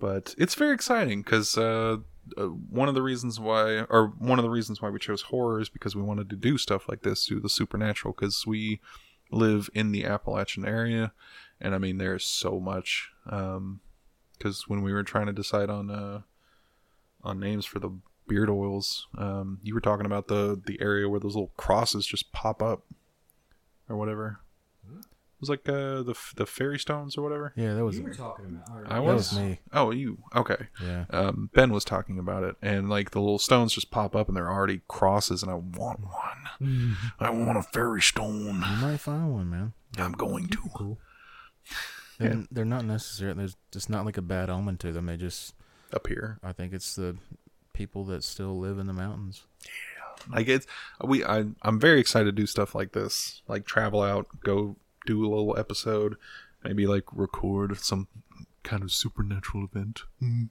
But 0.00 0.34
it's 0.38 0.54
very 0.54 0.74
exciting 0.74 1.22
because 1.22 1.58
uh, 1.58 1.98
uh, 2.36 2.44
one 2.44 2.88
of 2.88 2.94
the 2.94 3.02
reasons 3.02 3.40
why, 3.40 3.82
or 3.90 4.12
one 4.18 4.38
of 4.38 4.44
the 4.44 4.50
reasons 4.50 4.80
why 4.80 4.90
we 4.90 4.98
chose 4.98 5.22
horror 5.22 5.60
is 5.60 5.68
because 5.68 5.96
we 5.96 6.02
wanted 6.02 6.30
to 6.30 6.36
do 6.36 6.56
stuff 6.56 6.88
like 6.88 7.02
this, 7.02 7.26
do 7.26 7.40
the 7.40 7.48
supernatural, 7.48 8.14
because 8.16 8.46
we 8.46 8.80
live 9.30 9.68
in 9.74 9.92
the 9.92 10.04
Appalachian 10.04 10.64
area, 10.64 11.12
and 11.60 11.74
I 11.74 11.78
mean, 11.78 11.98
there's 11.98 12.24
so 12.24 12.60
much. 12.60 13.10
Because 13.24 14.68
when 14.68 14.82
we 14.82 14.92
were 14.92 15.02
trying 15.02 15.26
to 15.26 15.32
decide 15.32 15.68
on 15.68 15.90
uh, 15.90 16.20
on 17.24 17.40
names 17.40 17.66
for 17.66 17.80
the 17.80 17.90
beard 18.28 18.50
oils. 18.50 19.08
Um, 19.16 19.58
you 19.62 19.74
were 19.74 19.80
talking 19.80 20.06
about 20.06 20.28
the 20.28 20.60
the 20.64 20.78
area 20.80 21.08
where 21.08 21.18
those 21.18 21.34
little 21.34 21.52
crosses 21.56 22.06
just 22.06 22.30
pop 22.30 22.62
up, 22.62 22.84
or 23.88 23.96
whatever. 23.96 24.40
It 25.38 25.42
was 25.42 25.50
like 25.50 25.68
uh, 25.68 26.02
the 26.02 26.16
the 26.34 26.46
fairy 26.46 26.80
stones 26.80 27.16
or 27.16 27.22
whatever. 27.22 27.52
Yeah, 27.54 27.74
that 27.74 27.84
was 27.84 27.96
You 27.96 28.02
were 28.02 28.12
talking 28.14 28.46
about. 28.46 28.76
or- 28.76 28.86
I 28.92 28.94
that 28.96 29.04
was. 29.04 29.30
was 29.32 29.38
me. 29.38 29.60
Oh, 29.72 29.92
you 29.92 30.18
okay? 30.34 30.66
Yeah. 30.82 31.04
Um, 31.10 31.48
ben 31.54 31.70
was 31.72 31.84
talking 31.84 32.18
about 32.18 32.42
it, 32.42 32.56
and 32.60 32.90
like 32.90 33.12
the 33.12 33.20
little 33.20 33.38
stones 33.38 33.72
just 33.72 33.92
pop 33.92 34.16
up, 34.16 34.26
and 34.26 34.36
they're 34.36 34.50
already 34.50 34.80
crosses, 34.88 35.44
and 35.44 35.52
I 35.52 35.54
want 35.54 36.00
one. 36.00 36.96
I 37.20 37.30
want 37.30 37.56
a 37.56 37.62
fairy 37.62 38.02
stone. 38.02 38.46
You 38.46 38.76
might 38.80 38.96
find 38.98 39.32
one, 39.32 39.48
man. 39.48 39.74
I'm 39.96 40.10
going 40.12 40.48
to. 40.48 40.58
Cool. 40.74 40.98
They're, 42.18 42.34
Yeah. 42.34 42.42
they're 42.50 42.64
not 42.64 42.84
necessary. 42.84 43.32
There's 43.34 43.56
just 43.70 43.88
not 43.88 44.04
like 44.04 44.16
a 44.18 44.22
bad 44.22 44.50
omen 44.50 44.76
to 44.78 44.90
them. 44.92 45.06
They 45.06 45.16
just, 45.16 45.54
up 45.92 46.08
here. 46.08 46.40
I 46.42 46.52
think 46.52 46.72
it's 46.72 46.96
the 46.96 47.16
people 47.72 48.04
that 48.06 48.24
still 48.24 48.58
live 48.58 48.80
in 48.80 48.88
the 48.88 48.92
mountains. 48.92 49.44
Yeah. 49.64 50.34
Like 50.34 50.48
it's 50.48 50.66
we 51.04 51.24
I 51.24 51.44
I'm 51.62 51.78
very 51.78 52.00
excited 52.00 52.24
to 52.24 52.32
do 52.32 52.44
stuff 52.46 52.74
like 52.74 52.90
this. 52.90 53.42
Like 53.46 53.66
travel 53.66 54.02
out, 54.02 54.26
go 54.42 54.74
do 55.08 55.24
a 55.24 55.28
little 55.28 55.58
episode, 55.58 56.16
maybe 56.62 56.86
like 56.86 57.04
record 57.12 57.76
some 57.78 58.08
kind 58.62 58.82
of 58.82 58.92
supernatural 58.92 59.64
event. 59.64 60.02
Mm. 60.22 60.50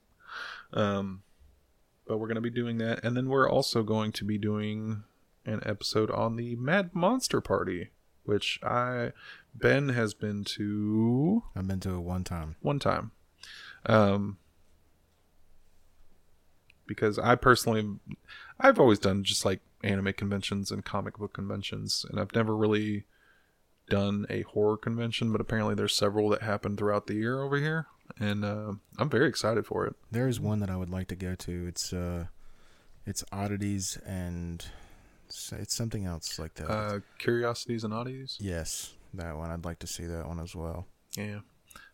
Um 0.73 1.23
but 2.05 2.17
we're 2.17 2.27
going 2.27 2.35
to 2.35 2.41
be 2.41 2.49
doing 2.49 2.77
that 2.77 3.03
and 3.03 3.17
then 3.17 3.27
we're 3.27 3.49
also 3.49 3.83
going 3.83 4.11
to 4.13 4.23
be 4.23 4.37
doing 4.37 5.03
an 5.45 5.61
episode 5.65 6.09
on 6.11 6.35
the 6.35 6.55
Mad 6.55 6.91
Monster 6.93 7.41
Party, 7.41 7.89
which 8.23 8.59
I 8.63 9.11
Ben 9.53 9.89
has 9.89 10.13
been 10.13 10.43
to 10.55 11.43
I've 11.55 11.67
been 11.67 11.79
to 11.81 11.95
it 11.95 11.99
one 11.99 12.23
time. 12.23 12.55
one 12.61 12.79
time. 12.79 13.11
Um, 13.85 14.37
because 16.87 17.19
I 17.19 17.35
personally, 17.35 17.99
I've 18.59 18.79
always 18.79 18.99
done 18.99 19.23
just 19.23 19.45
like 19.45 19.61
anime 19.83 20.13
conventions 20.13 20.71
and 20.71 20.83
comic 20.83 21.17
book 21.17 21.33
conventions, 21.33 22.05
and 22.09 22.19
I've 22.19 22.33
never 22.33 22.55
really 22.55 23.05
done 23.89 24.25
a 24.29 24.41
horror 24.43 24.77
convention, 24.77 25.31
but 25.31 25.41
apparently 25.41 25.75
there's 25.75 25.95
several 25.95 26.29
that 26.29 26.41
happen 26.41 26.75
throughout 26.77 27.07
the 27.07 27.15
year 27.15 27.41
over 27.41 27.57
here, 27.57 27.87
and 28.19 28.43
uh, 28.43 28.73
I'm 28.97 29.09
very 29.09 29.27
excited 29.27 29.65
for 29.65 29.85
it. 29.85 29.95
There's 30.11 30.39
one 30.39 30.59
that 30.59 30.69
I 30.69 30.75
would 30.77 30.89
like 30.89 31.07
to 31.09 31.15
go 31.15 31.35
to. 31.35 31.67
It's 31.67 31.93
uh, 31.93 32.25
it's 33.05 33.23
oddities 33.31 33.97
and 34.05 34.65
it's 35.27 35.73
something 35.75 36.05
else 36.05 36.39
like 36.39 36.55
that. 36.55 36.69
Uh, 36.69 36.99
Curiosities 37.17 37.83
and 37.83 37.93
Oddities. 37.93 38.37
yes, 38.39 38.93
that 39.13 39.35
one. 39.37 39.49
I'd 39.51 39.65
like 39.65 39.79
to 39.79 39.87
see 39.87 40.05
that 40.05 40.27
one 40.27 40.39
as 40.39 40.55
well. 40.55 40.87
Yeah. 41.17 41.39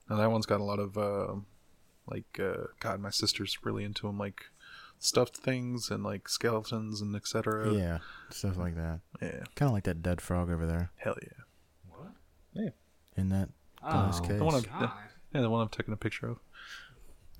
Now 0.09 0.17
that 0.17 0.31
one's 0.31 0.45
got 0.45 0.59
a 0.59 0.63
lot 0.63 0.79
of 0.79 0.97
uh, 0.97 1.35
like 2.07 2.39
uh, 2.39 2.67
God, 2.79 2.99
my 2.99 3.09
sister's 3.09 3.57
really 3.63 3.83
into 3.83 4.07
them, 4.07 4.17
like 4.17 4.45
stuffed 4.99 5.37
things 5.37 5.89
and 5.89 6.03
like 6.03 6.29
skeletons 6.29 7.01
and 7.01 7.15
etc. 7.15 7.73
yeah, 7.73 7.99
stuff 8.29 8.57
like 8.57 8.75
that. 8.75 8.99
yeah. 9.21 9.43
Kind 9.55 9.69
of 9.69 9.71
like 9.71 9.83
that 9.83 10.01
dead 10.01 10.21
frog 10.21 10.49
over 10.49 10.65
there 10.65 10.91
Hell 10.97 11.15
yeah. 11.21 11.43
What? 12.53 12.73
in 13.15 13.29
that 13.29 13.49
glass 13.81 14.19
Oh, 14.19 14.23
case. 14.27 14.37
The 14.39 14.43
one 14.45 14.55
I'm- 14.55 14.63
God. 14.79 14.91
Yeah, 15.33 15.41
the 15.41 15.49
one 15.49 15.61
I'm 15.61 15.69
taking 15.69 15.93
a 15.93 15.97
picture 15.97 16.27
of. 16.29 16.39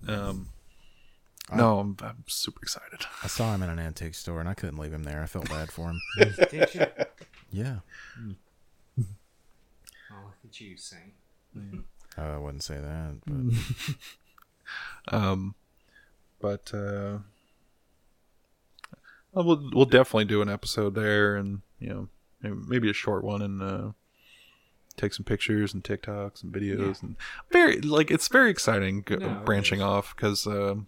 Um, 0.08 0.50
I- 1.50 1.56
no, 1.58 1.80
I'm, 1.80 1.98
I'm 2.02 2.24
super 2.28 2.60
excited. 2.62 3.06
I 3.24 3.28
saw 3.28 3.54
him 3.54 3.64
in 3.64 3.70
an 3.70 3.80
antique 3.80 4.16
store 4.16 4.40
and 4.40 4.50
I 4.50 4.54
couldn't 4.54 4.78
leave 4.78 4.94
him 4.94 5.04
there. 5.04 5.22
I 5.22 5.26
felt 5.28 5.50
bad 5.50 5.72
for 5.72 5.90
him. 5.90 6.02
Did 6.50 6.74
you? 6.74 6.86
yeah, 7.52 7.78
Oh, 10.12 10.16
look 10.26 10.34
at 10.46 10.60
you, 10.62 10.78
Saint. 10.78 11.14
uh, 12.18 12.22
I 12.22 12.38
wouldn't 12.38 12.64
say 12.64 12.76
that, 12.80 13.18
but 13.26 13.34
Mm. 13.36 13.96
Um, 15.10 15.56
but 16.40 16.72
uh, 16.74 17.18
well, 19.34 19.46
we'll 19.46 19.70
we'll 19.74 19.86
definitely 19.86 20.26
do 20.26 20.42
an 20.42 20.50
episode 20.50 20.96
there, 20.96 21.36
and 21.36 21.62
you 21.80 21.90
know 21.90 22.08
maybe, 22.42 22.56
maybe 22.68 22.90
a 22.90 22.94
short 22.94 23.24
one, 23.24 23.42
and 23.42 23.62
uh, 23.62 23.92
take 24.98 25.14
some 25.14 25.26
pictures 25.26 25.74
and 25.74 25.84
TikToks 25.84 26.44
and 26.44 26.54
videos, 26.54 27.02
and 27.02 27.16
very 27.52 27.82
like 27.82 28.12
it's 28.12 28.28
very 28.28 28.52
exciting 28.52 29.04
No, 29.10 29.42
branching 29.46 29.82
off 29.82 30.16
because 30.16 30.46
um, 30.48 30.88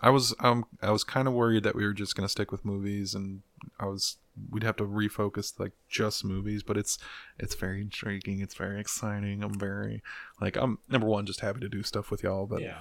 I 0.00 0.10
was 0.10 0.34
um 0.40 0.66
I 0.82 0.90
was 0.90 1.04
kind 1.04 1.28
of 1.28 1.34
worried 1.34 1.62
that 1.64 1.74
we 1.74 1.84
were 1.84 1.92
just 1.92 2.16
gonna 2.16 2.28
stick 2.28 2.50
with 2.52 2.64
movies, 2.64 3.14
and 3.14 3.42
I 3.78 3.86
was 3.86 4.16
we'd 4.50 4.62
have 4.62 4.76
to 4.76 4.84
refocus 4.84 5.58
like 5.58 5.72
just 5.88 6.24
movies, 6.24 6.62
but 6.62 6.76
it's 6.76 6.98
it's 7.38 7.54
very 7.54 7.80
intriguing, 7.80 8.40
it's 8.40 8.54
very 8.54 8.80
exciting. 8.80 9.42
I'm 9.42 9.58
very 9.58 10.02
like 10.40 10.56
I'm 10.56 10.78
number 10.88 11.06
one 11.06 11.26
just 11.26 11.40
happy 11.40 11.60
to 11.60 11.68
do 11.68 11.82
stuff 11.82 12.10
with 12.10 12.22
y'all, 12.22 12.46
but 12.46 12.60
yeah. 12.60 12.80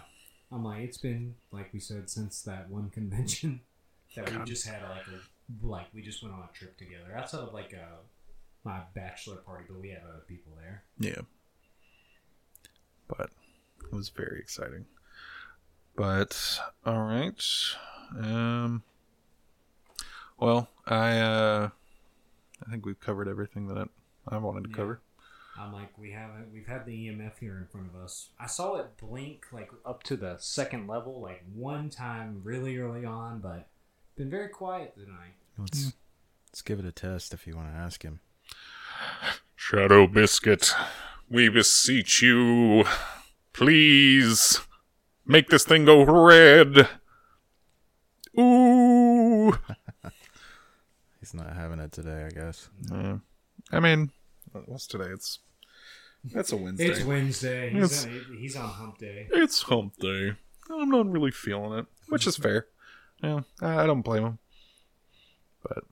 I'm 0.51 0.65
like, 0.65 0.81
it's 0.81 0.97
been 0.97 1.35
like 1.51 1.71
we 1.73 1.79
said 1.79 2.09
since 2.09 2.41
that 2.41 2.69
one 2.69 2.89
convention 2.89 3.61
that 4.15 4.29
we 4.31 4.43
just 4.43 4.67
had 4.67 4.81
like 4.83 5.07
a 5.07 5.65
like 5.65 5.87
we 5.93 6.01
just 6.01 6.23
went 6.23 6.35
on 6.35 6.41
a 6.41 6.57
trip 6.57 6.77
together 6.77 7.15
outside 7.15 7.41
of 7.41 7.53
like 7.53 7.73
a 7.73 7.99
my 8.63 8.81
bachelor 8.93 9.37
party, 9.37 9.65
but 9.67 9.79
we 9.79 9.89
have 9.89 10.03
other 10.03 10.23
people 10.27 10.53
there. 10.59 10.83
Yeah. 10.99 11.21
But 13.07 13.31
it 13.83 13.93
was 13.93 14.09
very 14.09 14.39
exciting. 14.39 14.85
But 15.95 16.59
all 16.85 17.03
right. 17.03 17.43
Um 18.17 18.83
well, 20.37 20.69
I 20.87 21.19
uh 21.19 21.69
I 22.65 22.69
think 22.71 22.85
we've 22.85 22.99
covered 22.99 23.27
everything 23.27 23.67
that 23.67 23.89
I 24.27 24.37
wanted 24.37 24.65
to 24.65 24.69
Yeah. 24.69 24.75
cover. 24.75 25.01
I'm 25.59 25.73
like, 25.73 25.97
we 25.97 26.11
haven't. 26.11 26.53
We've 26.53 26.65
had 26.65 26.85
the 26.85 27.07
EMF 27.07 27.37
here 27.39 27.57
in 27.57 27.67
front 27.67 27.89
of 27.93 28.01
us. 28.01 28.29
I 28.39 28.47
saw 28.47 28.75
it 28.75 28.95
blink 28.97 29.47
like 29.51 29.69
up 29.85 30.01
to 30.03 30.15
the 30.15 30.37
second 30.39 30.87
level, 30.87 31.19
like 31.19 31.43
one 31.53 31.89
time 31.89 32.39
really 32.43 32.77
early 32.77 33.03
on, 33.03 33.39
but 33.41 33.67
been 34.15 34.29
very 34.29 34.47
quiet 34.47 34.93
tonight. 34.95 35.33
it's 35.61 35.93
Let's 36.51 36.61
give 36.61 36.79
it 36.79 36.85
a 36.85 36.91
test 36.91 37.33
if 37.33 37.45
you 37.47 37.55
want 37.57 37.67
to 37.69 37.77
ask 37.77 38.01
him. 38.03 38.21
Shadow 39.55 40.07
Biscuit, 40.07 40.73
we 41.29 41.49
beseech 41.49 42.21
you, 42.21 42.83
please 43.53 44.59
make 45.25 45.49
this 45.49 45.63
thing 45.63 45.85
go 45.85 46.03
red. 46.03 46.87
Ooh. 48.39 49.51
He's 51.19 51.33
not 51.33 51.53
having 51.53 51.79
it 51.79 51.91
today, 51.91 52.25
I 52.25 52.29
guess. 52.29 52.69
Uh, 52.91 53.17
I 53.71 53.79
mean, 53.79 54.11
what's 54.65 54.87
today? 54.87 55.09
It's 55.13 55.39
that's 56.23 56.51
a 56.51 56.57
Wednesday. 56.57 56.85
It's 56.87 57.03
Wednesday. 57.03 57.67
It's- 57.75 58.03
He's 58.03 58.05
on, 58.05 58.37
he's 58.39 58.55
on 58.55 58.69
hump 58.69 58.97
day. 58.99 59.27
It's 59.31 59.61
hump 59.63 59.97
day. 59.97 60.33
I'm 60.69 60.89
not 60.89 61.07
really 61.11 61.31
feeling 61.31 61.77
it, 61.79 61.85
which 62.09 62.25
is 62.27 62.37
fair. 62.37 62.67
Yeah, 63.23 63.41
I 63.61 63.83
I 63.83 63.85
don't 63.85 64.01
blame 64.01 64.23
him. 64.23 64.39
But 65.63 65.83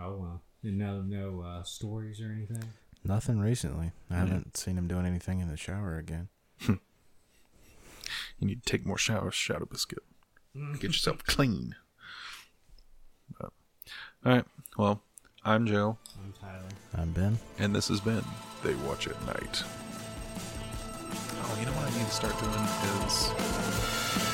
Oh, 0.00 0.40
no, 0.72 1.02
no 1.02 1.40
uh, 1.42 1.62
stories 1.62 2.20
or 2.20 2.32
anything. 2.32 2.62
Nothing 3.04 3.38
recently. 3.38 3.92
I 4.10 4.14
haven't 4.16 4.56
seen 4.56 4.78
him 4.78 4.88
doing 4.88 5.04
anything 5.06 5.40
in 5.40 5.48
the 5.48 5.56
shower 5.56 5.98
again. 5.98 6.28
you 6.68 6.78
need 8.40 8.62
to 8.64 8.70
take 8.70 8.86
more 8.86 8.96
showers, 8.98 9.34
Shadow 9.34 9.66
Biscuit. 9.70 10.02
Get 10.74 10.84
yourself 10.84 11.22
clean. 11.26 11.74
But, 13.38 13.50
all 14.24 14.32
right. 14.32 14.44
Well, 14.78 15.02
I'm 15.44 15.66
Joe, 15.66 15.98
I'm 16.22 16.32
Tyler. 16.40 16.62
I'm 16.96 17.12
Ben. 17.12 17.38
and 17.58 17.74
this 17.74 17.88
has 17.88 18.00
been 18.00 18.24
They 18.62 18.74
Watch 18.76 19.06
at 19.06 19.26
Night. 19.26 19.62
Oh, 21.46 21.56
you 21.60 21.66
know 21.66 21.72
what 21.72 21.92
I 21.92 21.98
need 21.98 22.06
to 22.06 22.10
start 22.10 22.32
doing 22.40 22.54
is 23.06 24.33